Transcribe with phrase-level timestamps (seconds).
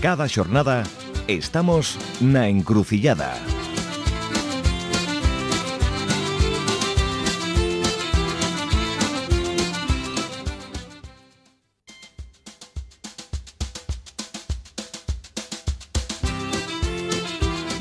[0.00, 0.84] Cada xornada
[1.26, 3.34] estamos na encrucillada.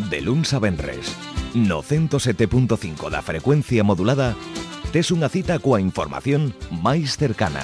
[0.10, 1.14] De luns a venres,
[1.54, 4.34] no 107.5 da frecuencia modulada,
[4.90, 7.62] tes unha cita coa información máis cercana.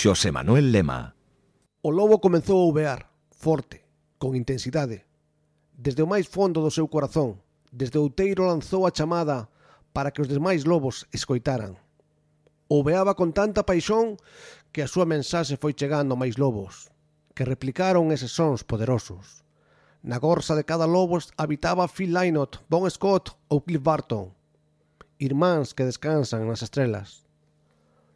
[0.00, 1.14] Xosé Manuel Lema.
[1.82, 3.84] O lobo comezou a uvear, forte,
[4.16, 5.04] con intensidade.
[5.76, 9.52] Desde o máis fondo do seu corazón, desde o outeiro lanzou a chamada
[9.92, 11.76] para que os demais lobos escoitaran.
[12.72, 14.16] Ouveaba con tanta paixón
[14.72, 16.88] que a súa mensaxe foi chegando a máis lobos,
[17.36, 19.44] que replicaron eses sons poderosos.
[20.00, 24.32] Na gorsa de cada lobo habitaba Phil Lynott, Bon Scott ou Cliff Barton,
[25.20, 27.28] irmáns que descansan nas estrelas.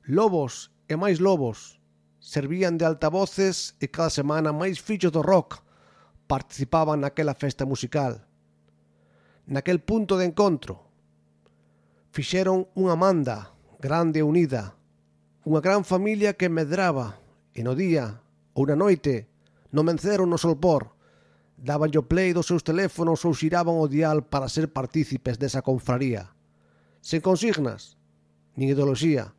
[0.09, 1.81] Lobos e máis lobos
[2.21, 5.61] servían de altavoces e cada semana máis fillos do rock
[6.25, 8.25] participaban naquela festa musical.
[9.45, 10.89] Naquel punto de encontro
[12.17, 14.73] fixeron unha manda grande e unida,
[15.45, 17.21] unha gran familia que medraba
[17.53, 18.25] e no día
[18.57, 19.29] ou na noite
[19.75, 20.97] no menceron no solpor,
[21.61, 26.33] daban o play dos seus teléfonos ou xiraban o dial para ser partícipes desa confraría.
[27.05, 28.01] Sen consignas,
[28.57, 29.37] nin ideoloxía,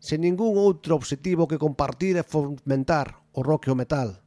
[0.00, 4.24] sen ningún outro obxectivo que compartir e fomentar o rock e o metal,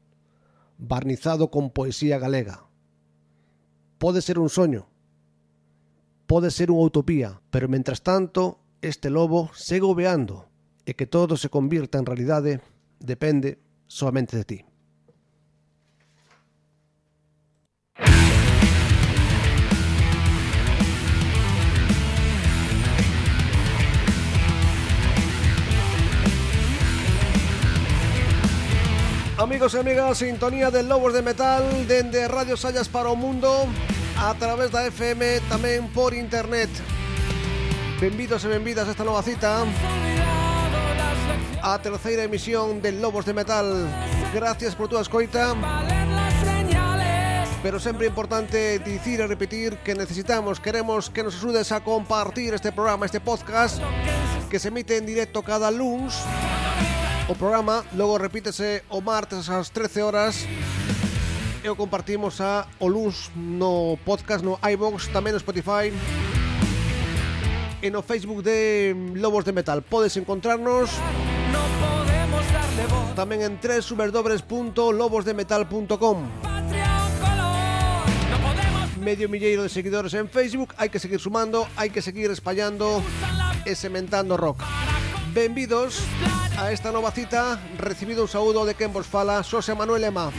[0.77, 2.69] barnizado con poesía galega.
[3.97, 4.85] Pode ser un soño,
[6.29, 10.47] pode ser unha utopía, pero mentras tanto este lobo segue obeando
[10.85, 12.61] e que todo se convirta en realidade
[13.01, 13.57] depende
[13.89, 14.59] soamente de ti.
[29.43, 33.67] Amigos e amigas, sintonía de Lobos de Metal dende Radio Sallas para o mundo
[34.15, 36.71] a través da FM tamén por internet.
[37.99, 39.67] Benvidos e benvidas a esta nova cita
[41.59, 43.67] a terceira emisión de Lobos de Metal.
[44.31, 45.51] Gracias por túa escoita.
[47.59, 52.71] Pero sempre importante dicir e repetir que necesitamos, queremos que nos axudes a compartir este
[52.71, 53.83] programa, este podcast
[54.47, 56.15] que se emite en directo cada luns
[57.27, 60.45] o programa Logo repítese o martes ás 13 horas.
[61.63, 65.95] E o compartimos a o luns no podcast, no iVox, tamén no Spotify.
[67.79, 69.79] E no Facebook de Lobos de Metal.
[69.79, 70.91] Podes encontrarnos
[71.55, 73.15] no podemos darle voz.
[73.15, 76.17] Tamén en www.lobosdemetal.com
[79.03, 80.75] Medio milleiro de seguidores en Facebook.
[80.75, 83.03] Hai que seguir sumando, hai que seguir espallando
[83.63, 84.59] E sementando rock.
[85.33, 85.99] Benvidos
[86.59, 87.59] a esta nova cita.
[87.79, 90.31] Recibido un saúdo de quen vos fala Xosé Manuel Ema.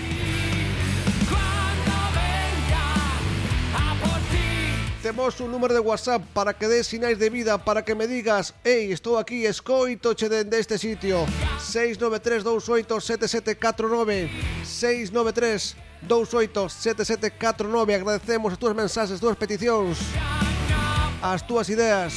[5.02, 8.55] Temos un número de WhatsApp para que des sinais de vida Para que me digas
[8.64, 11.26] Ei, estou aquí, escoito che dende este sitio
[11.61, 14.31] 693-287749
[16.08, 19.99] 693-287749 Agradecemos as túas mensaxes, as túas peticións
[21.20, 22.14] As túas ideas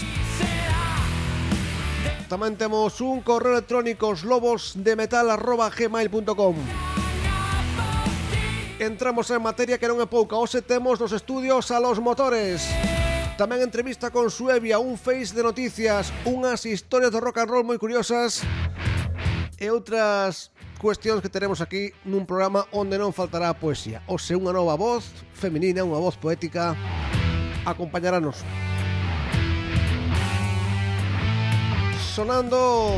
[2.27, 6.55] tamén temos un correo electrónico lobosdemetal.gmail.com
[8.79, 10.37] Entramos en materia que non é pouca.
[10.37, 12.61] Ose temos nos estudios a los motores.
[13.33, 17.81] Tamén entrevista con Suevia Un face de noticias Unhas historias de rock and roll moi
[17.81, 18.45] curiosas
[19.57, 24.05] E outras cuestións que teremos aquí nun programa onde non faltará a poesía.
[24.05, 26.77] Ose unha nova voz feminina, unha voz poética
[27.65, 28.45] Acompañarános.
[32.17, 32.97] sonando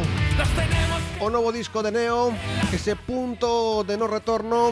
[1.19, 2.31] o novo disco de Neo
[2.71, 4.71] Ese punto de no retorno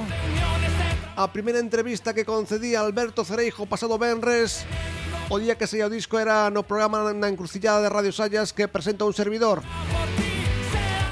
[1.20, 4.64] A primeira entrevista que concedía Alberto Cereijo pasado Benres
[5.28, 8.72] O día que seía o disco era no programa na encrucillada de Radio Sallas que
[8.72, 9.68] presenta un servidor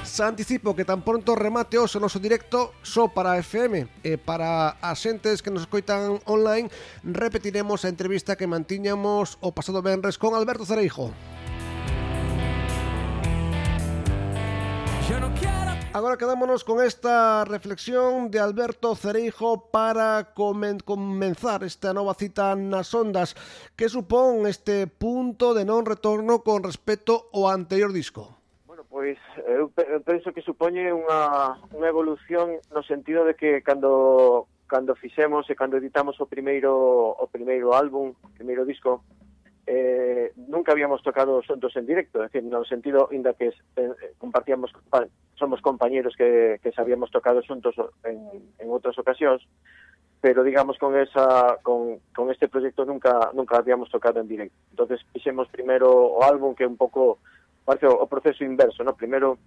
[0.07, 5.03] Se anticipo que tan pronto remate o noso directo só para FM e para as
[5.03, 6.71] xentes que nos escoitan online
[7.03, 11.11] repetiremos a entrevista que mantiñamos o pasado Benres con Alberto Cereijo.
[15.95, 22.91] Agora quedámonos con esta reflexión de Alberto Cereijo para comen comenzar esta nova cita nas
[22.91, 23.31] ondas
[23.79, 28.35] que supón este punto de non retorno con respecto ao anterior disco.
[28.67, 29.15] Bueno, pois
[29.47, 35.47] eu eh, penso que supoñe unha, unha evolución no sentido de que cando cando fixemos
[35.47, 36.75] e cando editamos o primeiro
[37.15, 38.99] o primeiro álbum, o primeiro disco,
[39.67, 44.13] eh, nunca habíamos tocado juntos en directo, es decir, no sentido, inda que eh, eh,
[44.17, 44.71] compartíamos,
[45.35, 47.73] somos compañeros que, que sabíamos tocado juntos
[48.03, 48.19] en,
[48.61, 49.41] en outras ocasións,
[50.21, 54.57] pero digamos con esa con, con este proyecto nunca nunca habíamos tocado en directo.
[54.69, 57.17] Entonces hicimos primero o álbum que un pouco
[57.65, 58.93] parece o, o proceso inverso, ¿no?
[58.93, 59.37] Primero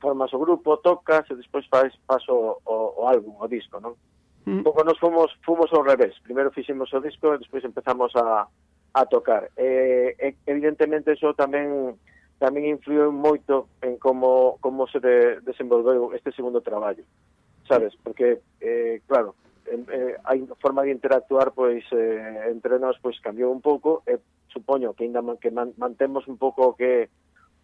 [0.00, 2.32] formas o grupo, tocas e despois faz paso
[2.64, 4.00] o, o álbum, o disco, non?
[4.48, 4.60] Mm.
[4.60, 6.16] Un pouco nos fomos fomos ao revés.
[6.24, 8.48] Primeiro fixemos o disco e despois empezamos a
[8.92, 9.50] a tocar.
[9.56, 11.96] Eh, evidentemente, eso tamén
[12.42, 17.06] tamén influiu moito en como como se de, desenvolveu este segundo traballo.
[17.70, 19.38] Sabes, porque eh claro,
[19.70, 24.20] eh, a forma de interactuar pois eh, entre nós pois cambiou un pouco e eh,
[24.50, 27.08] supoño que ainda man, que man, mantemos un pouco que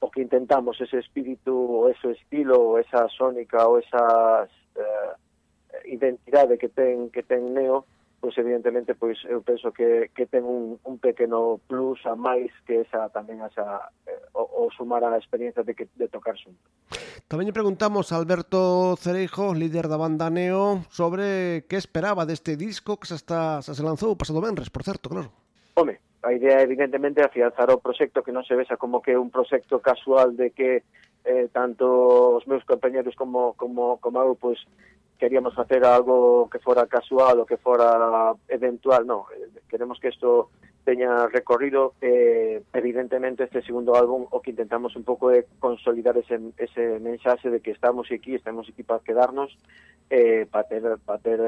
[0.00, 4.46] o que intentamos ese espírito ou ese estilo ou esa sónica ou esa
[4.78, 5.12] eh,
[5.90, 7.82] identidade que ten que ten Neo,
[8.20, 12.82] pois evidentemente pois eu penso que, que ten un, un pequeno plus a máis que
[12.82, 16.66] esa tamén esa eh, o, o sumar a experiencia de que de tocar xunto.
[17.30, 22.98] Tamén lle preguntamos a Alberto Cereijo, líder da banda Neo, sobre que esperaba deste disco
[22.98, 25.30] que se está se, se lanzou pasado venres, por certo, claro.
[25.78, 29.78] Home, a idea evidentemente afianzar o proxecto que non se vexa como que un proxecto
[29.78, 30.82] casual de que
[31.22, 31.86] eh, tanto
[32.34, 34.58] os meus compañeros como como como eu pois
[35.18, 40.48] queríamos facer algo que fora casual ou que fora eventual, no, eh, queremos que isto
[40.88, 46.40] teña recorrido eh, evidentemente este segundo álbum o que intentamos un pouco é consolidar ese,
[46.56, 49.52] ese mensaxe de que estamos aquí, estamos aquí para quedarnos
[50.08, 51.40] eh, para ter, para ter,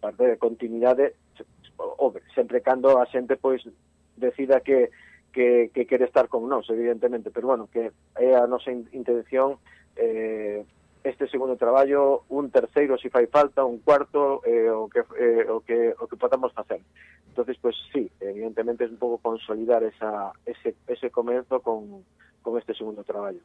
[0.00, 1.14] para ter continuidade
[1.78, 3.62] o, sempre cando a xente pois
[4.18, 4.90] decida que,
[5.30, 9.62] que, que quere estar con nós evidentemente, pero bueno que é a nosa intención
[9.94, 10.66] eh,
[11.04, 15.60] este segundo traballo, un terceiro se fai falta, un cuarto eh, o que eh, o
[15.60, 16.80] que o que podamos facer.
[17.28, 22.04] Entonces, pues, sí, evidentemente es un pouco consolidar esa ese ese comezo con
[22.44, 23.40] con este segundo traballo.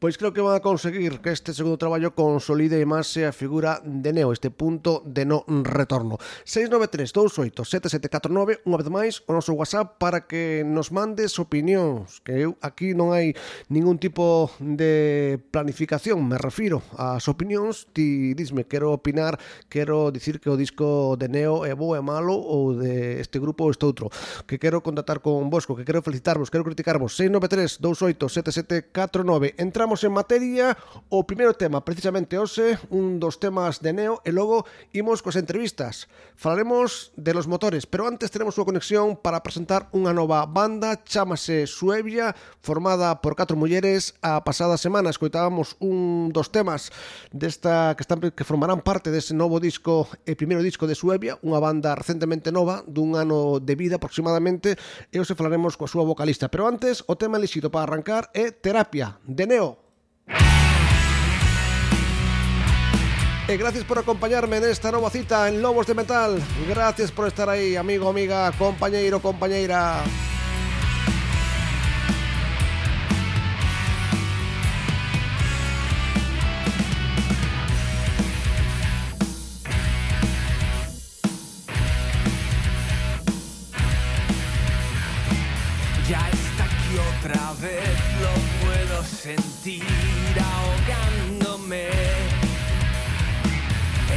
[0.00, 4.10] Pois creo que van a conseguir que este segundo traballo consolide máis a figura de
[4.10, 6.18] Neo, este punto de no retorno.
[6.44, 12.90] 693-28-7749, unha vez máis, o noso WhatsApp para que nos mandes opinións, que eu aquí
[12.90, 13.38] non hai
[13.70, 19.38] ningún tipo de planificación, me refiro ás opinións, ti disme, quero opinar,
[19.70, 23.62] quero dicir que o disco de Neo é bo, é malo, ou de este grupo
[23.68, 24.10] ou este outro,
[24.50, 29.60] que quero contactar con vosco, que quero felicitarvos, quero criticarvos, 693 28 7749.
[29.60, 30.72] Entramos en materia,
[31.12, 34.64] o primeiro tema, precisamente hoxe, un dos temas de Neo, e logo
[34.96, 36.08] imos cos entrevistas.
[36.40, 41.68] Falaremos de los motores, pero antes tenemos unha conexión para presentar unha nova banda, chamase
[41.68, 42.32] Suevia,
[42.64, 45.12] formada por catro mulleres a pasada semana.
[45.12, 46.88] Escoitábamos un dos temas
[47.28, 51.60] desta que están que formarán parte dese novo disco, e primeiro disco de Suevia, unha
[51.60, 54.78] banda recentemente nova, dun ano de vida aproximadamente,
[55.10, 56.48] e hoxe falaremos coa súa vocalista.
[56.48, 59.78] Pero antes, o tema elixido para arrancar e Terapia, de Neo.
[63.50, 66.38] E gracias por acompañarme nesta nova cita en Lobos de Metal.
[66.68, 70.04] Gracias por estar aí, amigo, amiga, compañeiro, compañeira.
[86.08, 88.09] Ya está aquí otra vez
[89.22, 89.84] sentir
[90.40, 91.88] ahogándome.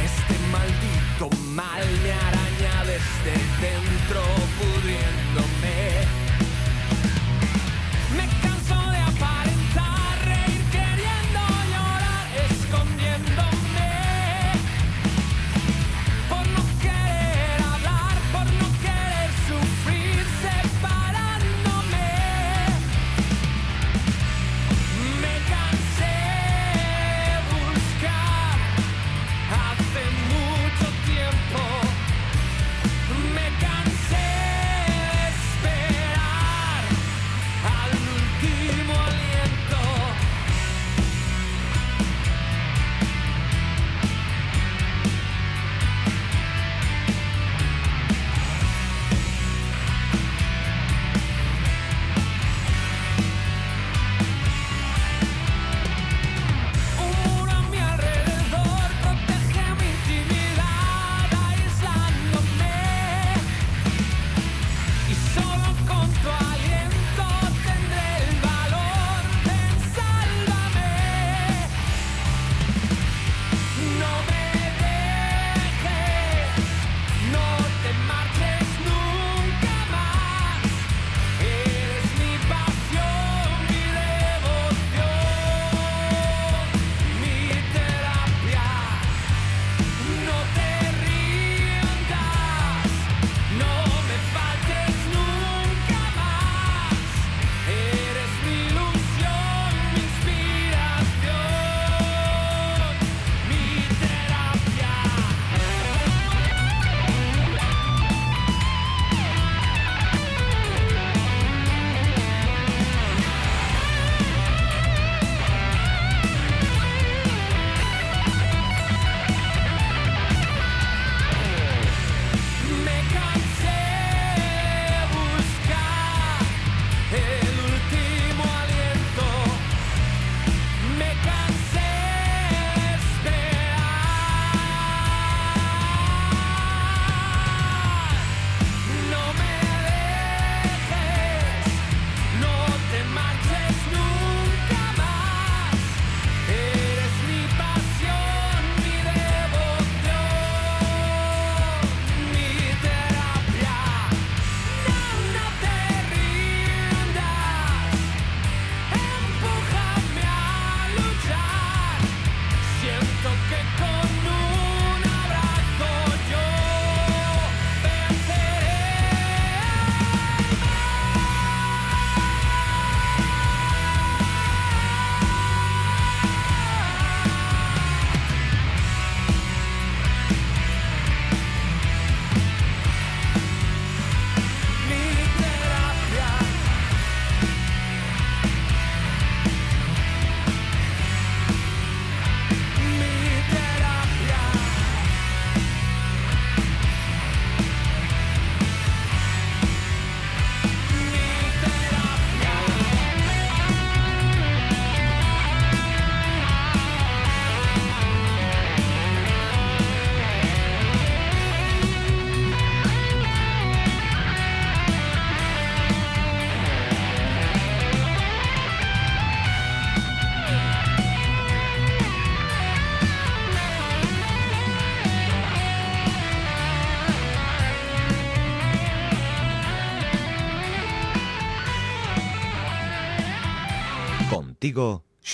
[0.08, 4.03] Este maldito mal me araña desde dentro,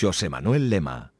[0.00, 1.12] José Manuel Lema.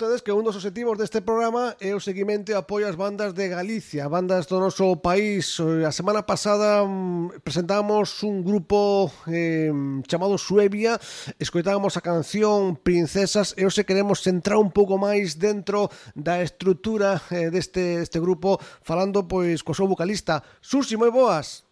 [0.00, 3.52] vostedes que un dos objetivos deste programa é o seguimento e apoio ás bandas de
[3.52, 5.60] Galicia, bandas do noso país.
[5.60, 9.68] Eh, a semana pasada mm, presentamos un grupo eh,
[10.08, 10.96] chamado Suevia,
[11.36, 17.52] escoitábamos a canción Princesas e hoxe queremos centrar un pouco máis dentro da estrutura eh,
[17.52, 20.40] deste este grupo, falando pois co seu vocalista.
[20.64, 21.68] Susi, moi boas!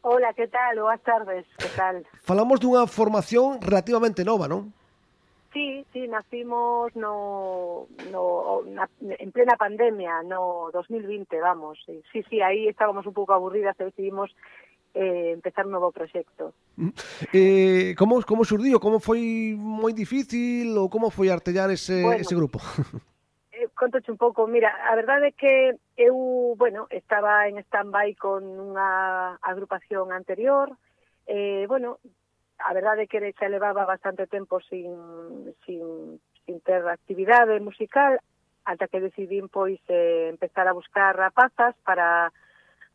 [0.00, 0.80] Hola, que tal?
[0.80, 2.08] Boas tardes, que tal?
[2.24, 4.72] Falamos dunha formación relativamente nova, non?
[5.56, 11.82] Sí, sí, nacimos no, no na, en plena pandemia, no 2020, vamos.
[12.12, 14.36] Sí, sí, ahí estábamos un poco aburridas, decidimos
[14.92, 16.52] eh, empezar un novo proxecto.
[16.76, 16.88] Mm.
[17.32, 18.78] Eh, como, como surdiu?
[18.78, 22.60] Como foi moi difícil ou como foi artellar ese, bueno, ese grupo?
[23.56, 28.44] Eh, contoche un pouco, mira, a verdade é que eu, bueno, estaba en stand-by con
[28.44, 30.76] unha agrupación anterior,
[31.24, 31.96] eh, bueno,
[32.58, 34.92] a verdade é que xa levaba bastante tempo sin,
[35.64, 38.18] sin, sin ter actividade musical,
[38.64, 42.32] ata que decidín pois eh, empezar a buscar rapazas para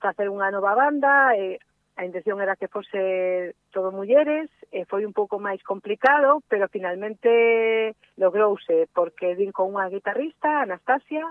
[0.02, 1.62] facer unha nova banda, e
[1.96, 7.96] a intención era que fose todo mulleres, e foi un pouco máis complicado, pero finalmente
[8.18, 11.24] logrouse, porque vin con unha guitarrista, Anastasia,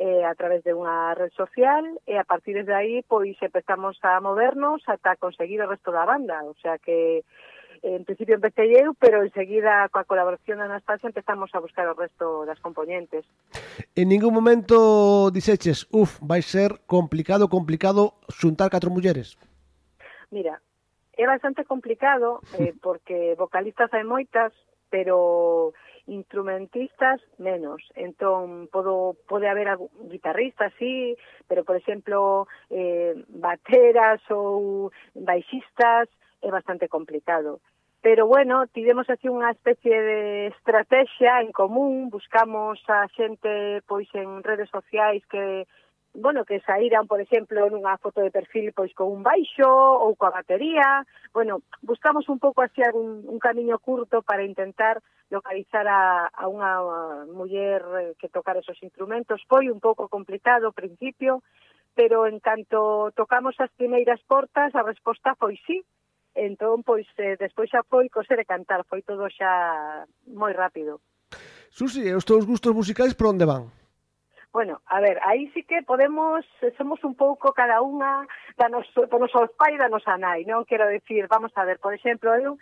[0.00, 4.18] eh, a través de unha red social, e a partir de aí pois empezamos a
[4.18, 7.22] movernos ata conseguir o resto da banda, o sea que
[7.82, 12.44] en principio empecé eu, pero enseguida coa colaboración da Anastasia empezamos a buscar o resto
[12.44, 13.24] das componentes.
[13.96, 19.40] En ningún momento diseches, uf, vai ser complicado, complicado xuntar catro mulleres?
[20.30, 20.60] Mira,
[21.16, 24.52] é bastante complicado eh, porque vocalistas hai moitas,
[24.92, 25.72] pero
[26.10, 27.80] instrumentistas menos.
[27.94, 29.68] Entón, podo, pode haber
[30.10, 31.16] guitarristas, sí,
[31.48, 36.08] pero, por exemplo, eh, bateras ou baixistas,
[36.42, 37.60] é bastante complicado
[38.02, 40.20] pero bueno, tivemos aquí unha especie de
[40.56, 45.68] estrategia en común, buscamos a xente pois en redes sociais que
[46.12, 50.34] bueno, que saíran, por exemplo, nunha foto de perfil pois con un baixo ou coa
[50.34, 51.06] batería.
[51.30, 54.98] Bueno, buscamos un pouco así algún un camiño curto para intentar
[55.30, 59.44] localizar a, a unha muller que tocar esos instrumentos.
[59.46, 61.46] Foi un pouco complicado ao principio,
[61.94, 65.84] pero en canto tocamos as primeiras portas, a resposta foi sí.
[66.40, 71.04] Entón, pois, eh, despois xa foi coser e cantar, foi todo xa moi rápido.
[71.68, 73.68] Susi, e os teus gustos musicais por onde van?
[74.48, 76.48] Bueno, a ver, aí sí que podemos,
[76.80, 78.24] somos un pouco cada unha
[78.56, 80.64] da noso, do noso pai e da nosa nai, non?
[80.64, 82.56] Quero decir, vamos a ver, por exemplo, eu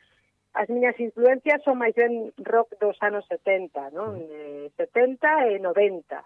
[0.58, 4.18] as miñas influencias son máis ben rock dos anos 70, non?
[4.18, 6.18] Eh, 70 e 90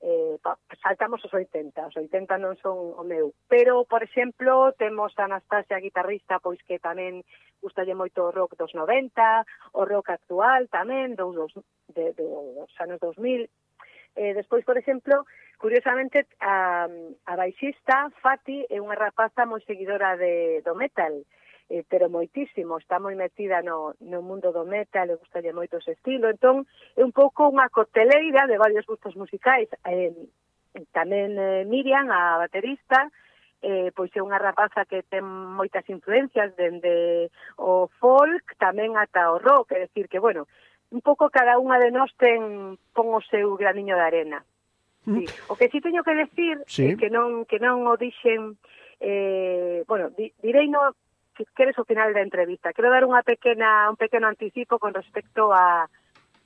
[0.00, 0.36] eh,
[0.82, 3.36] saltamos os 80, os 80 non son o meu.
[3.52, 7.20] Pero, por exemplo, temos a Anastasia guitarrista, pois que tamén
[7.60, 9.20] gustalle moito o rock dos 90,
[9.76, 11.52] o rock actual tamén, dos, dos,
[11.92, 13.44] de, de, dos anos 2000.
[14.16, 15.28] Eh, despois, por exemplo,
[15.60, 16.88] curiosamente, a,
[17.28, 21.12] a baixista Fati é unha rapaza moi seguidora de, do metal,
[21.70, 25.94] eh, pero moitísimo, está moi metida no, no mundo do metal, le gustalle moito ese
[25.94, 26.66] estilo, entón
[26.98, 30.10] é un pouco unha cocteleira de varios gustos musicais, eh,
[30.90, 33.06] tamén eh, Miriam, a baterista,
[33.62, 39.38] eh, pois é unha rapaza que ten moitas influencias dende o folk tamén ata o
[39.38, 40.50] rock, é decir que, bueno,
[40.90, 44.38] un pouco cada unha de nós ten pon o seu graniño de arena.
[45.06, 45.22] Mm.
[45.22, 45.24] Sí.
[45.46, 46.92] O que si sí teño que decir sí.
[46.92, 48.58] é que non que non o dixen
[48.98, 50.92] eh, bueno, di, direi no
[51.44, 52.72] que queres o final da entrevista.
[52.72, 55.88] Quero dar unha pequena un pequeno anticipo con respecto a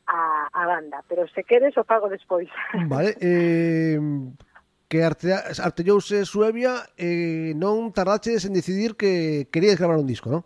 [0.07, 2.49] a, a banda, pero se queres o pago despois.
[2.89, 3.99] Vale, eh,
[4.89, 10.29] que arte, artellouse Suevia e eh, non tardaches en decidir que querías gravar un disco,
[10.31, 10.45] non?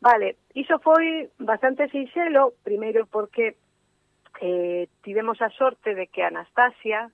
[0.00, 3.56] Vale, iso foi bastante sinxelo, primeiro porque
[4.40, 7.10] eh, tivemos a sorte de que Anastasia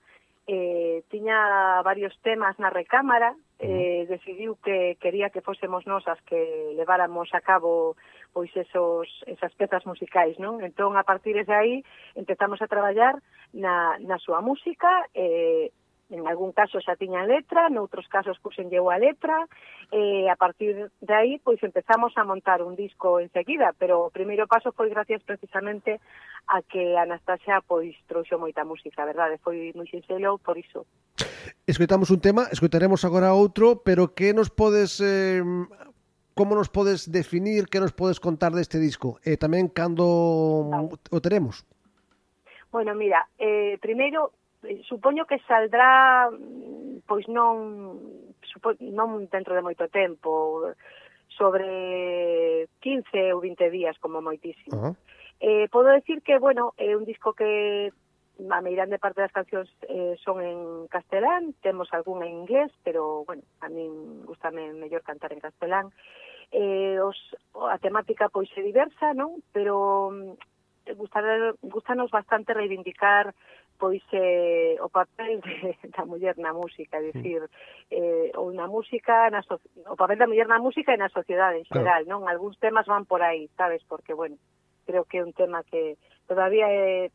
[0.47, 6.73] eh, tiña varios temas na recámara, eh, decidiu que quería que fósemos nós as que
[6.73, 7.95] leváramos a cabo
[8.33, 10.63] pois esos, esas pezas musicais, non?
[10.63, 11.83] Entón, a partir de aí,
[12.15, 13.19] empezamos a traballar
[13.53, 15.69] na, na súa música, eh,
[16.11, 19.47] En algún caso xa tiña letra, noutros casos puxenlle a letra,
[19.95, 24.43] e a partir de aí pois empezamos a montar un disco enseguida, pero o primeiro
[24.43, 26.03] paso foi gracias precisamente
[26.51, 29.39] a que Anastasia pois trouxo moita música, verdade?
[29.39, 30.83] Foi moi sinxelo por iso.
[31.63, 35.39] Escoitamos un tema, escoitaremos agora outro, pero que nos podes eh,
[36.35, 39.23] como nos podes definir, que nos podes contar deste disco?
[39.23, 40.03] E tamén cando
[40.91, 41.63] o teremos?
[42.71, 47.97] Bueno, mira, eh, primeiro Eh, supoño que saldrá mm, pois non
[48.45, 50.61] supo, non dentro de moito tempo
[51.33, 54.77] sobre 15 ou 20 días como moitísimo.
[54.77, 54.95] Uh -huh.
[55.41, 57.89] Eh, podo decir que, bueno, é un disco que
[58.49, 63.41] a meirande parte das cancións eh, son en castelán, temos algún en inglés, pero, bueno,
[63.61, 65.89] a min gustame mellor cantar en castelán.
[66.51, 67.17] Eh, os,
[67.57, 69.41] a temática pois é diversa, non?
[69.49, 71.25] Pero mm, gustar,
[71.61, 73.33] gustanos bastante reivindicar
[73.81, 77.41] pois eh, o papel de, da muller na música, é dicir,
[77.89, 79.57] eh, ou na música, na so,
[79.89, 82.11] o papel da muller na música e na sociedade en xeral, claro.
[82.13, 82.29] non?
[82.29, 84.37] Algúns temas van por aí, sabes, porque, bueno,
[84.85, 85.97] creo que é un tema que
[86.29, 87.11] todavía eh, é,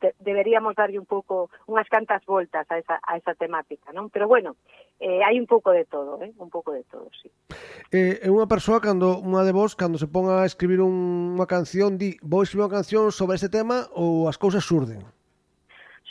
[0.00, 4.08] te, deberíamos darlle un pouco, unhas cantas voltas a esa, a esa temática, non?
[4.08, 4.56] Pero, bueno,
[4.96, 6.32] eh, hai un pouco de todo, eh?
[6.40, 7.28] un pouco de todo, sí.
[7.92, 11.44] Eh, é unha persoa, cando unha de vos, cando se ponga a escribir un, unha
[11.44, 15.04] canción, di, vou escribir unha canción sobre este tema ou as cousas surden?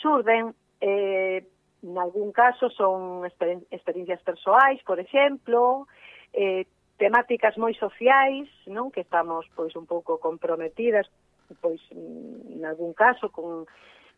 [0.00, 1.44] surden eh,
[1.82, 5.86] en algún caso son exper experiencias persoais, por exemplo,
[6.32, 6.66] eh,
[6.98, 11.06] temáticas moi sociais, non que estamos pois un pouco comprometidas
[11.60, 13.68] pois mm, nalgún caso con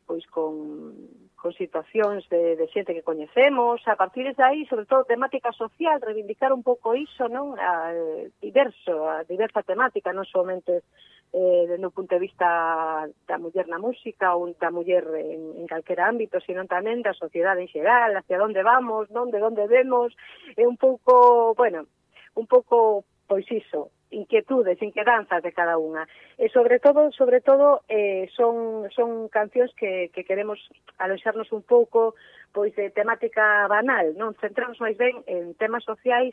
[0.09, 0.97] pois con,
[1.37, 6.01] con situacións de, de xente que coñecemos, a partir de aí, sobre todo temática social,
[6.01, 7.53] reivindicar un pouco iso, non?
[7.61, 10.89] A, eh, diverso, a diversa temática, non somente
[11.37, 16.09] eh, no punto de vista da muller na música ou da muller en, en calquera
[16.09, 19.29] ámbito, sino tamén da sociedade en xeral, hacia onde vamos, non?
[19.29, 20.17] De onde vemos,
[20.57, 21.85] é un pouco, bueno,
[22.33, 26.09] un pouco, pois iso, inquietudes, inquedanzas de cada unha.
[26.41, 30.59] E sobre todo, sobre todo eh, son, son cancións que, que queremos
[30.99, 32.15] aloxarnos un pouco
[32.53, 36.33] pois de temática banal, non centramos máis ben en temas sociais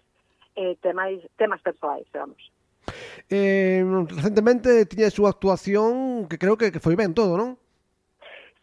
[0.55, 2.39] e temas, temas persoais, vamos.
[3.29, 7.59] Eh, recentemente tiña a súa actuación que creo que, que foi ben todo, non?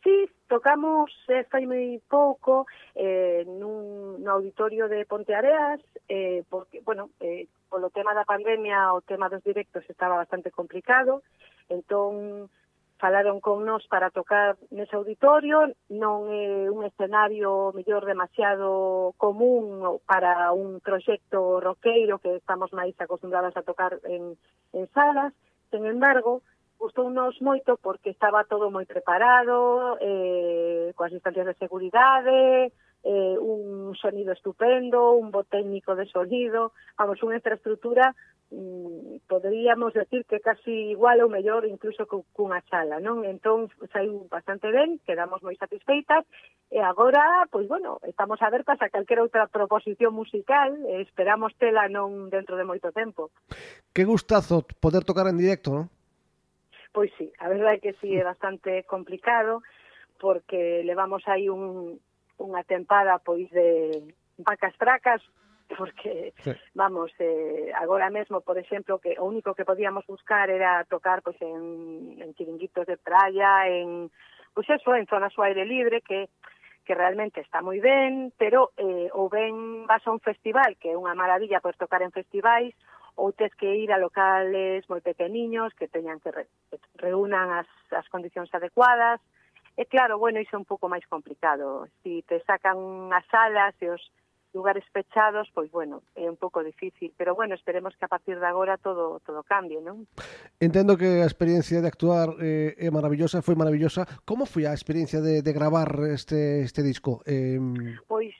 [0.03, 7.11] Sí, tocamos eh, fai moi pouco eh, nun, no auditorio de Ponteareas eh, porque, bueno,
[7.21, 11.25] eh, polo tema da pandemia o tema dos directos estaba bastante complicado,
[11.73, 12.53] entón
[13.01, 20.53] falaron con nós para tocar nese auditorio, non é un escenario mellor demasiado común para
[20.53, 24.37] un proxecto roqueiro que estamos máis acostumbradas a tocar en,
[24.77, 25.33] en salas,
[25.73, 26.45] sen embargo,
[26.77, 32.71] gustounos moito porque estaba todo moi preparado, eh, coas distancias de seguridade,
[33.05, 38.15] eh, un sonido estupendo, un bo técnico de sonido, vamos, unha infraestructura
[38.55, 43.27] mm, poderíamos decir que casi igual ou mellor incluso cunha sala, non?
[43.27, 46.23] Entón saiu bastante ben, quedamos moi satisfeitas
[46.71, 52.31] e agora, pois bueno, estamos abertas a calquera outra proposición musical e esperamos tela non
[52.31, 53.35] dentro de moito tempo.
[53.91, 55.87] Que gustazo poder tocar en directo, non?
[56.95, 59.65] Pois sí, a verdade é que sí é bastante complicado
[60.23, 61.99] porque levamos aí un,
[62.39, 64.01] unha tempada pois de
[64.39, 65.21] vacas fracas
[65.73, 66.53] porque sí.
[66.75, 71.41] vamos, eh, agora mesmo, por exemplo, que o único que podíamos buscar era tocar pois
[71.41, 74.11] en, en chiringuitos de praia, en
[74.53, 76.29] pois eso, en zonas ao aire libre que
[76.83, 80.99] que realmente está moi ben, pero eh, ou ben vas a un festival, que é
[80.99, 82.75] unha maravilla poder tocar en festivais,
[83.15, 87.71] ou tes que ir a locales moi pequeniños que teñan que re, que reúnan as,
[87.95, 89.23] as condicións adecuadas,
[89.77, 91.89] E claro, bueno, iso é un pouco máis complicado.
[92.03, 94.03] Si te sacan as salas e os
[94.53, 98.47] lugares pechados, pois bueno, é un pouco difícil, pero bueno, esperemos que a partir de
[98.47, 100.05] agora todo todo cambie, non?
[100.61, 104.05] Entendo que a experiencia de actuar eh, é maravillosa, foi maravillosa.
[104.29, 107.25] Como foi a experiencia de, de gravar este este disco?
[107.25, 107.59] Eh...
[108.05, 108.37] Pois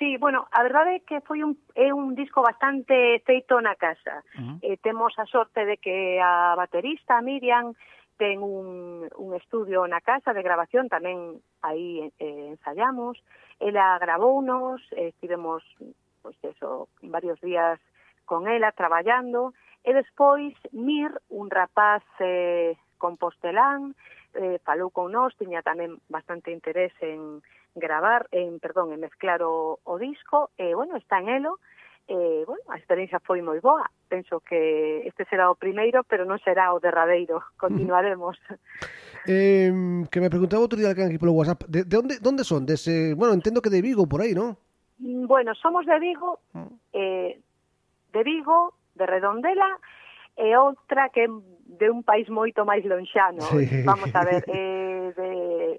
[0.00, 4.24] Sí, bueno, a verdade é que foi un, é un disco bastante feito na casa.
[4.32, 4.56] Uh -huh.
[4.64, 7.76] eh, temos a sorte de que a baterista Miriam
[8.20, 13.16] ten un, un estudio na casa de grabación, tamén aí eh, ensayamos.
[13.56, 15.64] Ela gravounos, eh, estivemos
[16.20, 17.80] pois eso, varios días
[18.28, 23.96] con ela traballando, e despois Mir, un rapaz eh, compostelán,
[24.36, 27.40] eh, falou con nós, tiña tamén bastante interés en
[27.72, 31.56] gravar, en, perdón, en mezclar o, o disco, e, bueno, está en elo,
[32.06, 36.42] eh, bueno, a experiencia foi moi boa, penso que este será o primeiro, pero non
[36.42, 37.38] será o derradeiro.
[37.38, 37.54] Mm.
[37.54, 38.34] Continuaremos.
[39.30, 39.70] eh,
[40.10, 42.66] que me preguntaba outro día alguén aquí polo WhatsApp, de, de onde, onde son?
[42.66, 44.58] Dese, bueno, entendo que de Vigo, por aí, non?
[44.98, 46.74] Mm, bueno, somos de Vigo, mm.
[46.90, 47.38] eh,
[48.10, 49.78] de Vigo, de Redondela,
[50.34, 53.46] e outra que de un país moito máis lonxano.
[53.54, 53.86] Sí.
[53.86, 55.30] Vamos a ver, eh, de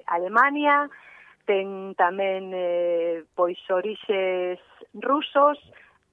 [0.08, 0.88] Alemania,
[1.44, 4.62] ten tamén eh, pois orixes
[4.96, 5.60] rusos,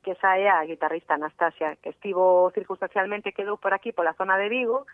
[0.02, 4.48] que esa é a guitarrista Anastasia, que estivo circunstancialmente, quedou por aquí, pola zona de
[4.48, 4.86] Vigo,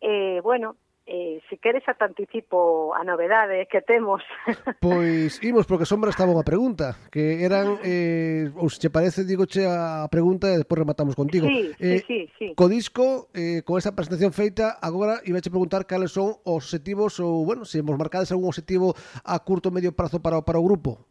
[0.00, 0.76] e, bueno,
[1.08, 4.26] Eh, se queres ata anticipo a novedade que temos.
[4.82, 9.62] Pois imos, porque Sombra estaba unha pregunta, que eran, eh, ou se che parece, digoche
[9.70, 11.46] a pregunta e despois rematamos contigo.
[11.46, 12.58] Sí, eh, sí, sí, sí.
[12.58, 17.46] Co disco, eh, con esa presentación feita, agora ibache preguntar cales son os objetivos, ou,
[17.46, 21.06] bueno, se hemos marcades algún objetivo a curto medio prazo para, para o grupo.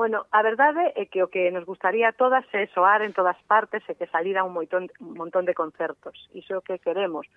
[0.00, 3.36] Bueno, a verdade é que o que nos gustaría a todas é soar en todas
[3.44, 6.16] partes e que salida un, moitón, un montón de concertos.
[6.32, 7.28] Iso é o que queremos.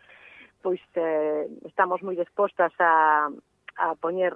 [0.63, 3.28] Pois eh, estamos moi dispostas a,
[3.76, 4.32] a poñer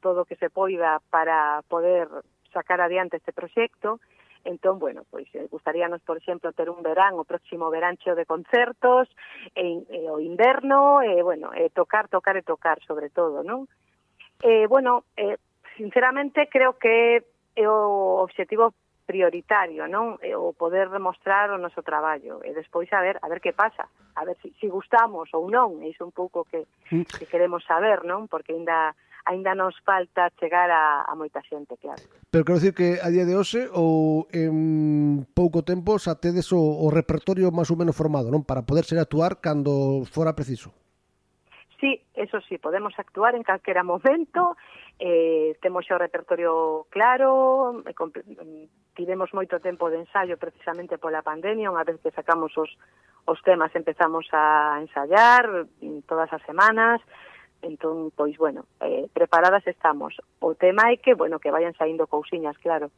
[0.00, 2.08] todo o que se poida para poder
[2.48, 4.00] sacar adiante este proxecto.
[4.48, 8.24] Entón, bueno, pois eh, gustaríanos, por exemplo, ter un verán, o próximo verán cheo de
[8.24, 9.04] concertos,
[9.52, 13.68] e, e eh, o inverno, e, bueno, e tocar, tocar e tocar, sobre todo, non?
[14.40, 15.36] Eh, bueno, eh,
[15.76, 20.18] sinceramente creo que é o obxectivo prioritario, non?
[20.20, 23.88] É o poder demostrar o noso traballo e despois a ver a ver que pasa,
[23.88, 27.16] a ver se si, si gustamos ou non, é iso un pouco que, mm.
[27.16, 28.26] que queremos saber, non?
[28.26, 28.92] Porque aínda
[29.26, 32.02] aínda nos falta chegar a, a moita xente, claro.
[32.30, 36.58] Pero quero dicir que a día de hoxe ou en pouco tempo xa tedes o,
[36.58, 38.42] o repertorio máis ou menos formado, non?
[38.42, 40.74] Para poder ser actuar cando fora preciso.
[41.80, 44.56] Sí, eso sí, podemos actuar en calquera momento
[44.98, 47.82] eh, temos o repertorio claro,
[48.96, 52.72] tivemos moito tempo de ensaio precisamente pola pandemia, unha vez que sacamos os,
[53.28, 57.04] os temas empezamos a ensayar mm, todas as semanas,
[57.60, 60.16] entón, pois, bueno, eh, preparadas estamos.
[60.40, 62.88] O tema é que, bueno, que vayan saindo cousiñas, claro.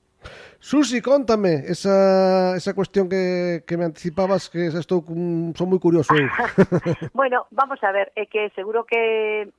[0.63, 6.31] Susi, contame esa, esa cuestión que, que me anticipabas que estou son moi curioso eu.
[7.19, 9.51] bueno, vamos a ver, é que seguro que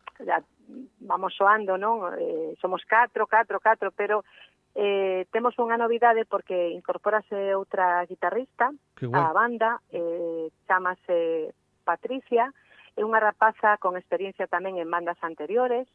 [1.00, 2.06] vamos soando, non?
[2.18, 4.24] Eh, somos catro, catro, catro, pero
[4.76, 8.70] eh, temos unha novidade porque incorporase outra guitarrista
[9.12, 11.52] á banda, eh, chamase
[11.82, 12.54] Patricia,
[12.94, 15.90] é unha rapaza con experiencia tamén en bandas anteriores,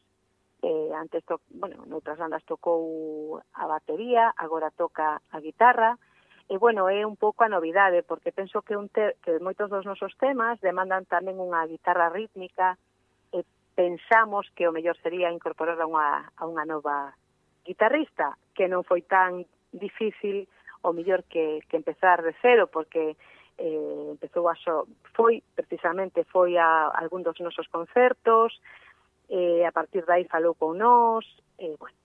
[0.61, 5.95] eh, antes, to, bueno, noutras bandas tocou a batería, agora toca a guitarra,
[6.49, 9.85] e bueno, é un pouco a novidade, porque penso que, un te, que moitos dos
[9.85, 12.77] nosos temas demandan tamén unha guitarra rítmica,
[13.75, 17.11] pensamos que o mellor sería incorporar a unha, a unha nova
[17.67, 19.43] guitarrista, que non foi tan
[19.75, 20.47] difícil
[20.81, 23.19] o mellor que, que empezar de cero, porque
[23.59, 28.55] eh, empezou a so, foi precisamente foi a, a algún dos nosos concertos,
[29.27, 31.27] eh, a partir dai falou con nós,
[31.59, 31.99] eh, bueno,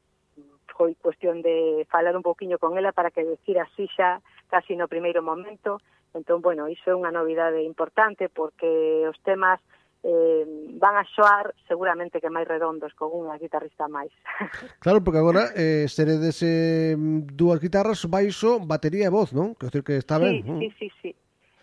[0.75, 4.19] foi cuestión de falar un poquinho con ela para que decir así xa
[4.51, 5.79] casi no primeiro momento,
[6.15, 9.63] entón, bueno, iso é unha novidade importante porque os temas
[10.03, 10.45] eh,
[10.81, 14.13] van a xoar seguramente que máis redondos con unha guitarrista máis.
[14.85, 19.53] Claro, porque agora eh, seredes eh, mm, dúas guitarras, baixo, batería e voz, non?
[19.53, 20.41] Que decir que está ben.
[20.41, 21.11] Sí, sí, sí, sí.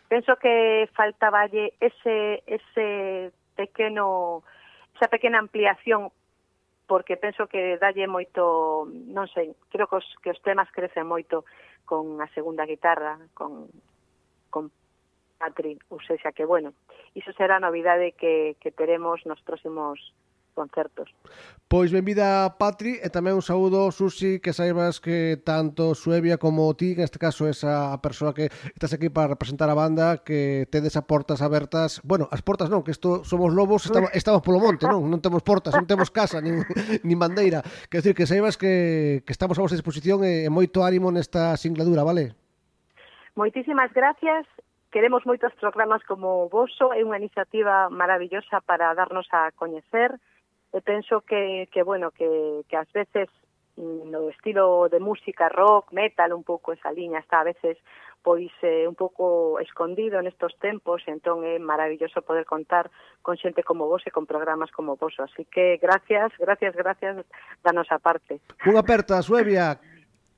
[0.08, 4.45] Penso que faltaballe ese, ese pequeno
[4.95, 6.10] esa pequena ampliación
[6.88, 11.43] porque penso que dalle moito, non sei, creo que os, que os temas crecen moito
[11.84, 13.67] con a segunda guitarra, con,
[14.47, 14.71] con
[15.39, 16.73] Atri, ou seja que, bueno,
[17.13, 20.00] iso será a novidade que, que teremos nos próximos
[20.58, 21.13] concertos.
[21.69, 26.97] Pois benvida Patri e tamén un saúdo Susi que saibas que tanto Suevia como ti,
[26.97, 31.06] que neste caso esa persoa que estás aquí para representar a banda que tedes a
[31.06, 35.06] portas abertas bueno, as portas non, que isto somos lobos estamos, estamos polo monte, non?
[35.06, 36.65] Non temos portas non temos casa, nin,
[37.06, 37.62] nin bandeira
[37.93, 41.54] que decir, que saibas que, que estamos a vosa disposición e, e moito ánimo nesta
[41.62, 42.34] singladura, vale?
[43.38, 44.50] Moitísimas gracias
[44.98, 50.18] Queremos moitos programas como o voso, é unha iniciativa maravillosa para darnos a coñecer,
[50.74, 53.30] e penso que, que bueno, que, que ás veces
[53.78, 57.78] mm, no estilo de música rock, metal, un pouco esa liña está a veces
[58.26, 62.90] pois eh, un pouco escondido nestos tempos, entón é maravilloso poder contar
[63.22, 65.14] con xente como vos e con programas como vos.
[65.22, 67.22] Así que gracias, gracias, gracias
[67.62, 68.42] da nosa parte.
[68.66, 69.78] Unha aperta, Suevia.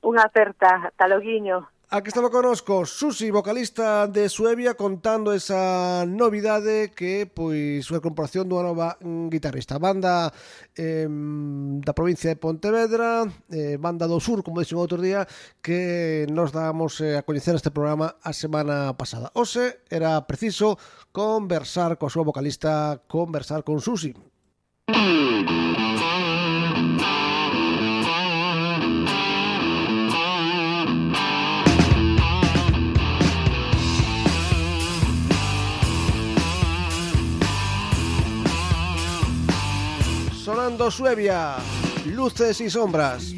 [0.04, 1.79] Unha aperta, taloguiño.
[1.92, 8.62] Aquí estaba conosco Susi, vocalista de Suevia, contando esa novidade que pois a incorporación dunha
[8.62, 9.74] nova mm, guitarrista.
[9.82, 10.30] Banda
[10.78, 11.10] eh,
[11.82, 15.26] da provincia de Pontevedra, eh, banda do sur, como dixen outro día,
[15.58, 19.34] que nos damos eh, a coñecer este programa a semana pasada.
[19.34, 20.78] Ose era preciso
[21.10, 24.14] conversar coa súa vocalista, conversar con Susi.
[40.60, 41.56] sonando Suevia,
[42.04, 43.32] luces y sombras.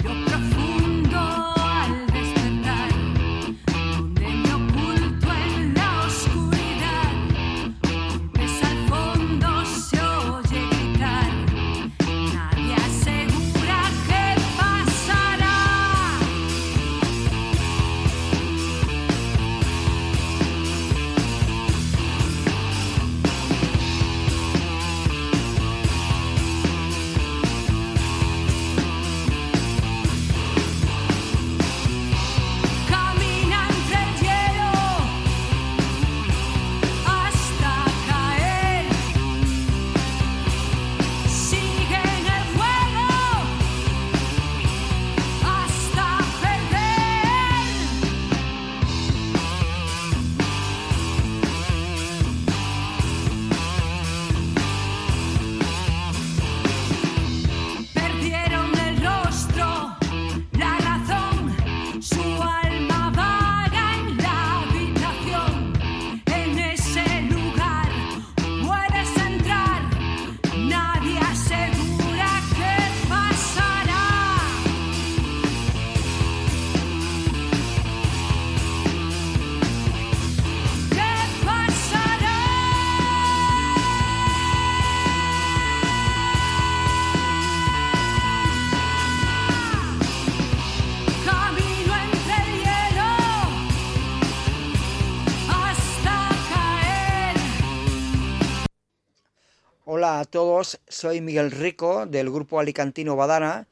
[100.32, 103.68] Todos, soy Miguel Rico del grupo alicantino Badana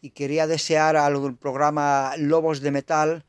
[0.00, 3.24] y quería desear al programa Lobos de Metal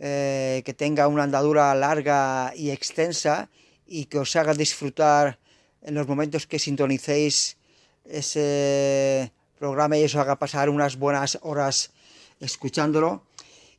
[0.00, 3.48] eh, que tenga una andadura larga y extensa
[3.86, 5.38] y que os haga disfrutar
[5.82, 7.58] en los momentos que sintonicéis
[8.04, 11.92] ese programa y os haga pasar unas buenas horas
[12.40, 13.22] escuchándolo.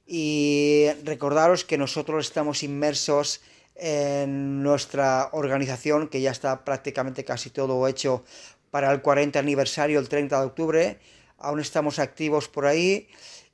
[0.07, 3.41] Y recordaros que nosotros estamos inmersos
[3.79, 8.23] en nuestra organización, que ya está prácticamente casi todo hecho
[8.71, 10.99] para el 40 aniversario, el 30 de octubre.
[11.37, 13.07] Aún estamos activos por ahí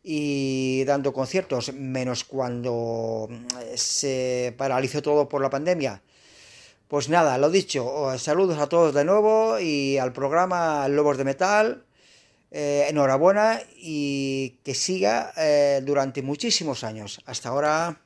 [0.04, 3.30] y dando conciertos, menos cuando
[3.76, 6.02] se paralizó todo por la pandemia.
[6.88, 11.86] Pues nada, lo dicho, saludos a todos de nuevo y al programa Lobos de Metal.
[12.56, 17.20] Eh, enhorabuena y que siga eh, durante muchísimos años.
[17.26, 18.00] Hasta ahora.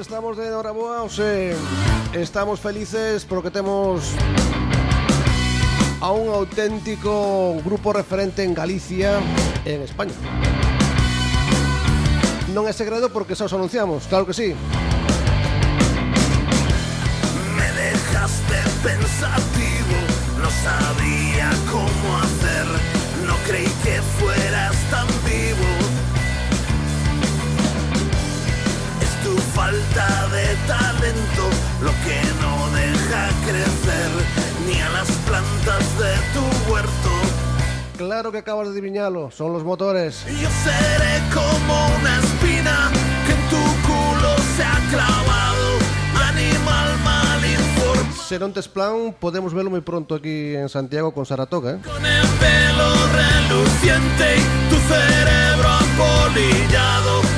[0.00, 1.54] Estamos de enhorabuena, o sea,
[2.14, 4.02] estamos felices porque temos
[6.00, 9.20] a un auténtico grupo referente en Galicia
[9.66, 10.14] en España.
[12.56, 14.56] Non é segredo porque xa os anunciamos, claro que sí.
[17.52, 19.98] Me dejaste pensativo,
[20.40, 22.66] no sabía cómo hacer,
[23.28, 25.19] no creí que fueras tan
[29.60, 31.44] falta de talento
[31.82, 34.10] lo que no deja crecer
[34.66, 37.10] ni a las plantas de tu huerto.
[37.98, 40.24] Claro que acabas de adivinarlo, son los motores.
[40.26, 42.90] Yo seré como una espina
[43.26, 45.68] que en tu culo se ha clavado,
[46.32, 48.24] animal mal informado.
[48.28, 51.78] Serontes Plan podemos verlo moi pronto aquí en Santiago con Saratoga, eh?
[51.84, 52.88] Con el pelo
[53.20, 57.29] reluciente y tu cerebro apolillado.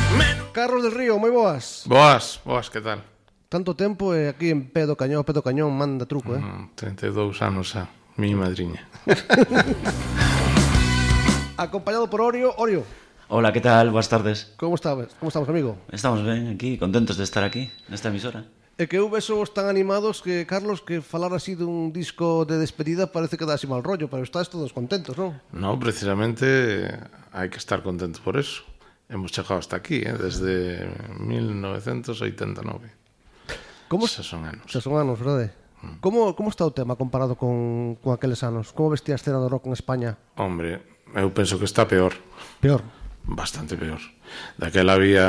[0.52, 1.88] Carlos del Río, moi boas.
[1.88, 3.00] Boas, boas, que tal?
[3.48, 6.44] Tanto tempo e aquí en Pedo Cañón, Pedo Cañón manda truco, eh?
[6.44, 7.88] Mm, 32 anos xa,
[8.20, 8.84] mi madriña.
[11.56, 12.84] Acompañado por Orio, Orio.
[13.32, 13.88] Hola, que tal?
[13.88, 14.52] Boas tardes.
[14.60, 15.16] Como estás?
[15.16, 15.80] Como estamos, amigo?
[15.88, 18.44] Estamos ben aquí, contentos de estar aquí, nesta emisora.
[18.76, 22.60] É que eu vexo vos tan animados que, Carlos, que falar así dun disco de
[22.60, 25.36] despedida parece que dás mal rollo, pero estás todos contentos, non?
[25.52, 26.88] Non, precisamente
[27.32, 28.64] hai que estar contento por eso.
[29.12, 30.88] Hemos chegado hasta aquí, eh, desde
[31.20, 32.90] 1989.
[33.86, 34.64] Como xa son anos.
[34.72, 35.52] Xa son anos, verdade?
[35.84, 36.00] Mm.
[36.00, 38.72] Como, como está o tema comparado con, con aqueles anos?
[38.72, 40.16] Como vestía a escena do rock en España?
[40.40, 40.80] Hombre,
[41.12, 42.16] eu penso que está peor.
[42.64, 42.80] Peor?
[43.28, 44.00] Bastante peor.
[44.56, 45.28] Daquela había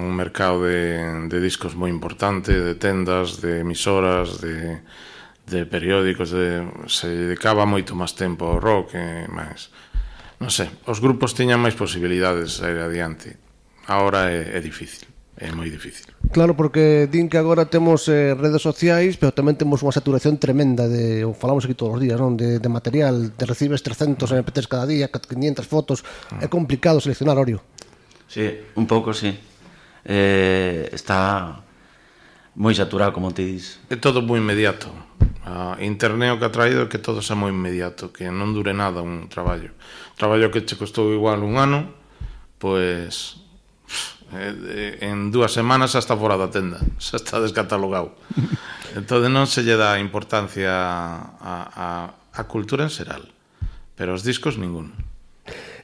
[0.00, 4.80] un mercado de, de discos moi importante, de tendas, de emisoras, de,
[5.44, 9.68] de periódicos, de, se dedicaba moito máis tempo ao rock e máis
[10.38, 13.38] non sei, os grupos tiñan máis posibilidades a ir adiante.
[13.90, 16.06] Ahora é, é difícil, é moi difícil.
[16.30, 20.86] Claro, porque din que agora temos eh, redes sociais, pero tamén temos unha saturación tremenda
[20.86, 24.70] de, o falamos aquí todos os días, non, de, de material, te recibes 300 MP3
[24.70, 26.44] cada día, 500 fotos, ah.
[26.44, 27.58] é complicado seleccionar, Orio.
[28.30, 28.44] Sí,
[28.78, 29.34] un pouco, sí.
[30.04, 31.67] Eh, está
[32.58, 33.78] moi saturado, como te dis.
[33.86, 34.90] É todo moi inmediato.
[35.46, 38.74] A internet o que ha traído é que todo xa moi inmediato, que non dure
[38.74, 39.70] nada un traballo.
[40.18, 41.94] Traballo que che costou igual un ano,
[42.58, 43.38] pois
[44.34, 48.18] en dúas semanas xa está fora da tenda, xa está descatalogado.
[48.98, 53.30] entón non se lle dá importancia a, a, a cultura en xeral,
[53.94, 54.98] pero os discos ningún.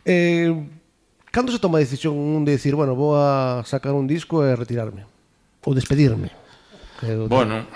[0.02, 0.50] Eh,
[1.30, 4.58] cando se toma a decisión un de decir, bueno, vou a sacar un disco e
[4.58, 5.06] retirarme?
[5.64, 6.43] Ou despedirme?
[7.28, 7.66] Bueno,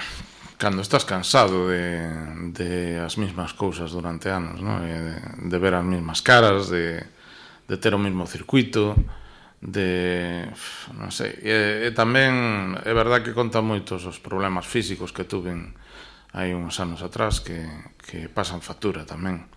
[0.59, 2.11] cando estás cansado de,
[2.55, 4.83] de as mesmas cousas durante anos, no?
[4.83, 7.03] de, de ver as mesmas caras, de,
[7.66, 8.95] de ter o mesmo circuito,
[9.61, 10.47] de...
[10.95, 15.75] non sei, e, e tamén é verdad que conta moitos os problemas físicos que tuven
[16.31, 17.66] hai uns anos atrás que,
[17.99, 19.51] que pasan factura tamén.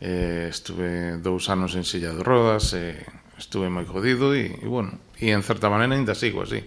[0.00, 2.94] Eh, estuve dous anos en silla de rodas, e
[3.36, 6.62] estuve moi jodido e, e bueno, e en certa maneira ainda sigo así.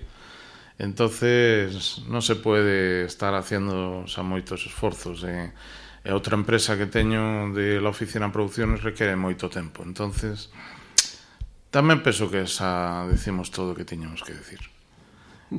[0.77, 5.25] Entonces, non se pode estar haciendo xa moitos esforzos.
[5.25, 5.49] E,
[6.05, 9.81] e outra empresa que teño de la oficina de producciones requere moito tempo.
[9.81, 10.53] Entonces,
[11.73, 14.61] tamén penso que xa decimos todo o que tiñamos que decir.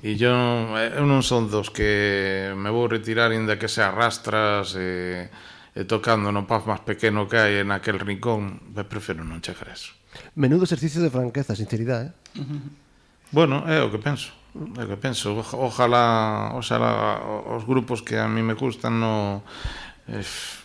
[0.04, 0.30] E yo,
[0.78, 5.26] eh, eu non son dos que me vou retirar inda que se arrastras e,
[5.74, 9.66] e tocando no pub máis pequeno que hai en aquel rincón, me prefiro non chegar
[9.66, 9.98] a eso.
[10.38, 12.14] Menudo exercicio de franqueza, sinceridade.
[12.38, 12.46] Eh?
[13.34, 14.37] Bueno, é o que penso.
[14.78, 15.38] É que penso.
[15.38, 17.20] Oj- Ojalá, ojalá
[17.54, 19.42] os grupos que a mí me gustan no
[20.08, 20.24] eh,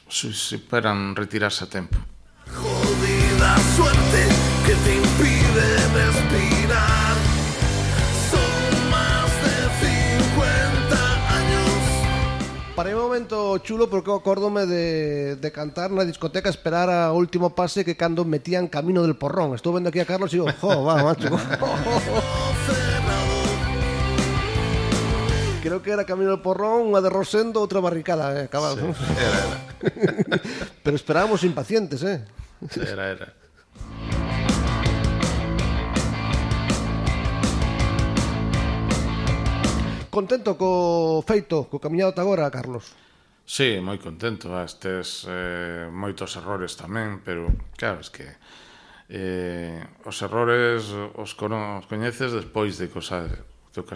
[0.10, 1.98] superan retirarse a tempo.
[2.50, 4.22] Jodida suerte
[4.66, 7.14] que te impide respirar.
[8.34, 9.58] Son más de
[10.34, 10.98] 50
[11.38, 11.74] años.
[12.76, 17.86] Para un momento chulo porque acórdome de, de cantar na discoteca esperar a último pase
[17.86, 19.54] que cando metían Camino del Porrón.
[19.54, 21.30] Estou vendo aquí a Carlos e digo, jo, va, macho.
[25.64, 28.76] creo que era Camino del Porrón, unha de Rosendo, outra barricada, eh, cabal.
[28.76, 28.84] Sí,
[29.16, 29.58] era, era.
[30.84, 32.28] Pero esperábamos impacientes, eh.
[32.76, 33.28] Era, era.
[40.14, 42.94] contento co feito, co camiñado ata agora, Carlos?
[43.48, 44.54] Sí, moi contento.
[44.62, 47.50] Estes eh, moitos errores tamén, pero
[47.80, 48.28] claro, es que
[49.10, 53.32] eh, os errores os, cono, os coñeces despois de cosas
[53.74, 53.96] de que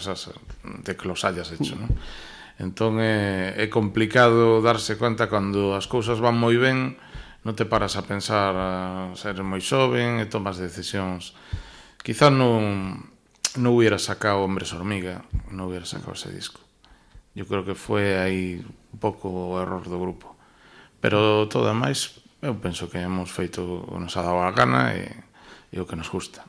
[0.84, 1.94] de que los hayas hecho, non?
[2.58, 6.98] Entón é, é complicado darse cuenta cando as cousas van moi ben,
[7.46, 11.38] non te paras a pensar a ser moi xoven e tomas decisións.
[12.02, 13.14] Quizá non
[13.58, 16.62] non hubiera sacado Hombres Hormiga, non hubiera sacado ese disco.
[17.38, 20.34] Yo creo que foi aí un pouco o error do grupo.
[20.98, 25.06] Pero todo máis, eu penso que hemos feito o nos ha dado a gana e,
[25.70, 26.46] e o que nos gusta.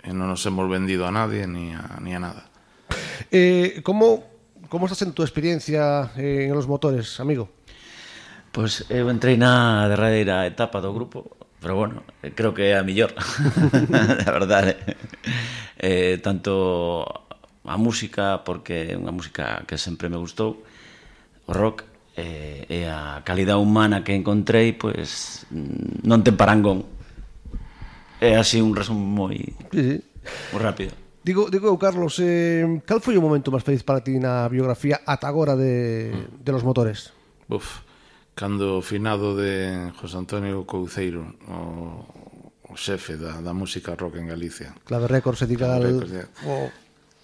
[0.00, 2.49] E non nos hemos vendido a nadie ni a, ni a nada.
[3.30, 4.26] Eh, como
[4.70, 7.50] como está sendo tu experiencia eh, en los motores, amigo?
[8.50, 12.74] Pois pues, eh, eu entrei na derradeira etapa do grupo, pero bueno, eh, creo que
[12.74, 13.14] é a millor,
[14.26, 14.74] a verdade.
[15.78, 16.14] Eh.
[16.14, 17.06] eh, tanto
[17.62, 20.66] a música, porque é unha música que sempre me gustou,
[21.46, 21.86] o rock,
[22.18, 25.10] eh, e a calidad humana que encontrei, pois pues,
[25.54, 26.86] mm, non ten parangón.
[28.18, 29.38] É así un resumo moi,
[29.70, 29.96] sí, sí.
[30.50, 31.09] moi rápido.
[31.22, 35.28] Digo, digo Carlos, eh, cal foi o momento máis feliz para ti na biografía ata
[35.28, 37.12] agora de, de los motores?
[37.52, 37.84] Uf,
[38.32, 42.08] cando o finado de José Antonio Couceiro, o,
[42.64, 44.72] o xefe da, da música rock en Galicia.
[44.88, 46.08] Clave Records, se diga al...
[46.48, 46.72] Oh.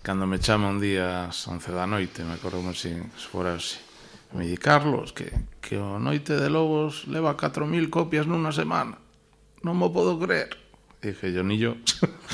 [0.05, 3.81] Cando me chama un día ás 11 da noite, me acordo como se fora así.
[4.37, 5.33] Me di, Carlos, que,
[5.65, 9.01] que o Noite de Lobos leva 4.000 copias nunha semana.
[9.65, 10.66] Non mo podo creer
[11.03, 11.77] dije yo, ni yo.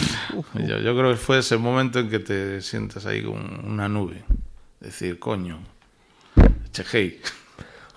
[0.54, 0.78] yo.
[0.78, 0.96] yo.
[0.96, 4.24] creo que fue ese momento en que te sientes ahí con una nube.
[4.80, 5.60] Decir, coño,
[6.72, 7.20] chejei.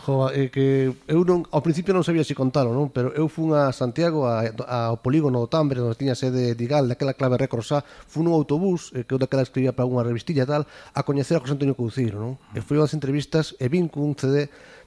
[0.06, 2.94] Jo, eh, que eu non, ao principio non sabía se contalo, non?
[2.94, 4.46] pero eu fun a Santiago, a,
[4.94, 9.02] ao polígono do Tambre, onde tiña sede Digal, daquela clave recorsa, fun un autobús, eh,
[9.02, 12.22] que eu daquela escribía para unha revistilla e tal, a coñecer a José Antonio Couciro,
[12.22, 12.38] non?
[12.54, 14.46] E foi unhas entrevistas e vin cun CD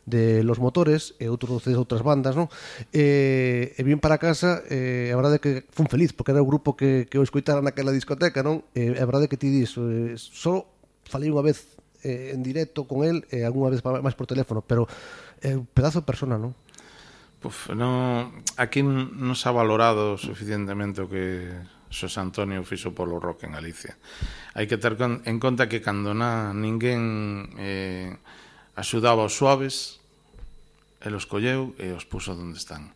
[0.08, 2.48] de Los Motores e outros de outras bandas, non?
[2.90, 6.72] E, e vin para casa e a verdade que fun feliz porque era o grupo
[6.72, 8.64] que, que eu escoitara naquela discoteca, non?
[8.72, 10.64] E a verdade que ti dis, eh, só
[11.04, 14.88] falei unha vez eh, en directo con el e algunha vez máis por teléfono, pero
[15.44, 16.56] é eh, un pedazo de persona, non?
[17.38, 21.54] Puf, no, aquí non se ha valorado suficientemente o que
[21.88, 23.96] Xos Antonio fixo polo rock en Galicia.
[24.52, 28.12] Hai que ter en conta que cando na ninguén eh,
[28.76, 29.97] axudaba os suaves,
[31.00, 32.90] El os colleu e os puso onde están.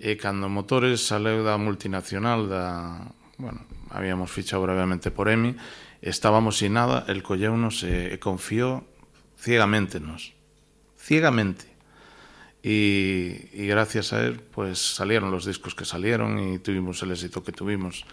[0.00, 3.12] E cando Motores saleu da multinacional da...
[3.36, 5.56] Bueno, habíamos fichado brevemente por EMI,
[6.00, 8.86] estábamos sin nada, el colleunos e, e confió
[9.36, 10.32] ciegamente nos.
[10.96, 11.68] Ciegamente.
[12.64, 17.44] Y, y gracias a él, pues salieron los discos que salieron y tuvimos el éxito
[17.44, 18.06] que tuvimos.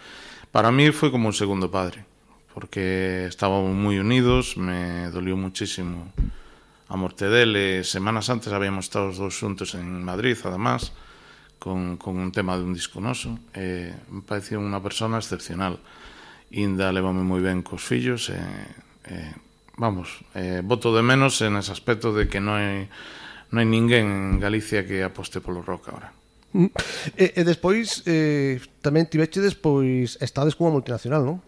[0.51, 2.03] Para mí fue como un segundo padre,
[2.53, 6.11] porque estábamos muy unidos, me dolió muchísimo
[6.91, 10.91] a morte dele semanas antes habíamos estado os dous xuntos en Madrid, además,
[11.55, 15.79] con, con un tema dun disco noso, Eh, me pareceu unha persona excepcional.
[16.51, 18.35] Inda levame moi ben cos fillos, e,
[19.07, 19.31] eh,
[19.79, 22.91] vamos, eh, voto de menos en ese aspecto de que non hai,
[23.55, 26.11] non hai ninguén en Galicia que aposte polo rock ahora.
[26.51, 26.75] Mm.
[27.15, 31.39] E, e despois, eh, tamén tiveche despois, estades cunha multinacional, non?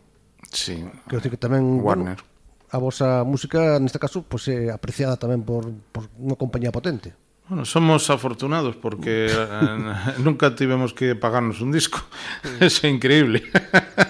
[0.55, 0.79] Sí.
[1.11, 1.83] Creo que tamén...
[1.83, 2.23] Warner.
[2.23, 2.32] Bueno,
[2.74, 7.13] a vosa música, neste caso, pois, é apreciada tamén por, por unha compañía potente.
[7.45, 12.01] Bueno, somos afortunados porque eh, nunca tivemos que pagarnos un disco.
[12.59, 13.45] Eso é increíble.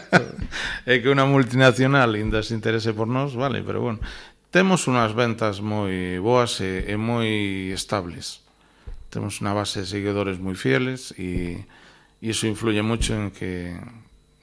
[0.88, 4.00] é que unha multinacional ainda se interese por nós, vale, pero bueno.
[4.54, 8.46] Temos unhas ventas moi boas e, e moi estables.
[9.12, 11.68] Temos unha base de seguidores moi fieles e,
[12.24, 13.76] e iso influye moito en que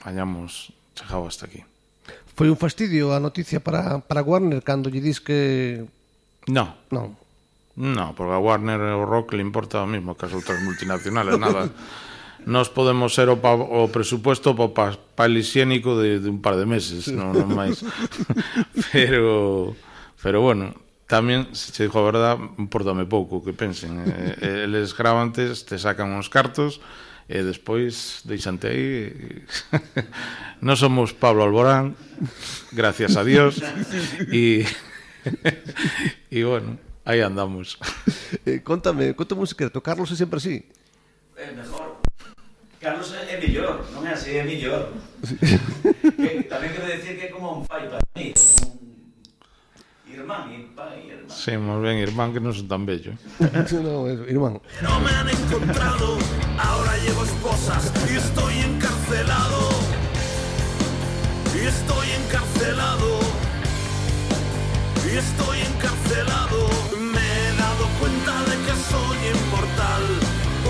[0.05, 1.65] hayamos chegado hasta aquí.
[2.41, 5.85] Foi un fastidio a noticia para, para Warner cando lle dis que...
[6.49, 6.73] No.
[6.89, 7.13] Non.
[7.77, 11.37] No, porque a Warner e o Rock le importa o mismo que as outras multinacionales,
[11.37, 11.69] nada.
[12.49, 16.41] Nos podemos ser o, pa, o presupuesto pa, pa, pa el higiénico de, de un
[16.41, 17.85] par de meses, non, non máis.
[18.89, 19.77] pero,
[20.17, 20.73] pero bueno,
[21.13, 24.01] tamén, se che digo a verdad, importame pouco que pensen.
[24.09, 26.81] Eh, eh eles gravantes, te sacan uns cartos,
[27.31, 29.15] e despois deixante aí
[30.67, 31.95] non somos Pablo Alborán
[32.75, 33.63] gracias a Dios
[34.35, 34.67] e
[36.35, 36.75] e bueno,
[37.07, 37.79] aí andamos
[38.43, 40.67] eh, contame, contame un secreto Carlos é sempre así?
[41.39, 42.03] é mejor
[42.83, 44.91] Carlos é mellor, non é así, é mellor
[45.23, 45.39] sí.
[46.19, 48.80] que, tamén quero decir que é como un pai para mí como un
[50.15, 53.15] irmán, pai, irmán Sí, moi ben, irmán, que non son tan bello
[53.87, 56.19] no, irmán No me han encontrado,
[56.59, 59.61] ahora llevo esposas y estoy encarcelado.
[61.55, 63.21] Y estoy encarcelado.
[65.05, 66.59] Y estoy encarcelado.
[66.97, 70.05] Me he dado cuenta de que soy inmortal.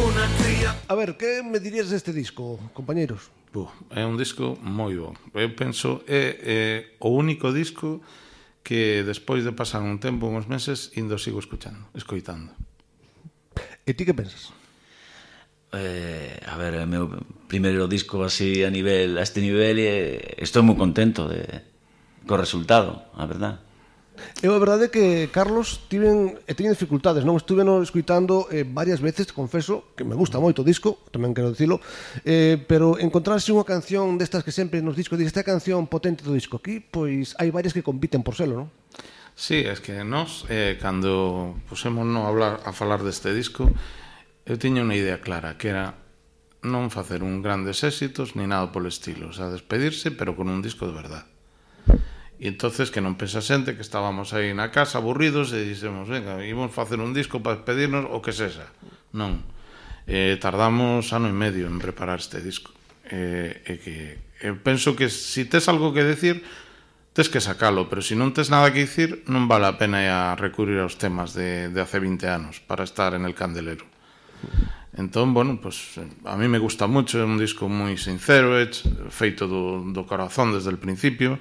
[0.07, 0.75] Una cría.
[0.89, 3.31] A ver, que me dirías deste disco, compañeros?
[3.53, 6.63] Buh, é un disco moi bo eu penso, é, é
[7.03, 8.30] o único disco que
[8.63, 12.53] que despois de pasar un tempo, uns meses, indo sigo escuchando, escoitando.
[13.87, 14.53] E ti que pensas?
[15.73, 17.05] Eh, a ver, o meu
[17.47, 19.91] primeiro disco así a nivel a este nivel e
[20.43, 21.47] estou moi contento de
[22.27, 23.63] co resultado, a verdad.
[24.41, 28.49] Eu a verdade é que Carlos tiven, eh, e teñen dificultades, non estuve no escuitando
[28.49, 31.79] eh, varias veces, confeso, que me gusta moito o disco, tamén quero dicilo,
[32.25, 36.57] eh, pero encontrarse unha canción destas que sempre nos discos, esta canción potente do disco
[36.59, 38.69] aquí, pois hai varias que compiten por selo, non?
[39.37, 43.73] Sí, es que nós, eh, cando pusemos no hablar, a falar deste disco,
[44.45, 45.97] eu tiña unha idea clara, que era
[46.61, 50.61] non facer un grandes éxitos ni nada polo estilo, o sea, despedirse, pero con un
[50.61, 51.29] disco de verdade.
[52.41, 56.41] E entonces que non pensa xente que estábamos aí na casa aburridos e dixemos, venga,
[56.41, 58.73] íbamos facer un disco para pedirnos o que sexa.
[59.13, 59.45] Non.
[60.09, 62.73] Eh, tardamos ano e medio en preparar este disco.
[63.13, 63.97] Eh, e que
[64.41, 66.41] eu penso que se si tes algo que decir,
[67.13, 70.01] tes que sacalo, pero se si non tes nada que dicir, non vale a pena
[70.09, 73.85] a recurrir aos temas de, de hace 20 anos para estar en el candelero.
[74.97, 78.65] Entón, bueno, pues, a mí me gusta mucho, é un disco moi sincero, é
[79.13, 81.37] feito do, do corazón desde el principio,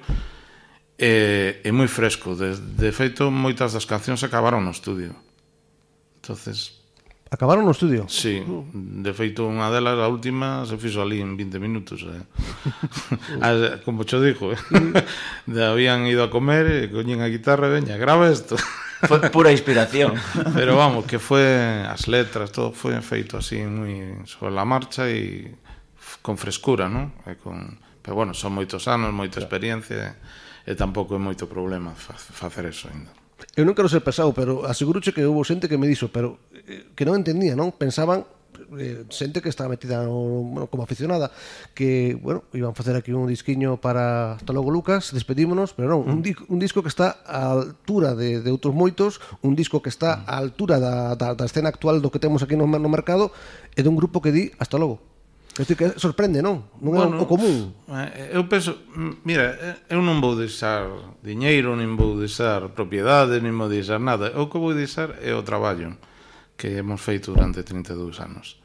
[1.00, 2.36] e, e moi fresco.
[2.36, 5.16] De, de feito, moitas das cancións acabaron no estudio.
[6.20, 6.80] Entonces,
[7.30, 8.10] Acabaron no estudio?
[8.10, 8.42] Sí,
[8.74, 12.26] de feito unha delas, a última, se fixo ali en 20 minutos eh.
[13.46, 14.58] a, Como xo dixo eh.
[15.46, 18.58] Habían ido a comer, e coñen a guitarra e veña, grava isto
[19.06, 20.18] Foi pura inspiración
[20.58, 21.46] Pero vamos, que foi
[21.86, 25.54] as letras, todo foi feito así moi sobre la marcha e
[26.26, 27.14] con frescura, non?
[27.30, 27.78] E con...
[28.02, 30.14] Pero bueno, son moitos anos, moita experiencia eh
[30.70, 33.10] e tampouco é moito problema facer eso ainda.
[33.58, 36.94] Eu non quero ser pesado, pero aseguroche que houve xente que me dixo, pero eh,
[36.94, 37.74] que non entendía, non?
[37.74, 38.22] Pensaban
[38.78, 41.34] eh, xente que estaba metida no, bueno, como aficionada
[41.74, 46.06] que, bueno, iban a facer aquí un disquiño para hasta logo Lucas, despedímonos, pero non,
[46.06, 46.12] mm.
[46.14, 49.90] un, di un disco que está á altura de, de outros moitos, un disco que
[49.90, 50.30] está mm.
[50.30, 53.34] á altura da, da, da escena actual do que temos aquí no, no mercado
[53.74, 55.09] e dun grupo que di hasta logo.
[55.56, 56.70] Decir, que sorprende, non?
[56.78, 57.74] Non bueno, é o común.
[57.90, 58.86] Eh, eu penso,
[59.26, 60.86] mira, eh, eu non vou deixar
[61.26, 64.30] diñeiro, nin vou deixar propiedade, nin vou deixar nada.
[64.38, 65.98] O que vou deixar é o traballo
[66.54, 68.62] que hemos feito durante 32 anos.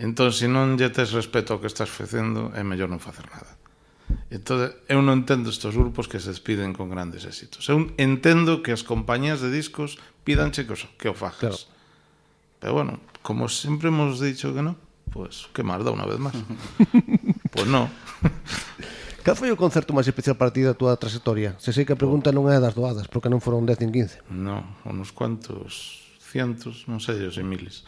[0.00, 3.60] Entón, se non lle tes respeto ao que estás facendo, é mellor non facer nada.
[4.32, 7.68] Entón, eu non entendo estes grupos que se despiden con grandes éxitos.
[7.68, 11.68] Eu entendo que as compañías de discos pidanche que que o fajas.
[11.68, 11.80] Claro.
[12.62, 14.80] Pero bueno, como sempre hemos dicho que non,
[15.12, 16.36] Pois, pues, que máis dá unha vez máis.
[17.52, 17.86] pois pues non.
[19.22, 21.54] Cal foi o concerto máis especial para ti da túa trayectoria?
[21.62, 24.26] Se sei que a pregunta non é das doadas, porque non foron 10 nin 15.
[24.34, 27.86] Non, unos cuantos cientos, non sei, os miles.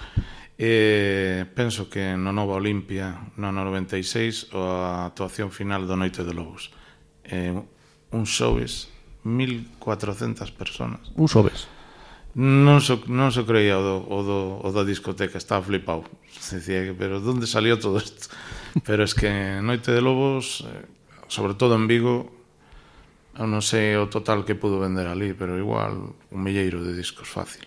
[0.54, 6.70] E penso que no Nova Olimpia, no 96, a actuación final do Noite de Lobos.
[7.26, 7.50] Eh,
[8.14, 8.86] un xoves,
[9.26, 11.10] 1400 personas.
[11.18, 11.66] Un xoves?
[12.34, 16.02] Non so, non so creía o do, o, do, o da discoteca, estaba flipado.
[16.50, 18.34] Dicía pero onde salió todo isto?
[18.82, 20.82] Pero es que Noite de Lobos, eh,
[21.30, 22.26] sobre todo en Vigo,
[23.38, 27.30] eu non sei o total que pudo vender ali, pero igual un milleiro de discos
[27.30, 27.66] fácil.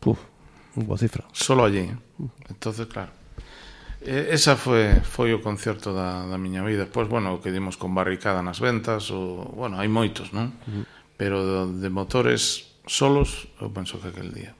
[0.00, 0.16] Puf,
[0.76, 1.28] boa cifra.
[1.32, 1.88] Solo allí.
[1.88, 1.96] Eh.
[2.48, 3.12] Entonces, claro.
[4.00, 6.88] Esa foi, foi o concerto da, da miña vida.
[6.88, 10.56] Pois, bueno, o que dimos con barricada nas ventas, o, bueno, hai moitos, non?
[10.64, 10.84] Uh -huh.
[11.20, 14.50] Pero de, de motores solos, eu penso que aquel día.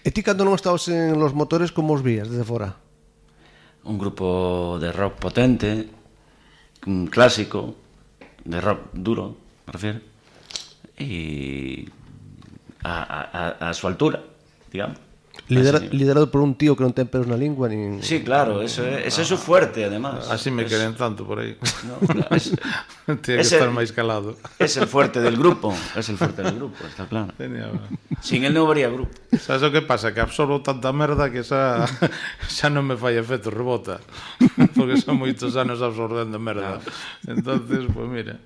[0.00, 2.80] E ti cando non estabas en los motores, como os vías desde fora?
[3.84, 5.92] Un grupo de rock potente,
[6.88, 7.76] un clásico,
[8.40, 9.36] de rock duro,
[9.68, 10.00] me refiero,
[10.96, 11.84] e
[12.80, 14.24] a, a, a, a súa altura,
[14.72, 15.03] digamos.
[15.48, 15.88] Lidera, así.
[15.90, 18.00] liderado por un tío que non ten pelos na lingua nin...
[18.00, 20.32] Sí, claro, eso é, ese é su fuerte, además.
[20.32, 20.72] Así me es...
[20.72, 22.56] queren tanto por aí no, claro, es...
[23.20, 24.40] Tiene que estar máis calado.
[24.56, 27.28] Es el fuerte del grupo Es el fuerte del grupo, está claro.
[27.36, 27.68] Tenía...
[28.24, 29.12] Sin él non habría grupo.
[29.36, 30.16] Sabes o que pasa?
[30.16, 31.84] Que absorbo tanta merda que xa,
[32.48, 34.00] xa non me fai efecto, rebota.
[34.76, 36.80] Porque son moitos anos absorbendo merda.
[36.80, 36.88] Claro.
[37.28, 38.40] Entonces, pues mira.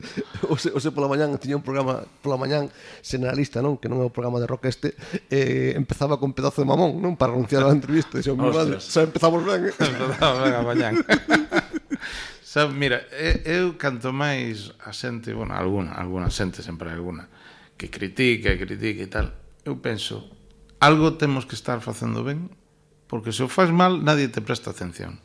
[0.51, 2.73] O se, o se pola mañán tiña un programa Pola mañán
[3.05, 3.77] senalista, non?
[3.79, 4.97] Que non é o programa de rock este
[5.29, 6.88] eh, Empezaba con pedazo de mamón.
[6.89, 7.13] Ramón, non?
[7.17, 8.17] Para anunciar a entrevista.
[8.19, 9.69] Dixo, mi madre, xa empezamos ben.
[9.69, 9.75] Eh".
[9.77, 10.95] empezamos ben a mañán.
[12.49, 13.05] Sabe, mira,
[13.45, 17.29] eu canto máis a xente, bueno, alguna, alguna xente, sempre alguna,
[17.77, 19.37] que critica e critica e tal,
[19.69, 20.25] eu penso,
[20.81, 22.49] algo temos que estar facendo ben,
[23.05, 25.21] porque se o faz mal, nadie te presta atención.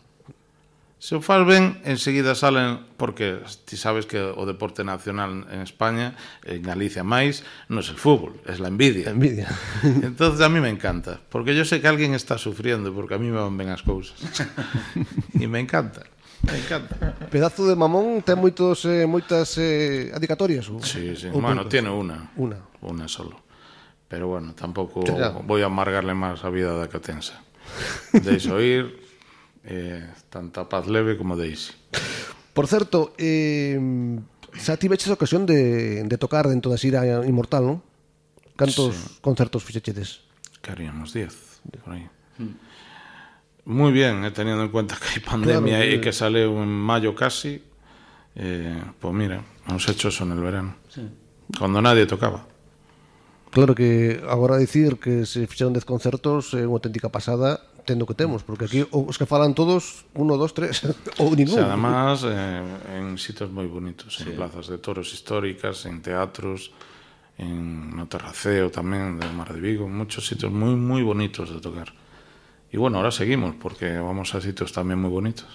[1.04, 6.16] Se o faz ben, enseguida salen, porque ti sabes que o deporte nacional en España,
[6.48, 9.12] en Galicia máis, non é el fútbol, é la envidia.
[9.12, 9.52] A envidia.
[9.84, 13.28] Entonces a mí me encanta, porque yo sé que alguén está sufriendo, porque a mí
[13.28, 14.16] me van ben as cousas.
[15.36, 16.08] e me encanta.
[16.48, 16.96] Me encanta.
[17.28, 21.28] Pedazo de mamón ten moitos eh, moitas eh, adicatorias ou Sí, sí.
[21.28, 22.32] Ou bueno, tiene una.
[22.40, 22.64] Una.
[22.80, 23.44] Una solo.
[24.08, 25.44] Pero bueno, tampouco claro.
[25.44, 27.44] vou a amargarle máis a vida da que tensa.
[28.24, 29.03] Deixo ir,
[29.66, 31.72] eh, tanta paz leve como Daisy.
[32.54, 33.80] Por certo, eh,
[34.54, 37.78] xa tiveches a ocasión de, de tocar dentro da xira Inmortal, non?
[38.54, 39.18] Cantos Sí.
[39.26, 40.22] concertos fixechedes?
[40.62, 41.34] Que haríamos 10,
[41.84, 42.06] por ahí.
[43.66, 46.02] Muy bien, eh, teniendo en cuenta que hay pandemia Claro, y sí.
[46.02, 47.64] que sale en mayo casi,
[48.36, 50.76] eh, pues mira, hemos hecho eso en el verano.
[51.58, 52.46] Cuando nadie tocaba.
[53.52, 58.16] Claro que agora dicir que se fixeron 10 concertos é unha auténtica pasada tendo que
[58.16, 60.82] temos, porque aquí os que falan todos, uno, dos, tres,
[61.22, 61.60] ou ningún.
[61.60, 64.28] O sea, además, eh, en sitios moi bonitos, sí.
[64.28, 66.72] en plazas de toros históricas, en teatros,
[67.38, 71.92] en no Terraceo tamén, de Mar de Vigo, muchos sitios moi, moi bonitos de tocar.
[72.74, 75.46] E bueno, ahora seguimos, porque vamos a sitios tamén moi bonitos.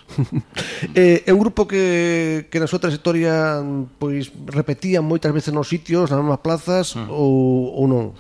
[0.95, 3.59] eh, é un grupo que, que na súa trayectoria
[3.99, 7.11] pois repetían moitas veces nos sitios, nas mesmas plazas, mm.
[7.11, 8.14] ou, ou non?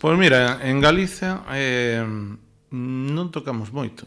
[0.00, 2.04] Pois pues mira, en Galicia eh,
[2.70, 4.06] non tocamos moito.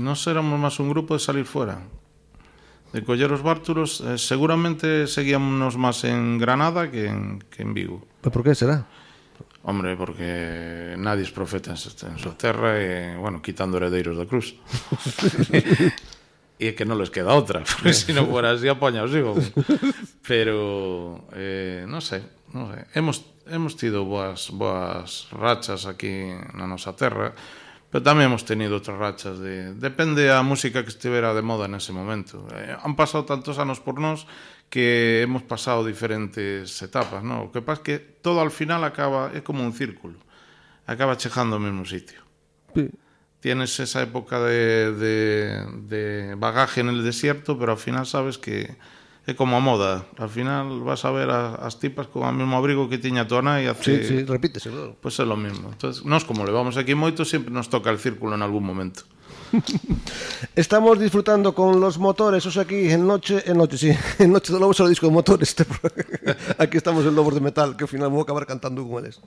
[0.00, 1.82] Nós éramos máis un grupo de salir fora,
[2.92, 8.02] de coller os bártulos, eh, seguramente seguíamos máis en Granada que en, que en Vigo.
[8.24, 8.86] Pero por que será?
[9.62, 14.56] Hombre, porque nadie es profeta en súa terra e, bueno, quitando heredeiros da cruz.
[16.60, 19.52] e que non les queda outra, porque se non fuera así apaña os hijos.
[20.28, 22.84] Pero, eh, non sei, non sei.
[22.96, 27.34] Hemos hemos tido boas, boas rachas aquí na nosa terra,
[27.90, 29.74] pero tamén hemos tenido outras rachas de...
[29.74, 32.46] Depende a música que estivera de moda nese momento.
[32.54, 34.30] Eh, han pasado tantos anos por nós
[34.70, 37.50] que hemos pasado diferentes etapas, ¿no?
[37.50, 40.22] O que pasa es que todo al final acaba, é como un círculo,
[40.86, 42.22] acaba chegando ao mesmo sitio.
[42.78, 42.86] Sí.
[43.42, 45.14] Tienes esa época de, de,
[45.90, 46.02] de
[46.38, 48.76] bagaje en el desierto, pero al final sabes que
[49.26, 50.06] é como a moda.
[50.16, 53.44] Al final vas a ver a, as tipas con o mesmo abrigo que tiña tua
[53.44, 53.84] nai hace...
[53.84, 54.72] Sí, sí, repítese.
[54.72, 54.96] Claro.
[54.96, 55.68] Pois pues é lo mismo.
[55.72, 59.04] Entonces, nós como levamos aquí moito, sempre nos toca el círculo en algún momento.
[60.56, 64.58] Estamos disfrutando con los motores, os aquí en Noche, en Noche, sí, en Noche do
[64.58, 65.50] Lobo Solo disco de motores.
[65.50, 65.66] Este
[66.58, 69.20] aquí estamos en Lobos de Metal, que ao final vou acabar cantando con eles.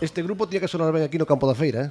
[0.00, 1.90] Este grupo tiña que sonar ben aquí no campo da feira, eh?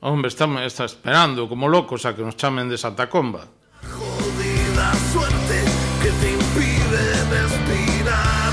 [0.00, 3.44] Hombre, está, está esperando como locos a que nos chamen de Santa Comba.
[3.84, 5.56] Jodida suerte
[6.00, 7.04] que te impide
[7.36, 8.52] respirar.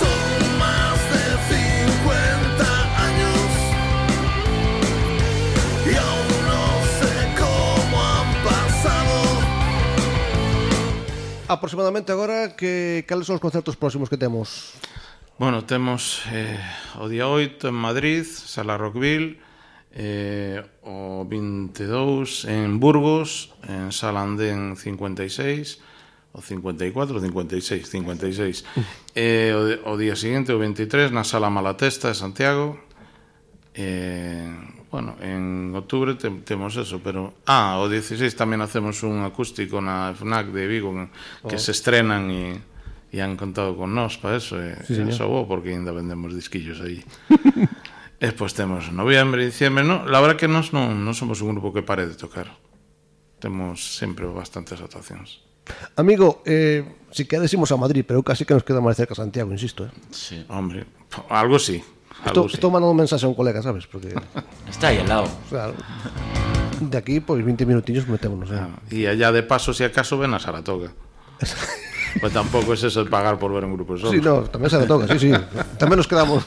[0.00, 2.64] Son más de 50
[3.08, 3.44] años
[5.84, 6.64] y aún no
[6.96, 9.16] sé cómo han pasado.
[11.48, 14.72] Aproximadamente agora que cales son os concertos próximos que temos?
[15.38, 16.58] Bueno, temos eh,
[16.96, 19.36] o día 8 en Madrid, Sala Rockville,
[19.92, 25.76] eh, o 22 en Burgos, en Sala Andén 56,
[26.32, 28.64] o 54, 56, 56.
[29.12, 29.52] Eh,
[29.84, 32.80] o, o día seguinte, o 23, na Sala Malatesta de Santiago.
[33.76, 34.48] Eh,
[34.88, 37.44] bueno, en outubro te, temos eso, pero...
[37.44, 40.96] Ah, o 16 tamén hacemos un acústico na FNAC de Vigo,
[41.44, 41.60] que oh.
[41.60, 42.56] se estrenan e...
[42.56, 42.75] Y
[43.16, 44.60] e han contado con nós para eso.
[44.60, 45.00] E, Sí,
[45.48, 47.00] porque ainda vendemos disquillos aí.
[48.16, 51.72] E despois temos noviembre, diciembre, no, la verdad que nós non, non somos un grupo
[51.76, 52.48] que pare de tocar.
[53.36, 55.44] Temos sempre bastantes actuacións.
[56.00, 56.80] Amigo, eh,
[57.12, 59.84] si queres imos a Madrid, pero casi que nos queda máis cerca Santiago, insisto.
[59.84, 59.92] Eh.
[60.16, 60.40] Sí.
[60.48, 60.88] Hombre,
[61.28, 61.84] algo sí.
[62.24, 62.56] Estou, Algo sí.
[62.56, 63.84] estou mandando un mensaxe a un colega, sabes?
[63.84, 64.16] Porque,
[64.72, 65.28] Está aí al lado.
[65.52, 65.76] claro,
[66.80, 68.48] de aquí, pois 20 minutillos metémonos.
[68.48, 68.56] Eh.
[68.56, 70.96] Ah, E allá de paso, si acaso, ven a Saratoga.
[72.20, 74.12] pues tampouco es eso el pagar por ver un grupo solo.
[74.12, 75.30] Sí, no, tamén se toca, sí, sí.
[75.78, 76.44] Tamén nos quedamos.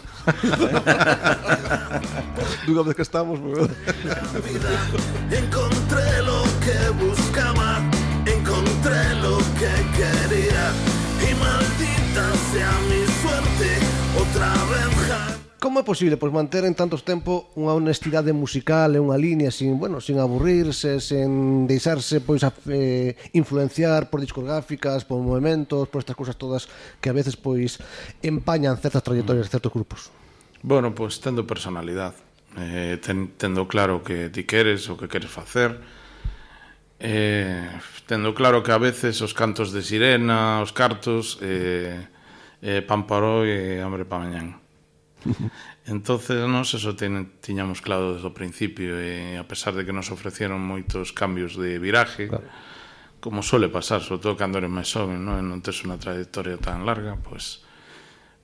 [2.66, 3.70] Dunha vez que estamos, pues,
[5.32, 7.82] Encontré lo que buscaba,
[8.26, 10.66] encontré lo que quería.
[11.20, 13.70] Y maldita sea mi suerte,
[14.18, 14.99] otra vez
[15.60, 19.76] Como é posible pois manter en tantos tempo unha honestidade musical e unha línea sin,
[19.76, 26.16] bueno, sin aburrirse, sen deixarse pois a, eh, influenciar por discográficas, por movimentos, por estas
[26.16, 26.72] cousas todas
[27.04, 27.76] que a veces pois
[28.24, 30.16] empañan certas trayectorias de certos grupos?
[30.64, 32.16] Bueno, pois tendo personalidade,
[32.56, 35.76] eh, ten, tendo claro que ti queres o que queres facer,
[37.04, 37.68] eh,
[38.08, 42.00] tendo claro que a veces os cantos de sirena, os cartos, eh,
[42.64, 44.69] eh, pan para eh, hoy e hambre para mañán.
[45.86, 50.12] entonces nós eso ten, tiñamos claro desde o principio e a pesar de que nos
[50.12, 52.48] ofrecieron moitos cambios de viraje claro.
[53.20, 56.88] como sole pasar, sobre todo cando eres máis xoven non, non tes unha trayectoria tan
[56.88, 57.64] larga pois.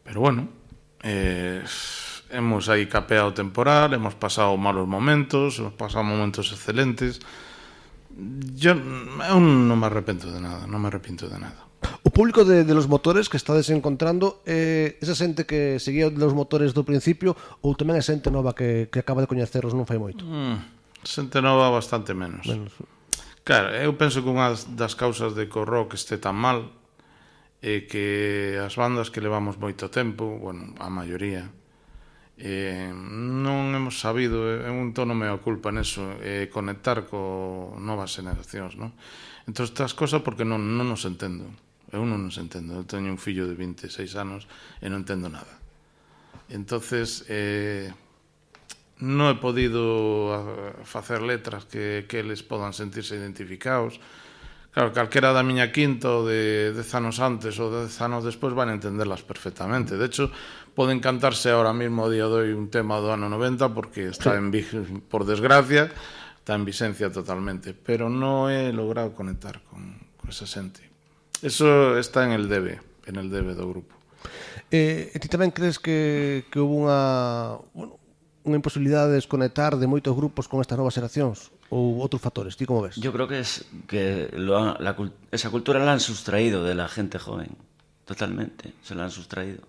[0.03, 0.51] Pero bueno
[1.01, 1.63] eh,
[2.30, 7.23] hemos aí capeado temporal hemos pasado malos momentos hemos pasado momentos excelentes.
[8.55, 11.64] Yo eu non me arrepento de nada non me arrepinto de nada.
[12.03, 16.33] O público de, de los motores que estades encontrando eh, Esa xente que seguía los
[16.33, 19.99] motores do principio Ou tamén é xente nova que, que acaba de coñeceros non fai
[19.99, 22.73] moito mm, Xente nova bastante menos, menos.
[23.45, 26.73] Claro, eu penso que unha das causas de que o rock este tan mal
[27.65, 31.49] É que as bandas que levamos moito tempo Bueno, a maioría
[32.38, 38.11] eh, non hemos sabido, eh, é un tono mea culpa neso, eh, conectar co novas
[38.11, 38.91] generacións, non?
[39.47, 41.47] Entón, estas cosas porque non, non nos entendo.
[41.96, 42.76] Eu non nos entendo.
[42.76, 44.46] Eu teño un fillo de 26 anos
[44.84, 45.56] e non entendo nada.
[46.52, 47.89] Entonces, eh,
[49.02, 54.00] non he podido facer letras que, que eles podan sentirse identificados.
[54.76, 58.68] Claro, calquera da miña quinta ou de 10 anos antes ou 10 anos despois van
[58.72, 59.96] entenderlas perfectamente.
[59.96, 60.28] De hecho,
[60.76, 64.36] poden cantarse ahora mismo a día de hoy un tema do ano 90 porque está
[64.36, 64.68] en vi-
[65.08, 65.88] por desgracia,
[66.39, 70.84] está en visencia totalmente, pero non he logrado conectar con, con esa xente.
[71.46, 73.93] Eso está en el debe, en el debe do grupo.
[74.74, 78.02] Eh, e ti tamén crees que, que houve unha, bueno,
[78.41, 81.54] unha imposibilidade de desconectar de moitos grupos con estas novas xeracións?
[81.70, 82.58] Ou outros factores?
[82.58, 82.98] Ti como ves?
[82.98, 84.98] Yo creo que es que lo ha- la
[85.30, 87.54] esa cultura la han sustraído de la gente joven.
[88.10, 89.62] Totalmente, se la han sustraído.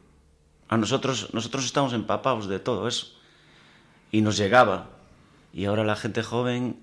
[0.69, 3.13] A nosotros, nosotros estamos empapados de todo eso.
[4.13, 4.89] Y nos llegaba.
[5.53, 6.77] Y ahora la gente joven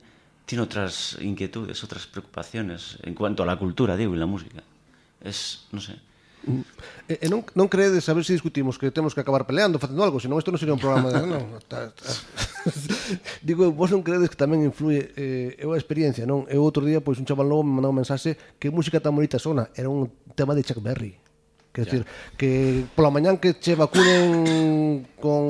[0.45, 4.63] tiene otras inquietudes, otras preocupaciones en cuanto a la cultura, digo, y la música.
[5.23, 5.97] es, non sei.
[6.43, 6.51] E,
[7.07, 9.79] eh, e eh, non, non credes, a ver se discutimos que temos que acabar peleando,
[9.79, 11.23] facendo algo, senón isto non sería un programa de...
[11.23, 12.11] non, ta, ta.
[13.47, 16.43] Digo, vos non credes que tamén influye eh, eu a experiencia, non?
[16.51, 19.15] Eu eh, outro día, pois, un chaval novo me mandou un mensaxe que música tan
[19.15, 21.22] bonita sona, era un tema de Chuck Berry.
[21.73, 22.05] Que decir,
[22.37, 25.41] que pola mañán que che vacunen con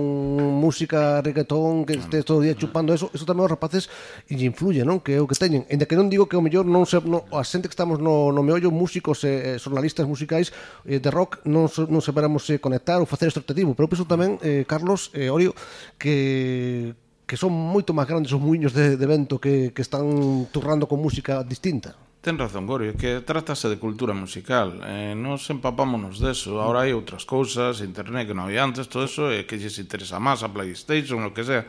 [0.56, 3.92] música, reggaetón, que estés todo o día chupando eso, eso tamén os rapaces
[4.32, 5.04] lle influye, non?
[5.04, 5.68] Que é o que teñen.
[5.68, 8.32] Ainda que non digo que o mellor non se no, a xente que estamos no,
[8.32, 10.56] no meollo, músicos e eh, jornalistas musicais
[10.88, 14.40] eh, de rock non non saberamos eh, conectar ou facer este objetivo, pero penso tamén
[14.48, 15.52] eh, Carlos e eh, Orio
[16.00, 16.96] que
[17.28, 20.08] que son moito máis grandes os muiños de, de vento que, que están
[20.56, 22.00] turrando con música distinta.
[22.24, 24.80] Ten razón, Gorio, que trátase de cultura musical.
[24.88, 26.64] Eh, nos empapámonos deso.
[26.64, 29.76] Ahora hai outras cousas, internet que non había antes, todo eso, e eh, que lles
[29.76, 31.68] interesa máis a Playstation, o que sea.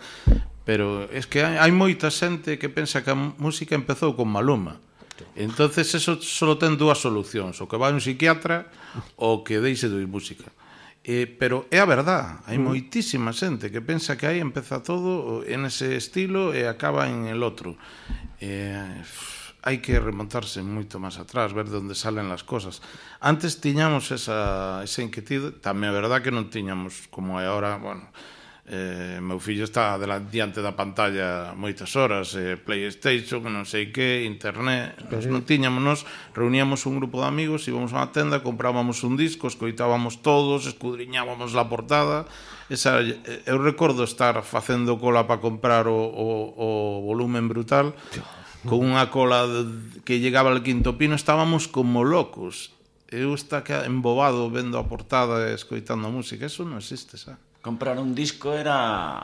[0.62, 4.78] Pero es que hai, hai moita xente que pensa que a música empezou con Maluma.
[5.34, 8.70] Entonces eso solo ten dúas solucións, o que vai un psiquiatra
[9.18, 10.54] ou que deixe de oír música.
[11.02, 12.62] Eh, pero é a verdad, hai mm.
[12.62, 17.42] moitísima xente que pensa que aí empeza todo en ese estilo e acaba en el
[17.42, 17.74] outro.
[18.38, 19.02] Eh,
[19.64, 22.84] hai que remontarse moito máis atrás, ver de onde salen as cosas.
[23.24, 28.04] Antes tiñamos esa, esa inquietude, tamén é verdad que non tiñamos como é ahora, bueno,
[28.68, 34.28] eh, meu fillo está delante, diante da pantalla moitas horas, eh, Playstation, non sei que,
[34.28, 35.32] internet, Pero...
[35.32, 36.00] non tiñamos, nos
[36.36, 41.56] reuníamos un grupo de amigos, íbamos a unha tenda, comprábamos un disco, escoitábamos todos, escudriñábamos
[41.56, 42.28] la portada,
[42.68, 43.16] esa, eh,
[43.48, 46.68] eu recordo estar facendo cola para comprar o, o, o
[47.00, 47.96] volumen brutal,
[48.64, 49.44] con unha cola
[50.02, 52.72] que llegaba al quinto pino, estábamos como locos.
[53.12, 56.48] Eu está embobado vendo a portada e escoitando a música.
[56.48, 57.38] Eso non existe, xa.
[57.62, 59.22] Comprar un disco era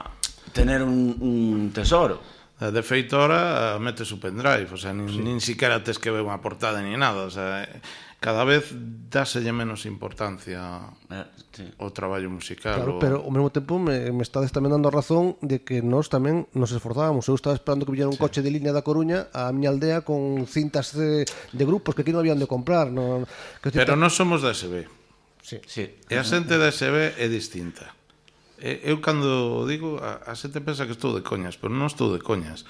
[0.53, 2.20] tener un, un tesoro.
[2.61, 5.18] Eh, de feito, ahora eh, metes o pendrive, o sea, nin, sí.
[5.24, 7.80] nin siquiera tes que ver unha portada ni nada, o sea, eh,
[8.21, 8.68] cada vez
[9.09, 11.25] dáselle menos importancia eh,
[11.57, 11.64] sí.
[11.81, 12.77] o traballo musical.
[12.77, 13.01] Claro, o...
[13.01, 16.68] pero ao mesmo tempo me, me estades tamén dando razón de que nós tamén nos
[16.77, 17.25] esforzábamos.
[17.33, 18.23] Eu estaba esperando que viñera un sí.
[18.23, 22.12] coche de línea da Coruña a miña aldea con cintas de, de grupos que aquí
[22.12, 22.93] non habían de comprar.
[22.93, 23.25] No,
[23.64, 24.85] que pero nós somos da SB.
[25.41, 25.57] Sí.
[25.64, 25.85] sí.
[25.89, 27.97] E a xente da SB é distinta.
[28.61, 32.21] Eu cando digo, a, a xente pensa que estou de coñas, pero non estou de
[32.21, 32.68] coñas.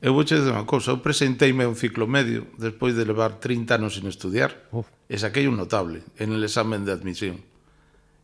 [0.00, 3.76] Eu vou che dizer unha cousa, eu presenteime un ciclo medio despois de levar 30
[3.76, 4.88] anos sin estudiar Uf.
[5.04, 7.44] e saquei un notable en el examen de admisión.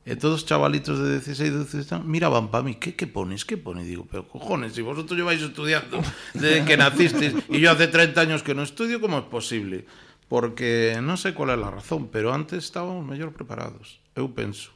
[0.08, 3.60] E todos os chavalitos de 16, 17 anos miraban para mí, que que pones, que
[3.60, 3.84] pones?
[3.84, 6.00] Digo, pero cojones, si vosotros lleváis estudiando
[6.32, 9.84] desde que nacisteis e yo hace 30 años que no estudio, como é posible?
[10.32, 14.75] Porque non sei cual é a razón, pero antes estábamos mellor preparados, eu penso.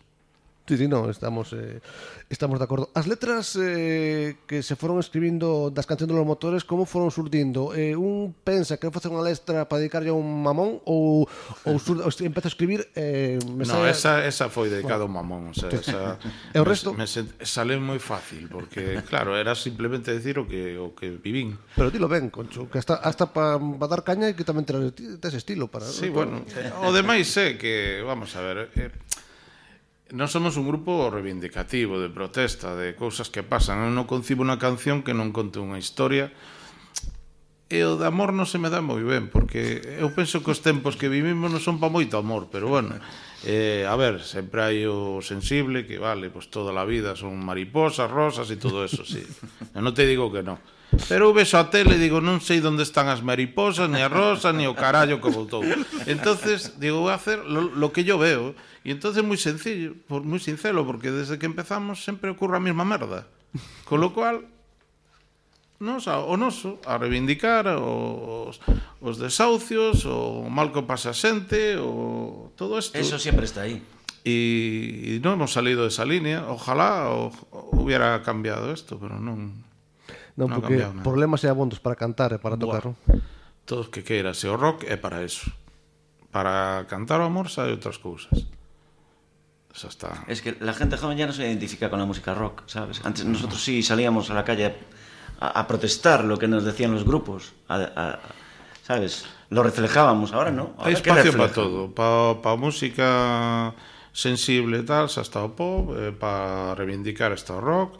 [0.70, 1.80] Sí, sí, no, estamos eh,
[2.28, 2.90] estamos de acordo.
[2.94, 7.74] As letras eh, que se foron escribindo das cancións dos motores, como foron surdindo?
[7.74, 11.26] Eh, un pensa que facer unha letra para dedicarlle a un mamón ou,
[11.66, 13.90] ou sur, empeza a escribir eh, me no, sale...
[13.90, 15.10] esa, esa foi dedicada bueno.
[15.10, 16.22] a un mamón o sea, esa,
[16.54, 16.94] e o resto?
[16.94, 21.58] Me, me sale moi fácil porque claro, era simplemente decir o que, o que vivín
[21.74, 24.62] Pero ti lo ven, Concho, que hasta, hasta para pa dar caña e que tamén
[24.62, 26.30] tes, estilo para, sí, para...
[26.30, 26.46] bueno,
[26.86, 28.94] o demais é que vamos a ver eh,
[30.10, 33.86] non somos un grupo reivindicativo, de protesta, de cousas que pasan.
[33.86, 36.34] Eu non concibo unha canción que non conte unha historia.
[37.70, 40.58] E o de amor non se me dá moi ben, porque eu penso que os
[40.58, 42.98] tempos que vivimos non son pa moito amor, pero bueno,
[43.46, 47.38] eh, a ver, sempre hai o sensible que vale, pois pues toda a vida son
[47.38, 49.22] mariposas, rosas e todo eso, sí.
[49.70, 50.58] Eu non te digo que non.
[51.06, 54.10] Pero eu vexo a tele e digo, non sei onde están as mariposas, ni a
[54.10, 55.62] rosa, ni o carallo que voltou.
[56.10, 58.58] Entonces, digo, vou hacer lo, lo que yo veo.
[58.82, 62.82] E entonces moi sencillo, por moi sincero, porque desde que empezamos sempre ocurre a mesma
[62.82, 63.28] merda.
[63.86, 64.48] Con lo cual,
[65.78, 68.58] nos, o noso a reivindicar os,
[68.98, 72.98] os desahucios, o mal que pasa a xente, o todo isto.
[72.98, 73.78] Eso sempre está aí.
[74.26, 76.44] E, e non hemos salido desa línea.
[76.50, 79.69] Ojalá o, o hubiera cambiado isto, pero non
[80.40, 82.80] Non, non porque cambiado, problemas e abondos para cantar e para Buah.
[82.80, 82.96] tocar, non?
[83.68, 85.52] Todos que queiras, e o rock é para eso.
[86.32, 88.48] Para cantar o amor sabe outras cousas.
[89.70, 90.24] Eso está.
[90.26, 93.04] Es que la gente joven ya no se identifica con la música rock, ¿sabes?
[93.04, 93.32] Antes no.
[93.36, 94.74] nosotros sí salíamos a la calle
[95.38, 98.18] a, a protestar lo que nos decían los grupos, a, a,
[98.82, 99.26] ¿sabes?
[99.50, 100.74] Lo reflejábamos, ahora no.
[100.78, 103.74] Ahora, Hay espacio para todo, para pa música
[104.12, 107.94] sensible e tal, xa está o pop, eh, para reivindicar está o rock,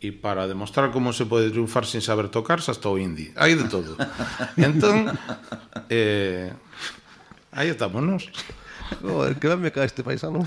[0.00, 3.54] e para demostrar como se pode triunfar sin saber tocar xa hasta o indie hai
[3.56, 3.96] de todo.
[4.56, 5.10] Entón
[5.88, 6.52] eh,
[7.52, 8.28] aí estamos nos
[9.02, 10.46] Joder, que ben me cae este paisano.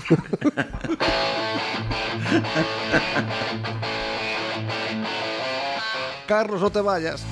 [6.26, 7.24] Carlos, no te vayas.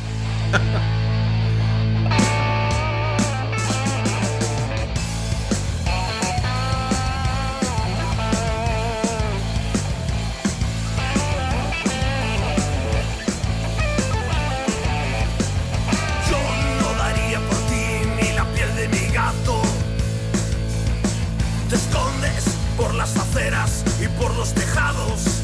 [21.69, 25.43] te escondes por las aceras y por los tejados.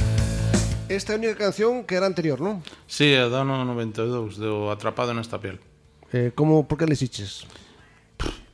[0.89, 2.65] Esta é a única canción que era anterior, non?
[2.89, 5.61] Sí, é do ano 92, do Atrapado nesta piel.
[6.17, 7.45] Eh, como, por que le xiches?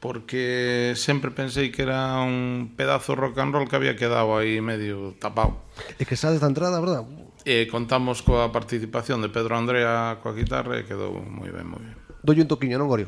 [0.03, 5.15] Porque sempre pensei que era un pedazo rock and roll que había quedado aí medio
[5.23, 5.63] tapado.
[5.95, 7.07] E que xa da entrada, verdad?
[7.47, 11.95] E contamos coa participación de Pedro Andrea coa guitarra e quedou moi ben, moi ben.
[12.27, 13.07] Dolle un toquiño, non, Gorio?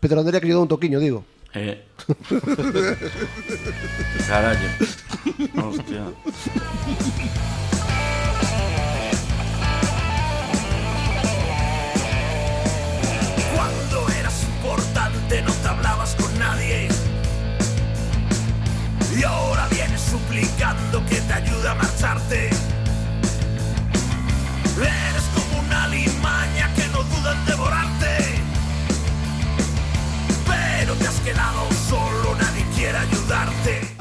[0.00, 1.35] Pedro Andrea que lle dou un toquiño, digo.
[1.56, 1.78] E.
[4.28, 4.70] Garajim.
[5.56, 6.04] Hostia.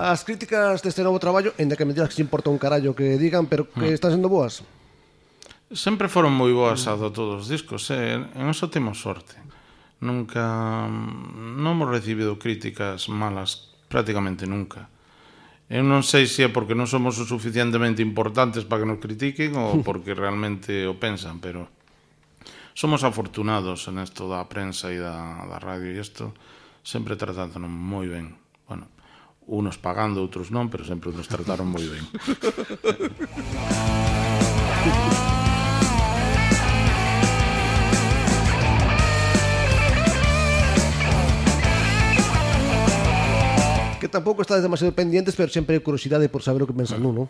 [0.06, 3.18] As críticas deste novo traballo, en que me digas que se importa un carallo que
[3.18, 3.98] digan, pero que hmm.
[3.98, 4.62] están sendo boas?
[5.74, 8.22] Sempre foron moi boas a do todos os discos, eh?
[8.22, 9.34] en eso temos sorte.
[10.06, 14.94] Nunca non hemos recibido críticas malas prácticamente nunca.
[15.74, 19.58] Eu non sei se é porque non somos o suficientemente importantes para que nos critiquen
[19.58, 21.66] ou porque realmente o pensan, pero
[22.78, 26.30] somos afortunados en esto da prensa e da, da radio e isto
[26.86, 28.45] sempre tratándonos moi ben
[29.46, 32.06] unos pagando, outros non, pero sempre nos trataron moi ben.
[44.02, 47.06] que tampouco estades demasiado pendientes, pero sempre curiosidade por saber o que pensan ah.
[47.06, 47.28] nun, non?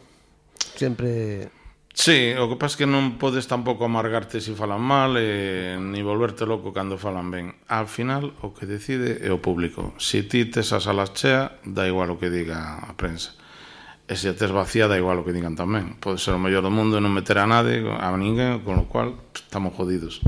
[0.75, 1.47] Sempre
[1.95, 5.23] Sí, o que pasa é que non podes tampouco amargarte se si falan mal e
[5.23, 7.55] eh, ni volverte loco cando falan ben.
[7.71, 9.95] Al final, o que decide é o público.
[9.95, 13.31] Se ti tes a sala chea, da igual o que diga a prensa.
[14.11, 15.95] E se tes vacía, da igual o que digan tamén.
[16.03, 18.91] Pode ser o mellor do mundo e non meter a nadie, a ninguén, con lo
[18.91, 20.19] cual estamos jodidos.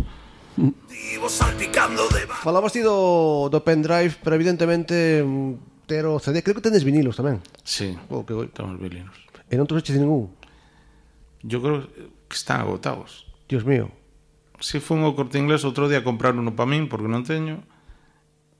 [2.47, 6.39] Falabas ti do, do pendrive, pero evidentemente mm, ter o CD.
[6.47, 7.43] Creo que tenes vinilos tamén.
[7.68, 8.34] Sí, o que...
[8.55, 9.20] temos vinilos.
[9.51, 10.37] E non trouxeches ningún?
[11.44, 11.88] yo creo
[12.28, 13.26] que están agotados.
[13.48, 13.90] Dios mío.
[14.60, 17.62] Si fun ao corte inglés outro día a comprar uno para min, porque non teño,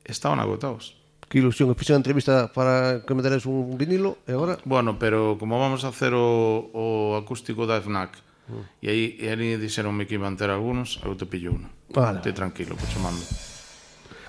[0.06, 0.96] estaban agotados.
[1.28, 4.56] Que ilusión, fixen entrevista para que me deres un vinilo e agora...
[4.64, 8.16] Bueno, pero como vamos a hacer o, o acústico da FNAC,
[8.48, 8.64] uh.
[8.80, 11.68] e aí e ali dixeronme que iban ter algunos, eu te pillo uno.
[11.92, 12.24] Vale.
[12.24, 13.20] Te tranquilo, pois chamando.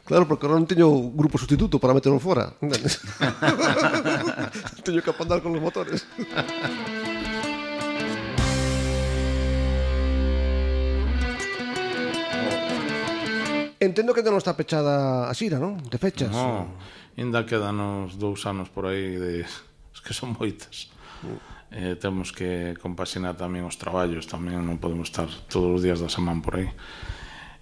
[0.08, 2.50] Claro, porque agora non teño grupo sustituto para meterlo fora.
[4.82, 6.02] teño que apandar con los motores.
[13.78, 15.78] Entendo que non está pechada a xira, non?
[15.78, 16.34] De fechas.
[16.34, 16.74] No,
[17.14, 19.46] ainda quedan uns dous anos por aí de
[19.94, 20.90] es que son moitas.
[21.22, 21.58] Mm.
[21.68, 26.10] Eh, temos que compaxinar tamén os traballos, tamén non podemos estar todos os días da
[26.10, 26.68] semana por aí.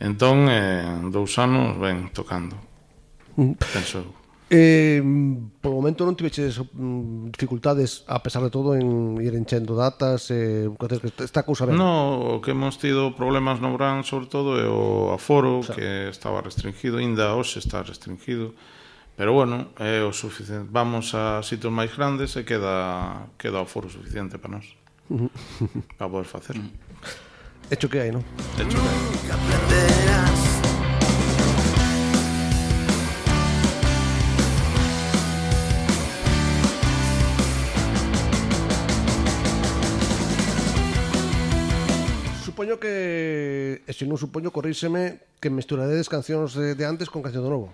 [0.01, 2.57] Entón, eh, dous anos ben, tocando.
[3.37, 3.57] Mm.
[3.61, 5.03] Penso Eh,
[5.59, 10.31] por o momento non tiveches mm, dificultades a pesar de todo en ir enchendo datas
[10.31, 10.71] eh,
[11.19, 11.75] esta cousa ben?
[11.75, 15.75] No, o que hemos tido problemas no Bran sobre todo é o aforo o sea.
[15.75, 18.55] que estaba restringido ainda hoxe está restringido
[19.19, 24.39] pero bueno, é o suficiente vamos a sitios máis grandes e queda, queda o suficiente
[24.39, 24.79] para nós
[25.99, 26.55] para poder facer
[27.67, 28.23] Hecho que hai, non?
[28.55, 29.86] Hecho que hai.
[42.67, 47.47] supoño que, e se non supoño, corríseme que mesturadedes cancións de, de antes con canción
[47.47, 47.71] do novo.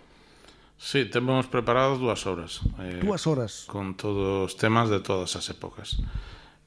[0.76, 2.60] Sí, temos preparadas dúas horas.
[2.76, 3.64] Eh, dúas horas?
[3.72, 5.96] Con todos os temas de todas as épocas.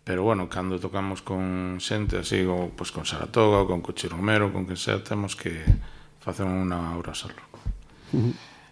[0.02, 4.50] Pero bueno, cando tocamos con xente así, ou, pues, con Saratoga, ou con Cuchi Romero,
[4.50, 5.62] con que sea, temos que
[6.18, 7.38] facer unha hora solo.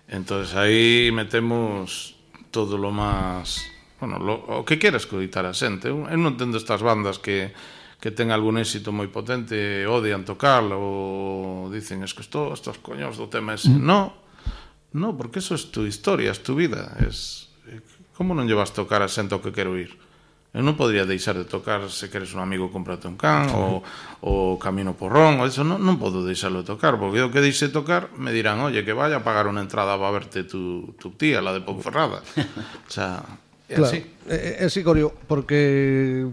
[0.10, 2.18] Entonces aí metemos
[2.50, 3.70] todo lo máis...
[4.02, 5.94] Bueno, lo, o que queres coitar a xente.
[5.94, 7.54] Eu non entendo estas bandas que
[8.04, 13.16] que ten algún éxito moi potente odian tocarlo ou dicen es que esto, estos coños
[13.16, 13.72] do tema ese.
[13.72, 13.80] Mm.
[13.80, 14.12] No,
[14.92, 17.00] no, porque eso es tu historia, es tu vida.
[17.00, 17.80] Es, eh,
[18.12, 19.96] como non llevas tocar a xente o que quero ir?
[20.52, 23.80] Eu non podría deixar de tocar se queres un amigo comprate un can ou,
[24.20, 27.72] ou camino porrón ou eso non, non podo deixarlo de tocar porque o que deixe
[27.72, 31.42] tocar me dirán oye que vaya a pagar unha entrada para verte tu, tu tía
[31.42, 32.22] la de Ponferrada
[32.86, 33.26] o sea,
[33.66, 36.30] é claro, así é, é sigorio porque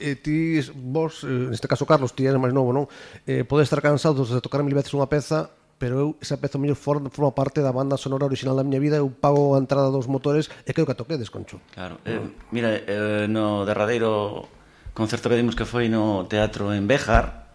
[0.00, 2.88] eh, ti, vos, eh, neste caso Carlos, ti eres máis novo, non?
[3.28, 6.76] Eh, podes estar cansados de tocar mil veces unha peza, pero eu esa peza mellor
[6.76, 10.08] forma, forma parte da banda sonora original da miña vida, eu pago a entrada dos
[10.08, 11.60] motores e creo que a toquedes, Concho.
[11.72, 12.20] Claro, eh,
[12.52, 14.48] mira, eh, no derradeiro
[14.92, 17.48] concerto que dimos que foi no teatro en Béjar,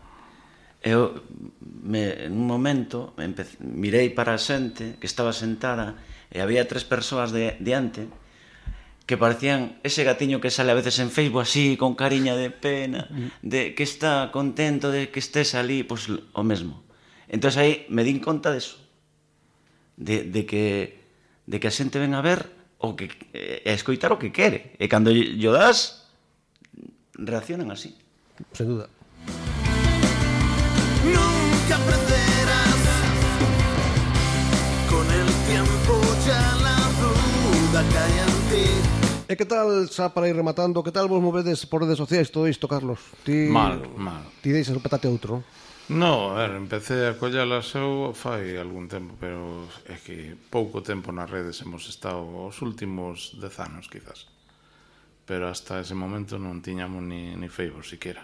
[0.81, 1.21] eu
[1.61, 5.97] me, en un momento me empecé, mirei para a xente que estaba sentada
[6.33, 8.09] e había tres persoas de, diante,
[9.05, 13.07] que parecían ese gatiño que sale a veces en Facebook así, con cariña de pena,
[13.09, 13.47] mm.
[13.47, 16.83] de que está contento de que estés ali, pois pues, o mesmo.
[17.29, 18.77] Entón aí me din conta deso,
[19.97, 21.05] de, de que
[21.45, 22.49] de que a xente ven a ver
[22.81, 24.73] o que e a escoitar o que quere.
[24.81, 26.09] E cando yo das,
[27.13, 27.93] reaccionan así.
[28.53, 28.89] Sen duda.
[31.05, 32.14] Nunca aprendí
[39.35, 42.47] E que tal, xa para ir rematando, que tal vos movedes por redes sociais todo
[42.47, 43.03] isto, Carlos?
[43.27, 44.23] Ti, mal, mal.
[44.39, 45.43] Ti deixas o petate outro, non?
[45.91, 51.11] No, a ver, empecé a collalas eu fai algún tempo, pero é que pouco tempo
[51.11, 54.31] nas redes hemos estado os últimos dez anos, quizás.
[55.27, 58.23] Pero hasta ese momento non tiñamos ni, ni Facebook siquiera.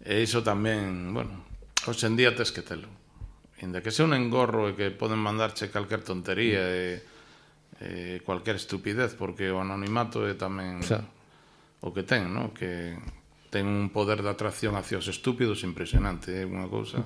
[0.00, 1.44] E iso tamén, bueno,
[1.84, 2.88] hoxe en día tes que telo.
[3.60, 7.04] Inda que sea un engorro e que poden mandarche calquer tontería e
[7.80, 11.08] eh, cualquier estupidez, porque o anonimato é tamén claro.
[11.80, 12.52] o que ten, no?
[12.52, 13.00] que
[13.48, 16.46] ten un poder de atracción hacia os estúpidos impresionante, é eh?
[16.46, 17.02] unha cousa.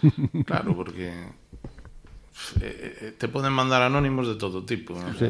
[0.48, 4.94] Claro, porque eh, eh, eh, te poden mandar anónimos de todo tipo.
[4.94, 5.10] ¿no?
[5.16, 5.28] Sí.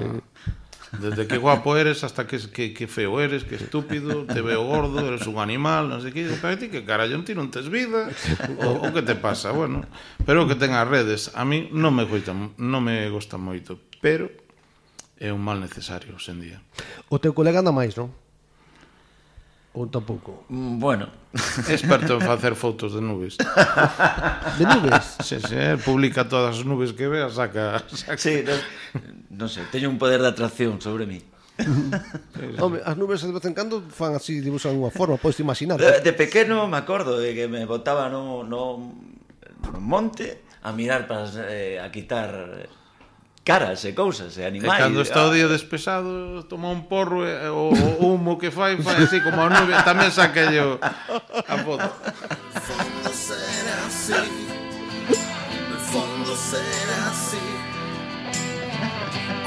[0.99, 5.07] Desde que guapo eres hasta que, que, que feo eres, que estúpido, te veo gordo,
[5.07, 8.11] eres un animal, non sei que, para ti que carallo, ti non tes vida,
[8.59, 9.87] o, o que te pasa, bueno.
[10.27, 14.27] Pero que ten as redes, a mí non me, goita, non me gusta moito, pero
[15.21, 16.65] é un mal necesario hoxendía.
[17.13, 18.09] O teu colega anda máis, non?
[19.77, 20.49] Ou tampouco?
[20.49, 21.07] Mm, bueno.
[21.69, 23.37] Experto en facer fotos de nubes.
[24.59, 25.21] De nubes?
[25.23, 27.85] Sí, sí, eh, publica todas as nubes que ve, saca...
[27.87, 28.19] saca.
[28.19, 28.59] Sí, non,
[29.31, 31.23] non sei, teño un poder de atracción sobre mí.
[32.59, 35.77] Home, as nubes de vez en cando fan así, dibuixan unha forma, podes imaginar.
[35.77, 38.81] De, de pequeno me acordo de que me botaba no, no,
[39.69, 42.67] no monte a mirar para eh, a quitar
[43.51, 44.79] caras e cousas e E animais.
[44.79, 48.79] cando está o Ah, día despesado, toma un porro e o, o humo que fai,
[48.79, 51.91] fai así como a nube, tamén saca yo a foto.
[52.63, 54.15] fondo será así.
[55.11, 57.43] El fondo será así.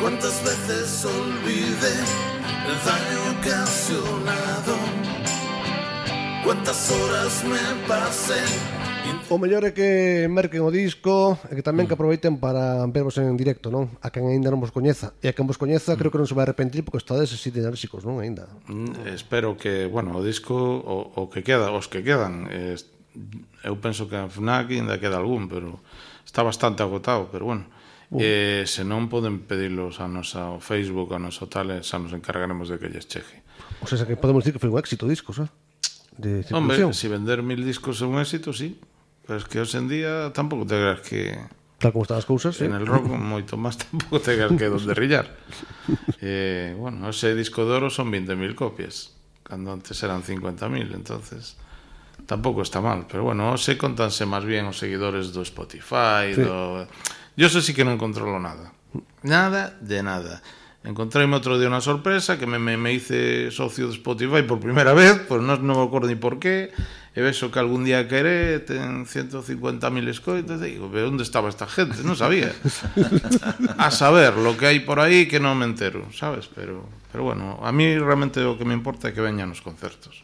[0.03, 1.95] Cuántas veces olvidé
[2.67, 4.75] el daño ocasionado.
[6.43, 8.43] Cuántas horas me pasé.
[9.31, 11.99] O mellor é que merquen o disco e que tamén que mm.
[11.99, 13.87] aproveiten para vervos en directo, non?
[14.03, 15.15] A quen aínda non vos coñeza.
[15.23, 17.63] E a quen vos coñeza creo que non se vai arrepentir porque estades así de
[17.63, 18.19] enérxicos, non?
[18.19, 18.51] Aínda.
[18.67, 22.75] Mm, espero que, bueno, o disco o, o que queda, os que quedan eh,
[23.63, 25.79] eu penso que a FNAC ainda queda algún, pero
[26.27, 27.65] está bastante agotado, pero bueno.
[28.11, 28.19] Uh.
[28.19, 32.67] Eh, se non poden pedilos a nosa Facebook, a noso tal, eh, xa nos encargaremos
[32.67, 33.41] de que lles chegue.
[33.79, 35.49] O sea, que podemos dicir que foi un éxito discos, eh?
[36.17, 36.93] de circulación.
[36.93, 38.77] se si vender mil discos é un éxito, sí.
[39.25, 41.39] Pero es que hoxe en día tampouco te creas que...
[41.79, 42.77] Tal como están as cousas, En sí.
[42.77, 45.27] el rock moito máis tampouco te creas que donde rillar.
[46.21, 51.55] eh, bueno, ese disco de oro son 20.000 copias, cando antes eran 50.000, entonces
[52.25, 56.43] tampouco está mal, pero bueno, se contanse máis bien os seguidores do Spotify, sí.
[56.43, 56.87] do...
[57.35, 58.71] Yo sé sí que non controlo nada.
[59.25, 60.43] Nada de nada.
[60.83, 64.91] Encontréme outro día unha sorpresa que me, me, me hice socio de Spotify por primeira
[64.91, 66.75] vez, pues non, non me acordo ni por qué,
[67.15, 69.79] e vexo que algún día queré ten 150.000
[70.11, 72.03] escoitas, e digo, "Pero onde estaba esta gente?
[72.03, 72.51] Non sabía.
[73.79, 76.51] A saber, lo que hai por aí que non me entero, sabes?
[76.51, 76.83] Pero,
[77.15, 80.19] pero bueno, a mí realmente o que me importa é que veñan os concertos.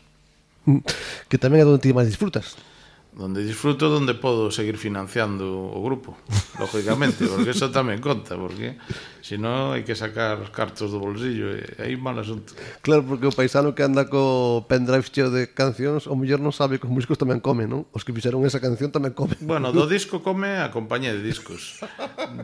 [1.32, 2.60] Que tamén é onde ti disfrutas.
[3.10, 6.16] Donde disfruto, donde podo seguir financiando o grupo,
[6.62, 8.78] lógicamente, porque eso tamén conta, porque
[9.26, 12.54] se non hai que sacar os cartos do bolsillo, e aí mal asunto.
[12.86, 16.78] Claro, porque o paisano que anda co pendrive cheo de cancións, o muller non sabe
[16.78, 17.82] que os músicos tamén comen, non?
[17.98, 19.42] Os que fixeron esa canción tamén comen.
[19.42, 21.82] Bueno, do disco come a compañía de discos.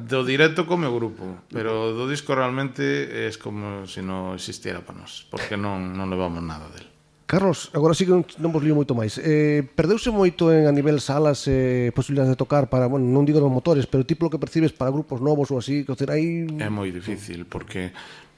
[0.09, 4.81] Do directo come o grupo, pero do disco realmente é como se si non existiera
[4.81, 6.94] para nós, porque non, non levamos nada del.
[7.25, 9.17] Carlos, agora sí que non vos lío moito máis.
[9.17, 13.41] Eh, perdeuse moito en a nivel salas eh, posibilidades de tocar para, bueno, non digo
[13.41, 16.45] dos motores, pero tipo que percibes para grupos novos ou así, que decir, aí...
[16.61, 17.89] É moi difícil, porque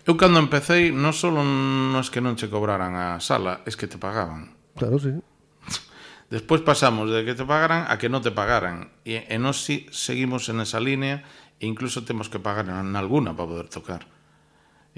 [0.08, 3.92] eu cando empecéi, non só non es que non che cobraran a sala, es que
[3.92, 4.56] te pagaban.
[4.80, 5.12] Claro, sí.
[6.32, 8.88] Despois pasamos de que te pagaran a que non te pagaran.
[9.04, 11.28] E, e nós si seguimos en esa línea
[11.60, 14.08] e incluso temos que pagar en alguna para poder tocar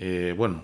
[0.02, 0.64] eh, bueno,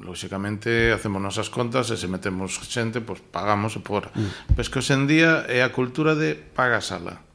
[0.00, 4.06] lógicamente hacemos nosas contas e se metemos xente, pois pagamos e por.
[4.14, 4.54] Mm.
[4.54, 7.26] Pois que hoxendía é a cultura de pagasala.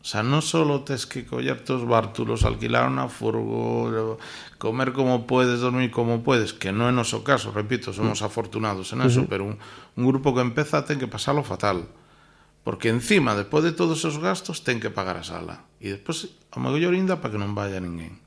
[0.00, 4.16] O sea, non só tes que coller tos bártulos, alquilar unha furgo,
[4.56, 8.24] comer como puedes, dormir como puedes, que non é noso caso, repito, somos mm.
[8.24, 9.28] afortunados en eso, uh -huh.
[9.28, 11.84] pero un, un grupo que empeza ten que pasalo fatal.
[12.64, 15.68] Porque encima, despois de todos os gastos, ten que pagar a sala.
[15.84, 18.24] E despois, a mellor ainda para que non vaya ninguén.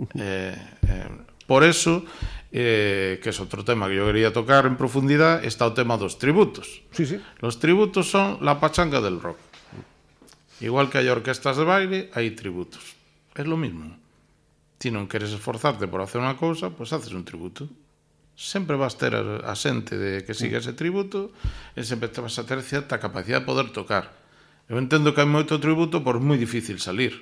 [0.00, 0.24] Uh -huh.
[0.24, 0.56] eh,
[0.88, 2.04] eh, Por eso,
[2.52, 6.16] eh, que es otro tema que yo quería tocar en profundidad, está o tema dos
[6.22, 6.82] tributos.
[6.94, 7.20] Sí, sí.
[7.42, 9.36] Los tributos son la pachanga del rock.
[10.62, 12.94] Igual que hai orquestas de baile, hai tributos.
[13.34, 13.90] É lo mismo.
[14.78, 17.66] Ti non queres esforzarte por hacer unha cousa, pois pues haces un tributo.
[18.38, 21.34] Sempre vas ter a, a xente de que siga ese tributo
[21.74, 24.14] e sempre te vas a ter certa capacidade de poder tocar.
[24.70, 27.18] Eu entendo que hai moito tributo por moi difícil salir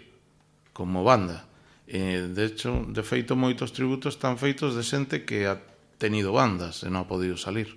[0.76, 1.48] como banda.
[1.93, 5.60] E, de hecho, de feito, moitos tributos están feitos de xente que ha
[6.01, 7.77] tenido bandas e non ha podido salir.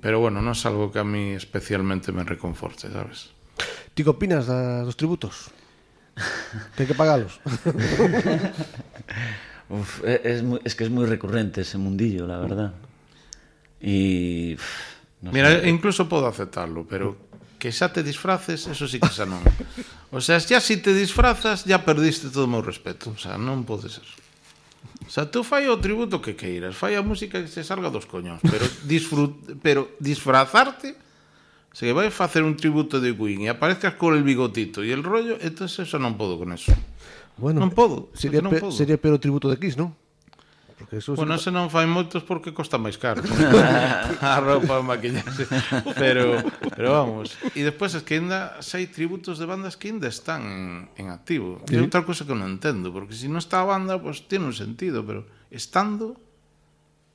[0.00, 3.28] Pero bueno, non é algo que a mí especialmente me reconforte, sabes?
[3.92, 5.52] Ti que opinas da, dos tributos?
[6.78, 7.36] que hai que pagalos.
[9.68, 12.72] Uf, es, muy, es que es muy recurrente ese mundillo, la verdad.
[13.80, 14.56] Y...
[15.20, 15.68] No Mira, sé.
[15.68, 17.16] incluso podo aceptarlo, pero
[17.62, 19.38] que xa te disfraces, eso sí que xa non.
[20.10, 23.14] O sea, xa si te disfrazas, ya perdiste todo o meu respeto.
[23.14, 24.02] O sea, non pode ser.
[25.06, 28.10] O sea, tú fai o tributo que queiras, fai a música que se salga dos
[28.10, 30.98] coños, pero, disfrut, pero disfrazarte,
[31.70, 35.06] se que vai facer un tributo de Queen e aparezcas con el bigotito e el
[35.06, 36.74] rollo, entonces eso non podo con eso.
[37.38, 38.74] Bueno, non podo, sería, non podo.
[38.74, 39.94] sería pero tributo de Kiss, non?
[40.78, 43.20] Porque eso bueno, se non fai moitos porque costa máis caro.
[44.20, 45.46] a roupa, a maquillaxe.
[45.94, 46.40] Pero,
[46.72, 47.36] pero vamos.
[47.52, 50.64] E despois es que ainda sei tributos de bandas que ainda están en,
[50.96, 51.60] en activo.
[51.68, 54.30] É outra cosa que non entendo, porque se si non está a banda, pois pues,
[54.30, 56.16] tiene un sentido, pero estando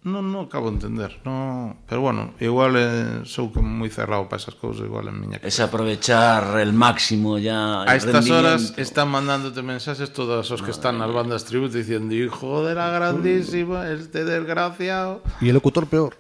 [0.07, 1.11] non, non acabo de entender.
[1.27, 5.37] No, pero bueno, igual eh, sou como moi cerrado para esas cousas, igual en miña
[5.43, 7.83] Es aprovechar el máximo ya.
[7.83, 12.63] A estas horas están mandándote mensajes todos os que están nas bandas tributo diciendo hijo
[12.63, 15.21] de la grandísima, este desgraciado.
[15.43, 16.15] E el locutor peor.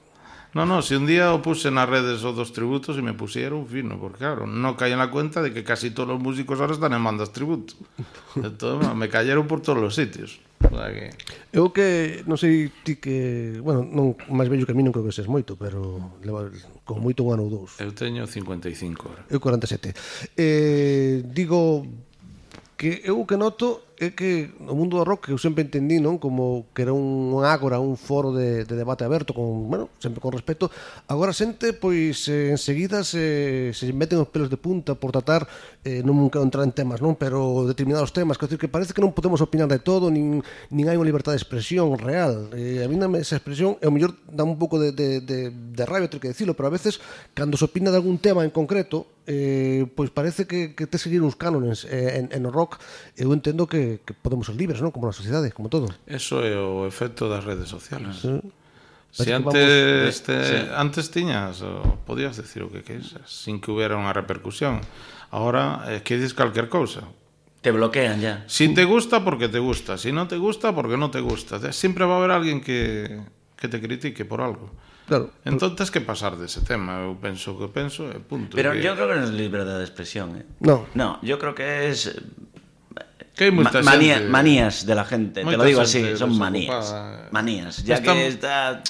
[0.53, 3.67] No, no, si un día o puse nas redes os dos tributos e me pusieron
[3.69, 6.73] fino, porque claro, no caí en la cuenta de que casi todos los músicos ahora
[6.73, 7.77] están en bandas tributo.
[8.35, 10.39] Entonces, me cayeron por todos los sitios.
[10.57, 11.09] Que...
[11.53, 15.05] Eu que, non sei ti que, bueno, non máis vello que a mí non creo
[15.05, 16.49] que ses moito, pero leva
[16.83, 17.77] con moito un ano ou dous.
[17.79, 19.21] Eu teño 55 agora.
[19.29, 19.93] Eu 47.
[20.35, 21.85] Eh, digo
[22.75, 26.21] que eu que noto é que o mundo do rock que eu sempre entendí, non,
[26.21, 30.29] como que era un ágora, un foro de, de debate aberto con, bueno, sempre con
[30.29, 30.69] respeto.
[31.09, 35.49] Agora xente pois eh, enseguida se se meten os pelos de punta por tratar
[35.81, 39.01] eh, non nunca entrar en temas, non, pero determinados temas, quero decir, que parece que
[39.01, 42.53] non podemos opinar de todo, nin nin hai unha liberdade de expresión real.
[42.53, 45.49] Eh, a mí dame esa expresión, é o mellor dá un pouco de, de, de,
[45.49, 47.01] de rabia ter que decirlo, pero a veces
[47.33, 51.21] cando se opina de algún tema en concreto, eh, pois parece que, que te seguir
[51.25, 52.79] uns cánones eh, en, en o rock,
[53.17, 54.91] eh, eu entendo que que, podemos ser libres, non?
[54.91, 55.87] Como nas sociedades, como todo.
[56.05, 58.19] Eso é o efecto das redes sociales.
[58.19, 58.35] Sí.
[59.11, 60.21] Si antes, vamos...
[60.21, 60.57] te, sí.
[60.75, 64.83] antes tiñas, o, podías decir o que queixas, sin que hubiera unha repercusión.
[65.31, 67.07] Ahora, eh, que dices calquer cousa.
[67.63, 68.45] Te bloquean ya.
[68.45, 69.97] Si te gusta, porque te gusta.
[69.97, 71.57] Si no te gusta, porque no te gusta.
[71.73, 73.23] Siempre va a haber alguien que,
[73.57, 74.71] que te critique por algo.
[75.07, 75.31] Claro.
[75.47, 78.59] Entón tens que pasar dese tema, eu penso que penso e punto.
[78.59, 78.83] Pero que...
[78.83, 80.43] yo creo que non é liberdade de expresión, eh.
[80.59, 80.83] No.
[80.99, 82.11] No, yo creo que es
[83.39, 85.43] eh, ma- manía- manías de la gente.
[85.43, 86.95] Te lo digo así, son manías.
[87.31, 87.83] Manías.
[87.83, 88.81] Ya que está...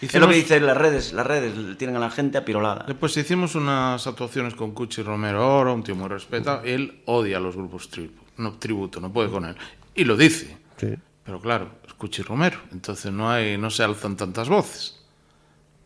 [0.00, 1.12] Es Hicimos- lo que dicen las redes.
[1.12, 2.84] Las redes tienen a la gente apirolada.
[2.88, 6.62] Después hicimos unas actuaciones con Cuchi Romero ahora, un tío muy respetado.
[6.64, 9.54] Él odia a los grupos tributo, no, tributo, no puede con él.
[9.94, 10.56] Y lo dice.
[10.78, 10.94] sí.
[11.24, 14.98] Pero claro, es Cuchi Romero, entonces no hay, no se alzan tantas voces.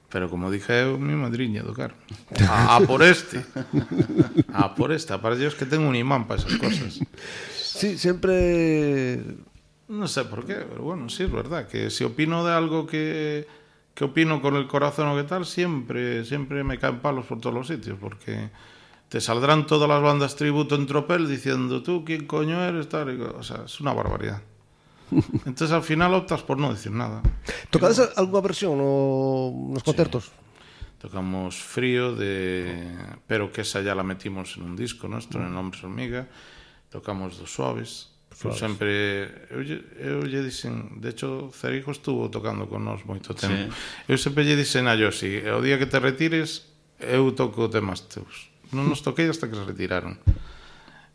[0.09, 1.93] Pero como dije eu, mi madriña tocar.
[2.49, 3.45] A, a por este.
[4.55, 5.21] A por esta.
[5.21, 7.01] Para ellos que tengo un imán para esas cosas.
[7.77, 9.23] Sí, siempre
[9.89, 11.69] No sé por qué, pero bueno, sí es verdad.
[11.69, 13.47] Que si opino de algo que,
[13.95, 17.55] que opino con el corazón o qué tal, siempre, siempre me caen palos por todos
[17.55, 17.99] los sitios.
[18.01, 18.51] Porque
[19.11, 22.89] te saldrán todas las bandas tributo en tropel diciendo tú, ¿quién coño eres?
[22.89, 24.43] Tal, o sea, es una barbaridad.
[25.47, 27.23] Entonces al final optas por no decir nada.
[27.71, 30.33] Tocades algunha versión no, nos concertos?
[30.99, 32.97] Tocamos Frío, de
[33.27, 36.27] pero que esa ya la metimos en un disco nuestro, en Hombres Hormiga.
[36.91, 38.15] tocamos dos suaves.
[38.45, 39.65] Eu sempre eu,
[39.97, 43.73] eu lle dixen, de hecho Cerijo estuvo tocando con nós moito tempo.
[43.73, 44.13] Sí.
[44.13, 46.69] Eu sempre lle dixen a Yoshi, o día que te retires
[47.01, 48.53] eu toco temas teus.
[48.77, 50.21] Non nos toquei hasta que se retiraron.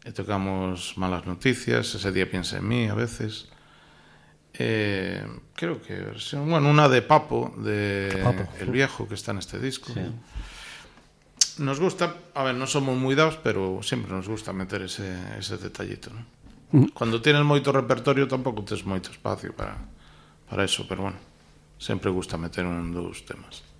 [0.01, 3.53] E tocamos malas noticias, ese día piensa en mí a veces.
[4.57, 5.21] Eh,
[5.53, 8.49] creo que versión, bueno, una de Papo de Papo.
[8.57, 9.93] El Viejo que está en este disco.
[9.93, 10.01] Sí
[11.61, 15.07] nos gusta, a ver, non somos moi dados, pero sempre nos gusta meter ese,
[15.37, 16.25] ese detallito, non?
[16.71, 16.89] Uh -huh.
[16.91, 19.77] Cando tienes moito repertorio tampouco tens moito espacio para,
[20.49, 21.19] para eso, pero bueno,
[21.77, 23.70] sempre gusta meter un dous temas.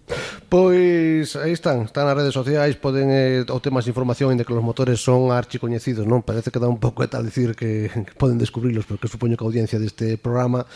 [0.51, 4.59] Pois aí están, están as redes sociais, poden eh, obter máis información de que os
[4.59, 6.27] motores son archicoñecidos, non?
[6.27, 9.47] Parece que dá un pouco eta dicir que, que poden descubrilos, porque supoño que a
[9.47, 10.67] audiencia deste programa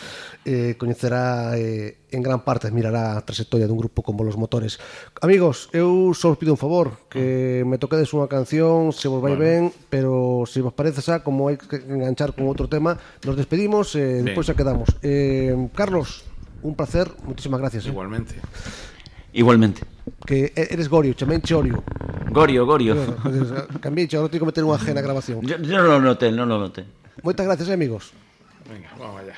[0.48, 4.80] eh, coñecerá eh, en gran parte, mirará a trayectoria dun grupo como los motores.
[5.20, 7.68] Amigos, eu só os pido un favor, que ah.
[7.68, 9.76] me toquedes unha canción, se vos vai bueno.
[9.76, 12.96] ben, pero se vos parece xa, como hai que enganchar con outro tema,
[13.28, 14.88] nos despedimos e eh, despois depois xa quedamos.
[15.02, 16.24] Eh, Carlos,
[16.62, 17.86] un placer, muchísimas gracias.
[17.86, 17.90] Eh.
[17.90, 18.36] Igualmente.
[18.36, 18.85] Eh.
[19.36, 19.84] Igualmente.
[20.26, 21.84] Que e- eres Gorio, chamén Chorio.
[22.32, 22.96] Gorio, Gorio.
[23.84, 25.44] Cambié, agora tengo que meter unha G na grabación.
[25.44, 26.88] Yo, yo no lo noté, no lo noté.
[27.20, 28.16] Moitas gracias, eh, amigos.
[28.66, 29.36] Venga, vamos allá.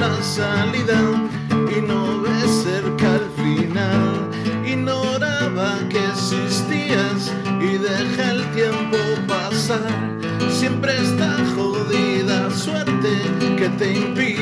[0.00, 0.98] La salida
[1.76, 4.30] y no ves cerca el final.
[4.66, 8.96] Ignoraba que existías y deja el tiempo
[9.28, 9.92] pasar.
[10.50, 13.12] Siempre está jodida suerte
[13.58, 14.39] que te impide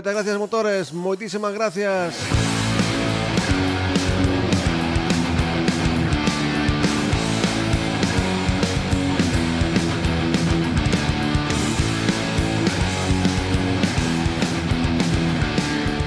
[0.00, 0.92] Moitas gracias, motores.
[0.94, 2.16] Moitísimas gracias.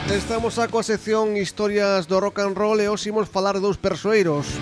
[0.09, 4.57] Estamos a coa sección Historias do Rock and Roll e hoxe imos falar dos persoeiros.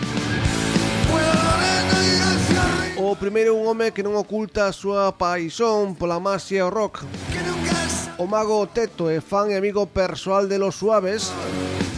[3.00, 7.08] O primeiro un home que non oculta a súa paixón pola máxia o rock.
[8.22, 11.34] O mago Teto é fan e amigo persoal de Los Suaves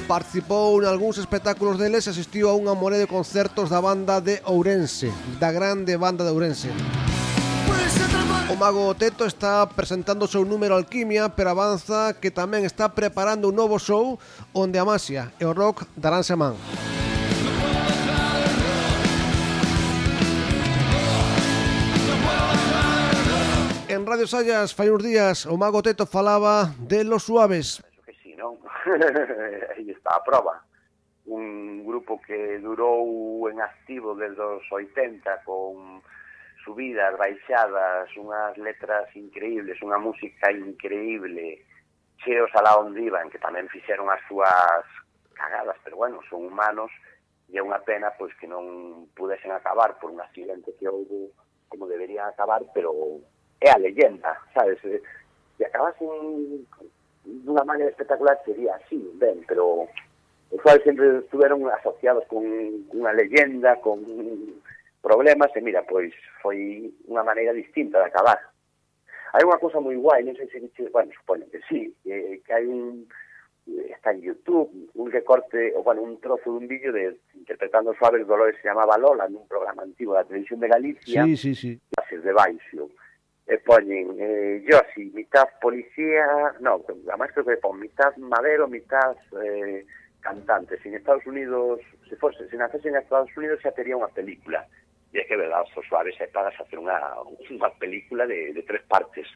[0.07, 4.39] Participou en algúns espectáculos deles e asistiu a unha more de concertos da banda de
[4.47, 6.71] Ourense Da grande banda de Ourense
[8.47, 13.51] O mago Teto está presentando o seu número Alquimia, pero avanza que tamén está preparando
[13.51, 14.15] un novo show
[14.55, 16.55] onde a masia e o rock daránse a man.
[23.93, 27.77] en Radio Sallas fai uns días o Mago Teto falaba de los suaves.
[27.77, 28.57] Penso que sí, non?
[29.77, 30.65] Aí está a prova.
[31.29, 36.01] Un grupo que durou en activo desde os 80 con
[36.65, 41.61] subidas, baixadas, unhas letras increíbles, unha música increíble,
[42.25, 44.89] cheos a la iban, que tamén fixeron as súas
[45.37, 46.89] cagadas, pero bueno, son humanos,
[47.45, 51.29] e é unha pena pois que non pudesen acabar por un accidente que houve
[51.69, 53.21] como deberían acabar, pero
[53.59, 54.79] é a leyenda, sabes?
[54.81, 55.01] Se,
[55.57, 56.65] se acabasen
[57.23, 59.87] dunha maneira espectacular sería así, ben, pero
[60.51, 62.43] os cuales sempre estuveron asociados con
[62.93, 64.03] unha leyenda, con
[65.01, 66.11] problemas, e mira, pois
[66.43, 68.39] foi unha maneira distinta de acabar.
[69.33, 72.51] Hai unha cousa moi guai, non sei se dixe, bueno, supoño que sí, eh, que
[72.53, 73.07] hai un
[73.87, 78.59] está en YouTube, un recorte, o bueno, un trozo dun vídeo de interpretando Suaves Dolores
[78.59, 81.71] se chamaba Lola nun programa antigo da televisión de Galicia, Sí, sí, sí.
[81.95, 82.91] clases de baixo
[83.45, 89.15] e poñen eh, yo así, mitad policía, no, además creo que pon mitad madero, mitad
[89.43, 89.85] eh,
[90.21, 90.79] cantante.
[90.81, 94.63] Se en Estados Unidos, se fose, se nacese en Estados Unidos xa tería unha película.
[95.13, 96.97] E é que Velasco Suárez pagas a hacer unha,
[97.51, 99.27] unha película de, de tres partes.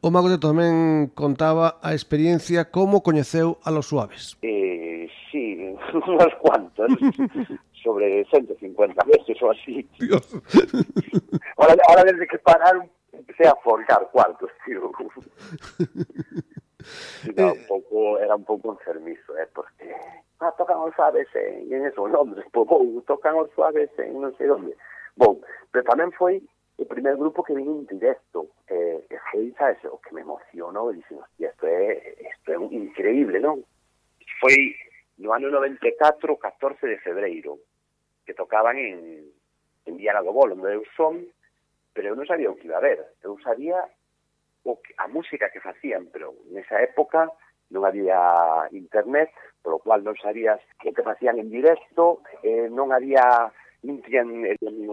[0.00, 4.38] O Magote tamén contaba a experiencia como coñeceu a los suaves.
[4.40, 5.58] Eh, sí,
[6.08, 6.88] unhas cuantas.
[7.84, 9.86] sobre 150 veces ou así.
[10.00, 10.24] Dios.
[11.58, 12.88] Ahora, ahora desde que pararon
[13.18, 14.92] empecé a folgar cuartos, tío.
[17.24, 19.94] Era un pouco, era un pouco enfermizo, eh, porque
[20.40, 24.20] ah, tocan os suaves en, en eso, en Londres, pues, bom, tocan os suaves en
[24.20, 24.76] non sei onde.
[25.16, 25.40] Bom,
[25.72, 26.44] pero tamén foi
[26.76, 30.90] o primer grupo que vin en directo, eh, e foi, sabes, o que me emocionou,
[30.90, 33.62] e dixen, hostia, isto é, isto é increíble, non?
[34.42, 34.76] Foi
[35.22, 37.62] no ano 94, 14 de febreiro,
[38.26, 39.30] que tocaban en,
[39.86, 41.24] en Viana do Bolo, onde eu son,
[41.94, 42.98] pero eu non sabía o que iba a ver.
[43.22, 43.78] Eu sabía
[44.66, 47.30] o que, a música que facían, pero nesa época
[47.70, 48.18] non había
[48.74, 49.30] internet,
[49.62, 53.48] polo cual non sabías o que facían en directo, eh, non había
[53.86, 54.44] non tiñan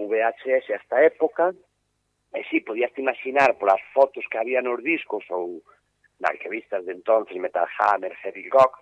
[0.07, 1.51] VHS a esta época,
[2.31, 5.59] e si, sí, podías te imaginar polas fotos que había nos discos ou
[6.21, 8.77] nas revistas de entonces, Metal Hammer, Heavy Rock,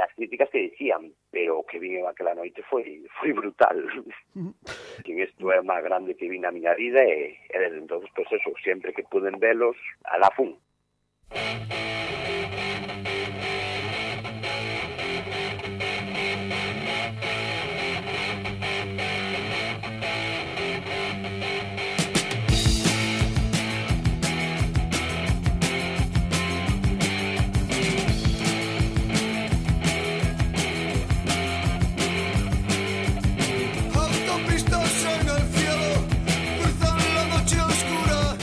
[0.00, 3.76] as críticas que dicían, pero que vin aquela noite foi foi brutal.
[5.04, 8.30] que isto é máis grande que vi na miña vida e, e desde entonces, pues
[8.32, 10.58] eso, sempre que puden velos, a la fun.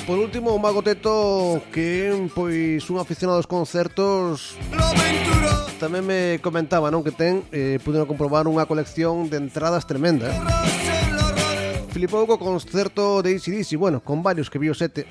[0.06, 4.54] por último, o mago teto que, pois, un aficionado aos concertos
[5.76, 10.40] Tamén me comentaba, non, que ten, eh, puderon comprobar unha colección de entradas tremenda eh.
[11.92, 15.08] Flipou co concerto de ACDC, bueno, con varios que viu sete.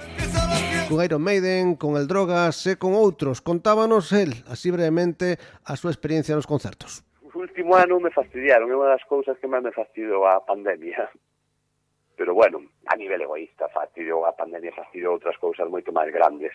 [0.89, 3.41] Con Iron Maiden, con El Drogas e con outros.
[3.41, 7.01] Contábanos el, así brevemente, a súa experiencia nos concertos.
[7.25, 11.09] O último ano me fastidiaron, é unha das cousas que máis me fastidiou a pandemia
[12.17, 16.55] pero bueno, a nivel egoísta fastidio a pandemia fastidio outras cousas moito máis grandes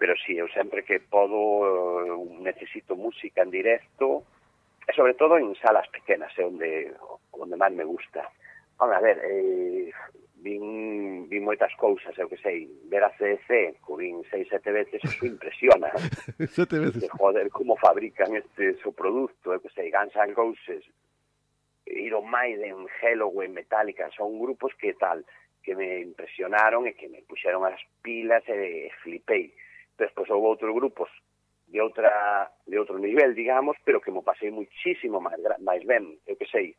[0.00, 4.24] pero si sí, eu sempre que podo necesito música en directo
[4.88, 6.70] e sobre todo en salas pequenas é eh, onde,
[7.32, 8.24] onde máis me gusta
[8.82, 9.92] Vamos a ver, eh,
[10.42, 14.98] vin, vin moitas cousas, eu que sei, ver a CDC, co vin seis, sete veces,
[15.04, 15.86] eso impresiona.
[16.50, 17.02] sete veces.
[17.02, 20.82] De, joder, como fabrican este o so produto, eu que sei, Guns N' Roses,
[21.92, 25.24] Iron Maiden, Helloween, Metallica, son grupos que tal,
[25.62, 29.54] que me impresionaron e que me puxeron as pilas eh, e, e flipei.
[29.96, 31.08] Despois houve outros grupos
[31.68, 36.36] de outra de outro nivel, digamos, pero que mo pasei muchísimo máis, máis ben, eu
[36.36, 36.74] que sei.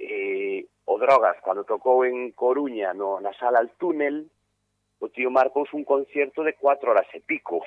[0.00, 4.26] Eh, o Drogas, cando tocou en Coruña no, na sala al túnel,
[4.98, 7.62] o tío marcou un concierto de cuatro horas e pico.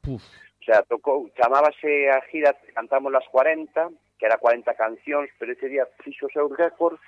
[0.00, 0.22] Puf.
[0.22, 5.70] O sea, tocou, chamábase a gira, cantamos las 40, que era 40 cancións, pero ese
[5.70, 6.98] día fixo o seu récord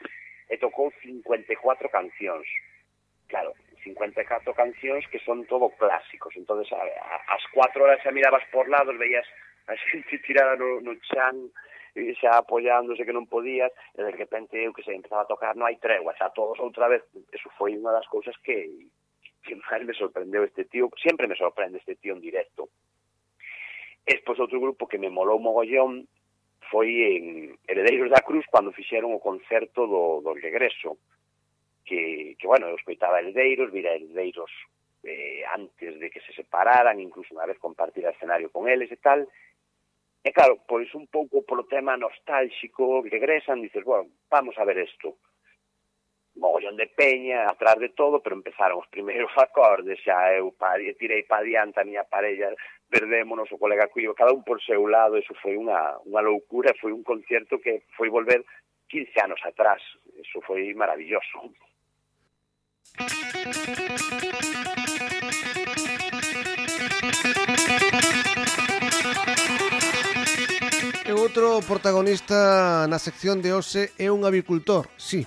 [0.49, 2.47] e tocou 54 cancións.
[3.27, 6.35] Claro, 54 cancións que son todo clásicos.
[6.37, 9.27] entonces a, a, as 4 horas xa mirabas por lados, veías
[9.67, 11.51] a xente tirada no, no chan,
[11.95, 15.59] e xa apoiándose que non podías, e de repente eu que se empezaba a tocar,
[15.59, 17.03] non hai tregua, xa todos outra vez.
[17.35, 18.71] Eso foi unha das cousas que
[19.41, 22.69] que máis me sorprendeu este tío, sempre me sorprende este tío en directo.
[24.05, 26.05] Es, pois, outro grupo que me molou mogollón
[26.71, 31.03] foi en Heredeiros da Cruz cando fixeron o concerto do, do regreso
[31.85, 34.51] que, que bueno, eu escoitaba Heredeiros, vira Heredeiros
[35.03, 39.27] eh, antes de que se separaran, incluso unha vez compartir escenario con eles e tal,
[40.23, 45.19] e claro, pois un pouco polo tema nostálxico, regresan, dices, bueno, vamos a ver isto,
[46.37, 51.25] mogollón de peña, atrás de todo, pero empezaron os primeiros acordes, xa eu pa, tirei
[51.25, 52.55] pa diante a miña parella
[52.91, 56.91] perdémonos o colega Cuyo, cada un por seu lado, eso foi unha, unha loucura, foi
[56.91, 58.43] un concierto que foi volver
[58.91, 59.81] 15 anos atrás,
[60.19, 61.55] eso foi maravilloso.
[71.07, 75.23] E outro protagonista na sección de hoxe é un avicultor, sí.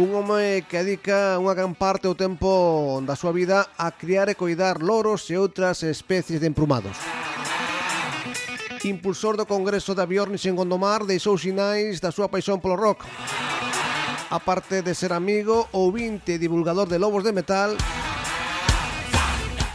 [0.00, 4.34] Un home que dedica unha gran parte do tempo da súa vida a criar e
[4.34, 6.96] coidar loros e outras especies de emprumados.
[8.88, 13.04] Impulsor do Congreso da Biornis en Gondomar deixou sinais da súa paixón polo rock.
[14.32, 17.76] A parte de ser amigo, ouvinte e divulgador de lobos de metal,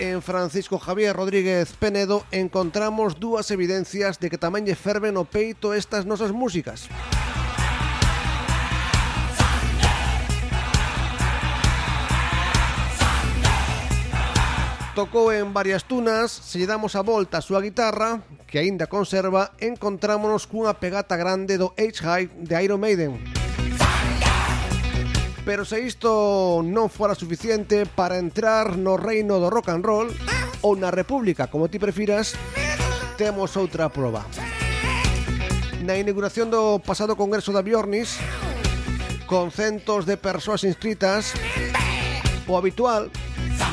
[0.02, 5.78] en Francisco Javier Rodríguez Penedo encontramos dúas evidencias de que tamén lle ferven o peito
[5.78, 6.90] estas nosas músicas.
[6.90, 7.15] Música
[14.96, 19.52] Tocou en varias tunas, se lle damos a volta a súa guitarra, que aínda conserva,
[19.60, 23.20] encontrámonos cunha pegata grande do H-Hype de Iron Maiden.
[25.44, 30.08] Pero se isto non fora suficiente para entrar no reino do rock and roll
[30.64, 32.40] ou na república, como ti prefiras,
[33.20, 34.24] temos outra proba.
[35.84, 38.16] Na inauguración do pasado congreso da Bjornis,
[39.28, 41.36] con centos de persoas inscritas,
[42.48, 43.10] O habitual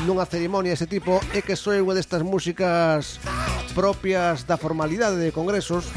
[0.05, 3.21] nunha cerimonia ese tipo é que soe unha destas músicas
[3.77, 5.89] propias da formalidade de congresos.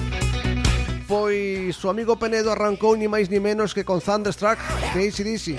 [1.08, 4.58] Pois o amigo Penedo arrancou ni máis ni menos que con Thunderstruck
[4.92, 5.54] de ACDC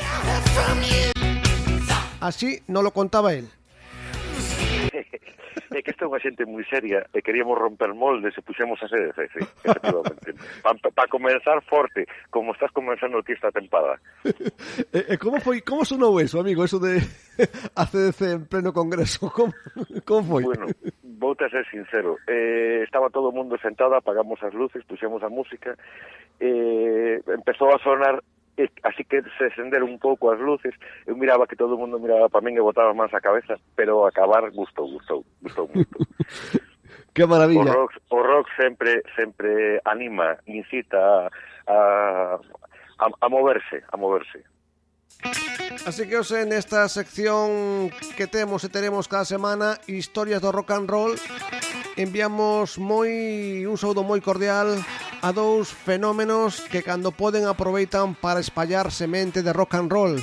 [2.20, 3.48] Así non lo contaba él.
[5.72, 8.88] é que esta é unha xente moi seria e queríamos romper moldes e puxemos a
[8.88, 10.32] sede sí, efectivamente.
[10.64, 14.00] Para pa, pa comenzar forte, como estás comenzando ti esta tempada.
[14.94, 17.02] E, e como foi, como sonou eso, amigo, eso de
[17.76, 19.52] a CDC en pleno congreso, como,
[20.06, 20.44] como foi?
[20.44, 20.68] Bueno,
[21.04, 25.30] vou te ser sincero, eh, estaba todo o mundo sentado, apagamos as luces, puxemos a
[25.30, 25.76] música,
[26.40, 28.22] eh, empezou a sonar
[28.58, 30.74] e, así que se encenderon un pouco as luces,
[31.06, 34.04] eu miraba que todo o mundo miraba para min e botaba máis a cabeza, pero
[34.10, 35.98] acabar gustou, gustou, gustou moito.
[37.14, 37.62] Que maravilla.
[37.62, 41.26] O rock, o rock sempre sempre anima, incita
[41.66, 42.40] a,
[43.00, 44.46] a, a moverse, a moverse.
[45.86, 50.86] Así que hoxe nesta sección que temos e teremos cada semana Historias do Rock and
[50.86, 51.18] Roll
[51.98, 54.78] enviamos moi un saúdo moi cordial
[55.26, 60.14] a dous fenómenos que cando poden aproveitan para espallar semente de rock and roll.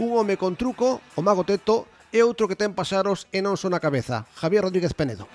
[0.00, 3.76] Un home con truco, o Mago Teto, e outro que ten pasaros e non son
[3.76, 5.28] a cabeza, Javier Rodríguez Penedo.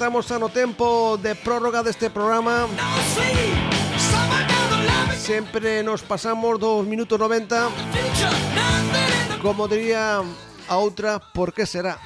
[0.00, 2.64] estamos xa no tempo de prórroga deste programa
[5.20, 7.68] Sempre nos pasamos dos minutos 90
[9.44, 12.00] Como diría a outra, por que será?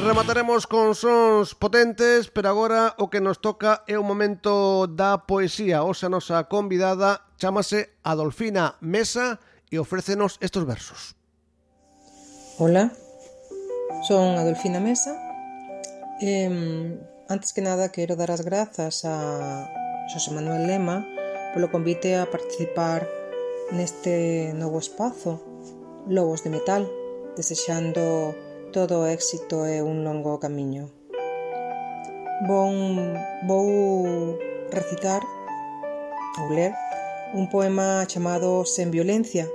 [0.00, 5.84] Remataremos con sons potentes, pero agora o que nos toca é o momento da poesía.
[5.84, 11.20] Osa nosa convidada chamase Adolfina Mesa e ofrécenos estos versos.
[12.56, 12.92] Hola,
[14.06, 15.18] son Adolfina Mesa.
[16.20, 16.48] Eh,
[17.28, 19.66] antes que nada quero dar as grazas a
[20.06, 21.02] Xosé Manuel Lema
[21.50, 23.10] polo convite a participar
[23.74, 25.42] neste novo espazo
[26.06, 26.86] Lobos de Metal,
[27.34, 28.38] desexando
[28.70, 30.94] todo o éxito e un longo camiño.
[32.46, 32.70] Bon,
[33.50, 34.38] vou
[34.70, 35.26] recitar
[36.38, 36.70] ou ler
[37.34, 39.50] un poema chamado Sen violencia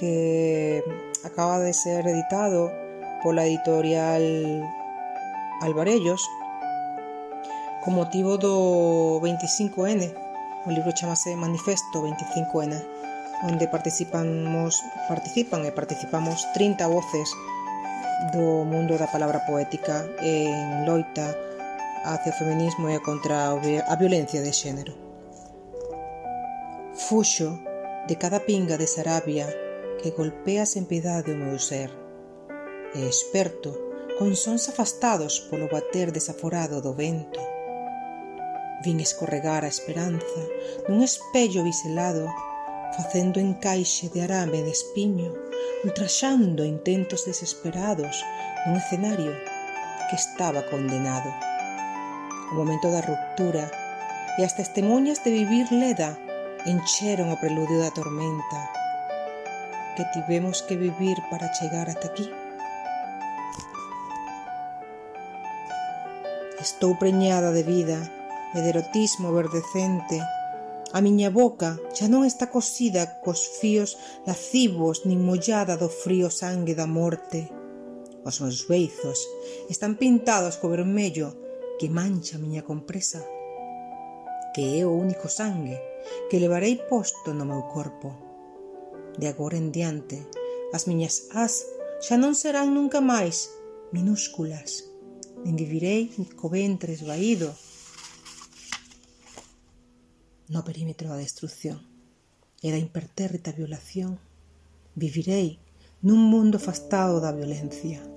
[0.00, 0.80] que
[1.24, 2.72] acaba de ser editado
[3.22, 4.62] por la editorial
[5.60, 6.28] Alvarellos
[7.84, 10.08] con motivo do 25N,
[10.64, 12.72] o libro chamase Manifesto 25N,
[13.44, 17.28] onde participamos, participan e participamos 30 voces
[18.32, 21.36] do mundo da palabra poética en loita
[22.08, 24.96] hacia o feminismo e contra a violencia de xénero.
[26.96, 27.60] Fuxo
[28.08, 29.44] de cada pinga de Sarabia
[30.04, 31.88] que golpea sen piedade o meu ser.
[32.92, 33.72] E esperto,
[34.20, 37.40] con sons afastados polo bater desaforado do vento.
[38.84, 40.42] Vin escorregar a esperanza
[40.92, 42.28] nun espello biselado,
[42.92, 45.32] facendo encaixe de arame de espiño,
[45.88, 48.20] ultraxando intentos desesperados
[48.68, 49.32] nun escenario
[50.12, 51.32] que estaba condenado.
[52.52, 53.72] O momento da ruptura
[54.36, 56.12] e as testemunhas de vivir leda
[56.68, 58.83] encheron o preludio da tormenta
[59.96, 62.26] que tivemos que vivir para chegar ata aquí.
[66.60, 68.00] Estou preñada de vida
[68.54, 70.16] e de erotismo verdecente.
[70.96, 76.72] A miña boca xa non está cosida cos fíos lascivos nin mollada do frío sangue
[76.72, 77.52] da morte.
[78.24, 79.20] Os meus beizos
[79.68, 81.36] están pintados co vermello
[81.76, 83.20] que mancha a miña compresa,
[84.56, 85.76] que é o único sangue
[86.30, 88.23] que levarei posto no meu corpo.
[89.18, 90.26] De agora en diante,
[90.74, 91.64] as miñas as
[92.04, 93.50] xa non serán nunca máis
[93.94, 94.84] minúsculas,
[95.44, 97.54] nin vivirei co ventre esvaído
[100.48, 101.78] no perímetro da destrucción
[102.64, 104.18] e da impertérrita violación.
[104.94, 105.58] Vivirei
[106.06, 108.13] nun mundo afastado da violencia.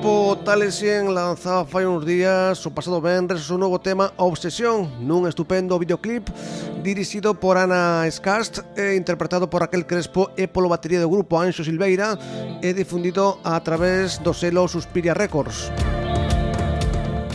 [0.00, 4.88] grupo Tales 100 lanzaba fai uns días o pasado vendres o seu novo tema Obsesión
[5.04, 6.24] nun estupendo videoclip
[6.80, 11.60] dirixido por Ana Escast e interpretado por Raquel Crespo e polo batería do grupo Anxo
[11.60, 12.16] Silveira
[12.64, 15.68] e difundido a través do selo Suspiria Records.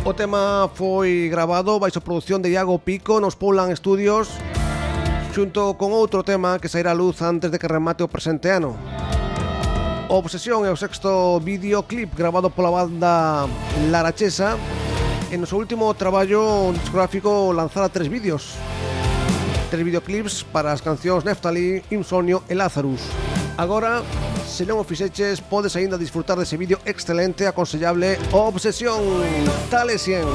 [0.01, 4.33] O tema foi grabado baixo produción de Iago Pico nos Poulan Studios
[5.37, 8.73] xunto con outro tema que sairá a luz antes de que remate o presente ano.
[10.07, 13.49] Obsesión é o sexto videoclip grabado pola banda
[13.89, 14.53] Larachesa
[15.33, 18.53] e no seu último traballo discográfico lanzara tres vídeos.
[19.73, 23.01] Tres videoclips para as cancións Neftali, Insomnio e Lazarus.
[23.57, 24.05] Agora,
[24.45, 29.01] se non o fixeches, podes aínda disfrutar dese vídeo excelente, aconsellable Obsesión.
[29.73, 30.29] Talesien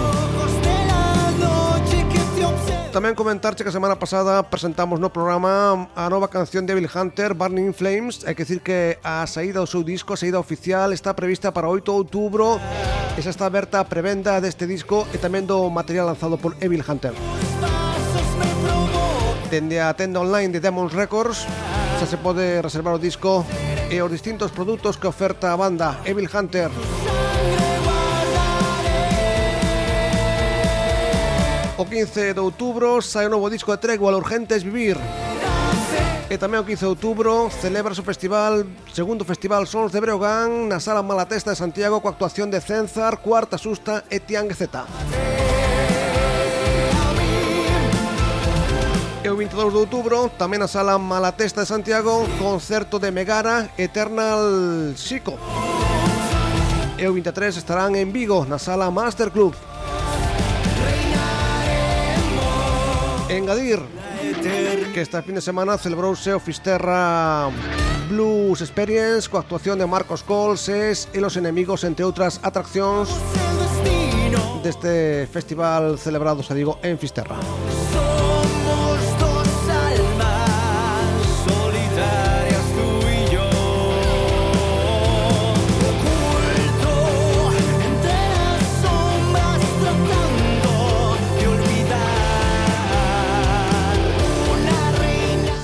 [2.91, 7.39] Tamén comentarche que a semana pasada presentamos no programa a nova canción de Bill Hunter,
[7.39, 8.27] Burning Flames.
[8.27, 11.71] Hai que dicir que a saída do seu disco, a saída oficial, está prevista para
[11.71, 12.59] 8 de outubro.
[13.15, 17.15] Esa está aberta a prevenda deste disco e tamén do material lanzado por Evil Hunter.
[19.55, 21.47] Dende a tenda online de Demons Records
[21.95, 23.47] xa se pode reservar o disco
[23.87, 26.75] e os distintos produtos que oferta a banda Evil Hunter.
[31.81, 35.01] O 15 de outubro sai o novo disco de Tregua, Urgentes Vivir.
[36.28, 40.77] E tamén o 15 de outubro celebra o festival, segundo festival Sons de Breogán na
[40.77, 44.69] Sala Malatesta de Santiago coa actuación de Cenzar, Cuarta Susta e Tiang Z.
[49.24, 54.93] E o 22 de outubro, tamén na Sala Malatesta de Santiago, concerto de Megara, Eternal
[55.01, 55.40] Chico.
[57.01, 59.57] E o 23 estarán en Vigo, na Sala Master Club.
[63.31, 63.78] Engadir
[64.93, 67.47] que este fin de semana celebrouse o Fisterra
[68.11, 73.07] Blues Experience coa actuación de Marcos Colses e Los Enemigos entre outras atraccións
[74.66, 77.39] deste festival celebrado, se digo, en Fisterra.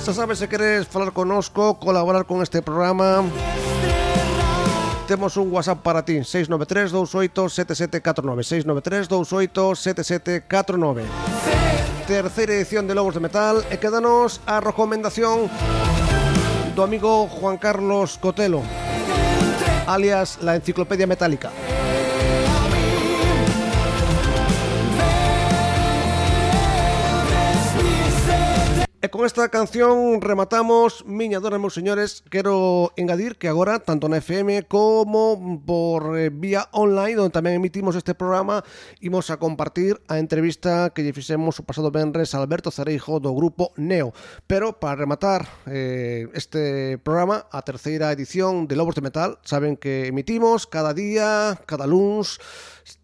[0.06, 3.24] Xa sabes se queres falar conosco, colaborar con este programa
[5.08, 11.02] Temos un WhatsApp para ti 693 28 7749 693 28 7749
[12.06, 15.50] Terceira edición de Lobos de Metal E quedanos a recomendación
[16.78, 18.62] do amigo Juan Carlos Cotelo
[19.90, 21.50] alias la Enciclopedia Metálica
[29.06, 34.18] E con esta canción rematamos Miña dona, meus señores Quero engadir que agora, tanto na
[34.18, 38.66] FM como por eh, vía online Onde tamén emitimos este programa
[38.98, 43.30] Imos a compartir a entrevista que lle fixemos o pasado venres a Alberto Cereijo do
[43.30, 44.10] grupo Neo.
[44.50, 50.10] Pero para rematar eh, este programa A terceira edición de Lobos de Metal Saben que
[50.10, 52.42] emitimos cada día, cada luns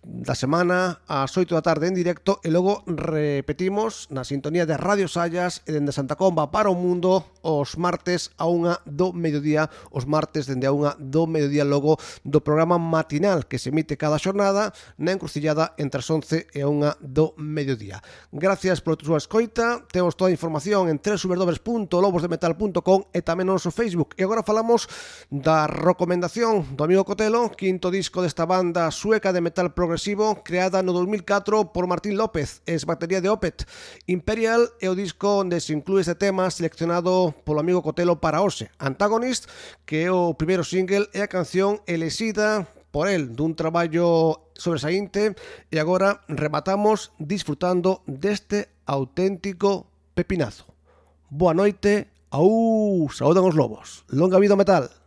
[0.02, 5.06] da semana ás 8 da tarde en directo E logo repetimos na sintonía de Radio
[5.06, 9.68] Sallas e dende de Santa Comba para o mundo os martes a unha do mediodía,
[9.92, 14.16] os martes dende a unha do mediodía logo do programa matinal que se emite cada
[14.16, 18.00] xornada na encrucillada entre as 11 e a unha do mediodía.
[18.32, 24.16] Gracias pola túa escoita, temos toda a información en www.lobosdemetal.com e tamén no noso Facebook.
[24.16, 24.88] E agora falamos
[25.28, 30.96] da recomendación do amigo Cotelo, quinto disco desta banda sueca de metal progresivo creada no
[30.96, 33.68] 2004 por Martín López, ex batería de Opet.
[34.06, 38.70] Imperial é o disco onde se inclúe ese tema seleccionado polo amigo Cotelo para Orse,
[38.78, 39.50] Antagonist,
[39.82, 45.34] que é o primeiro single e a canción elexida por el dun traballo sobresaínte
[45.74, 50.70] e agora rematamos disfrutando deste auténtico pepinazo.
[51.26, 54.06] Boa noite, au, saúdan os lobos.
[54.06, 55.01] Longa vida metal.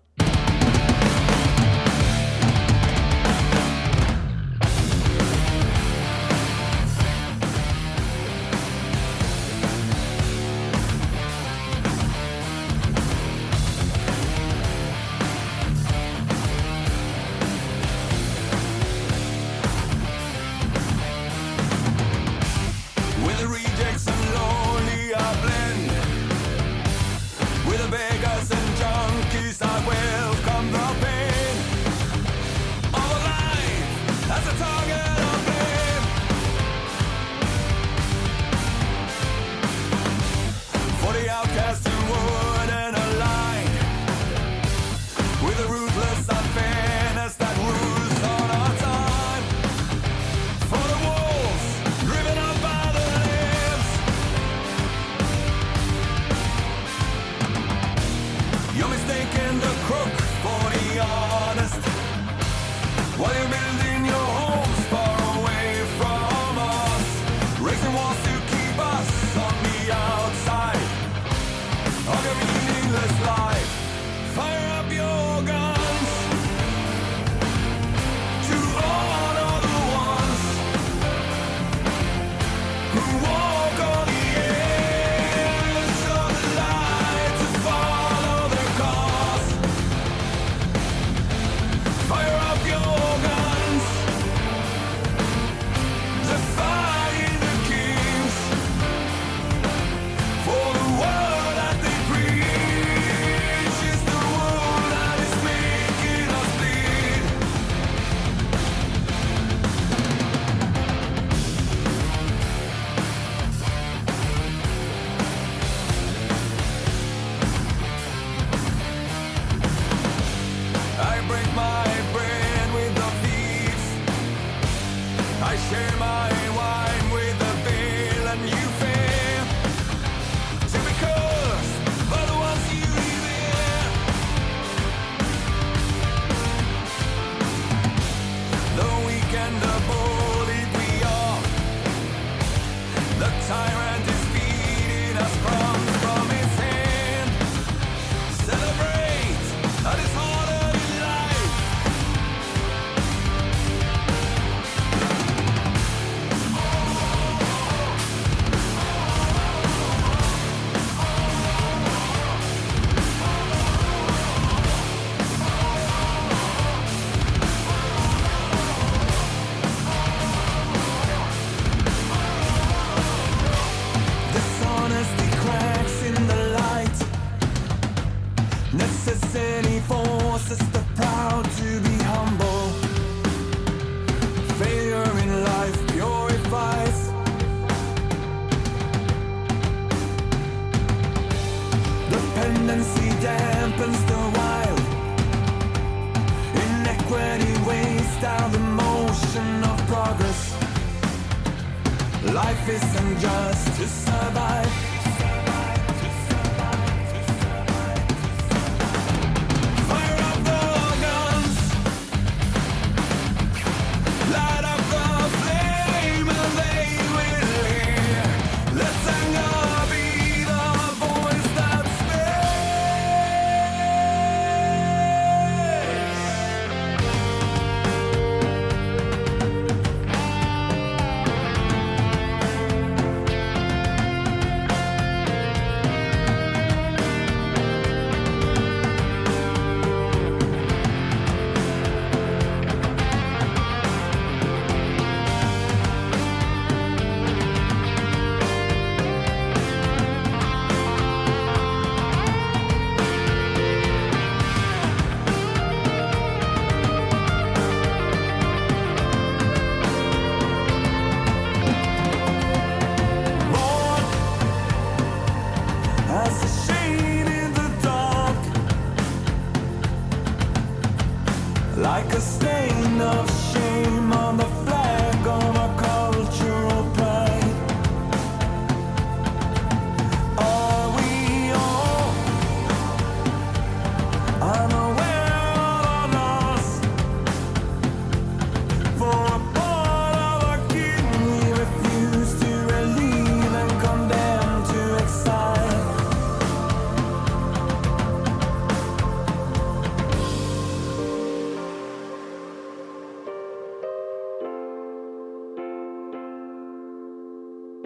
[125.47, 128.41] I share my wine with the villain.
[128.45, 128.74] You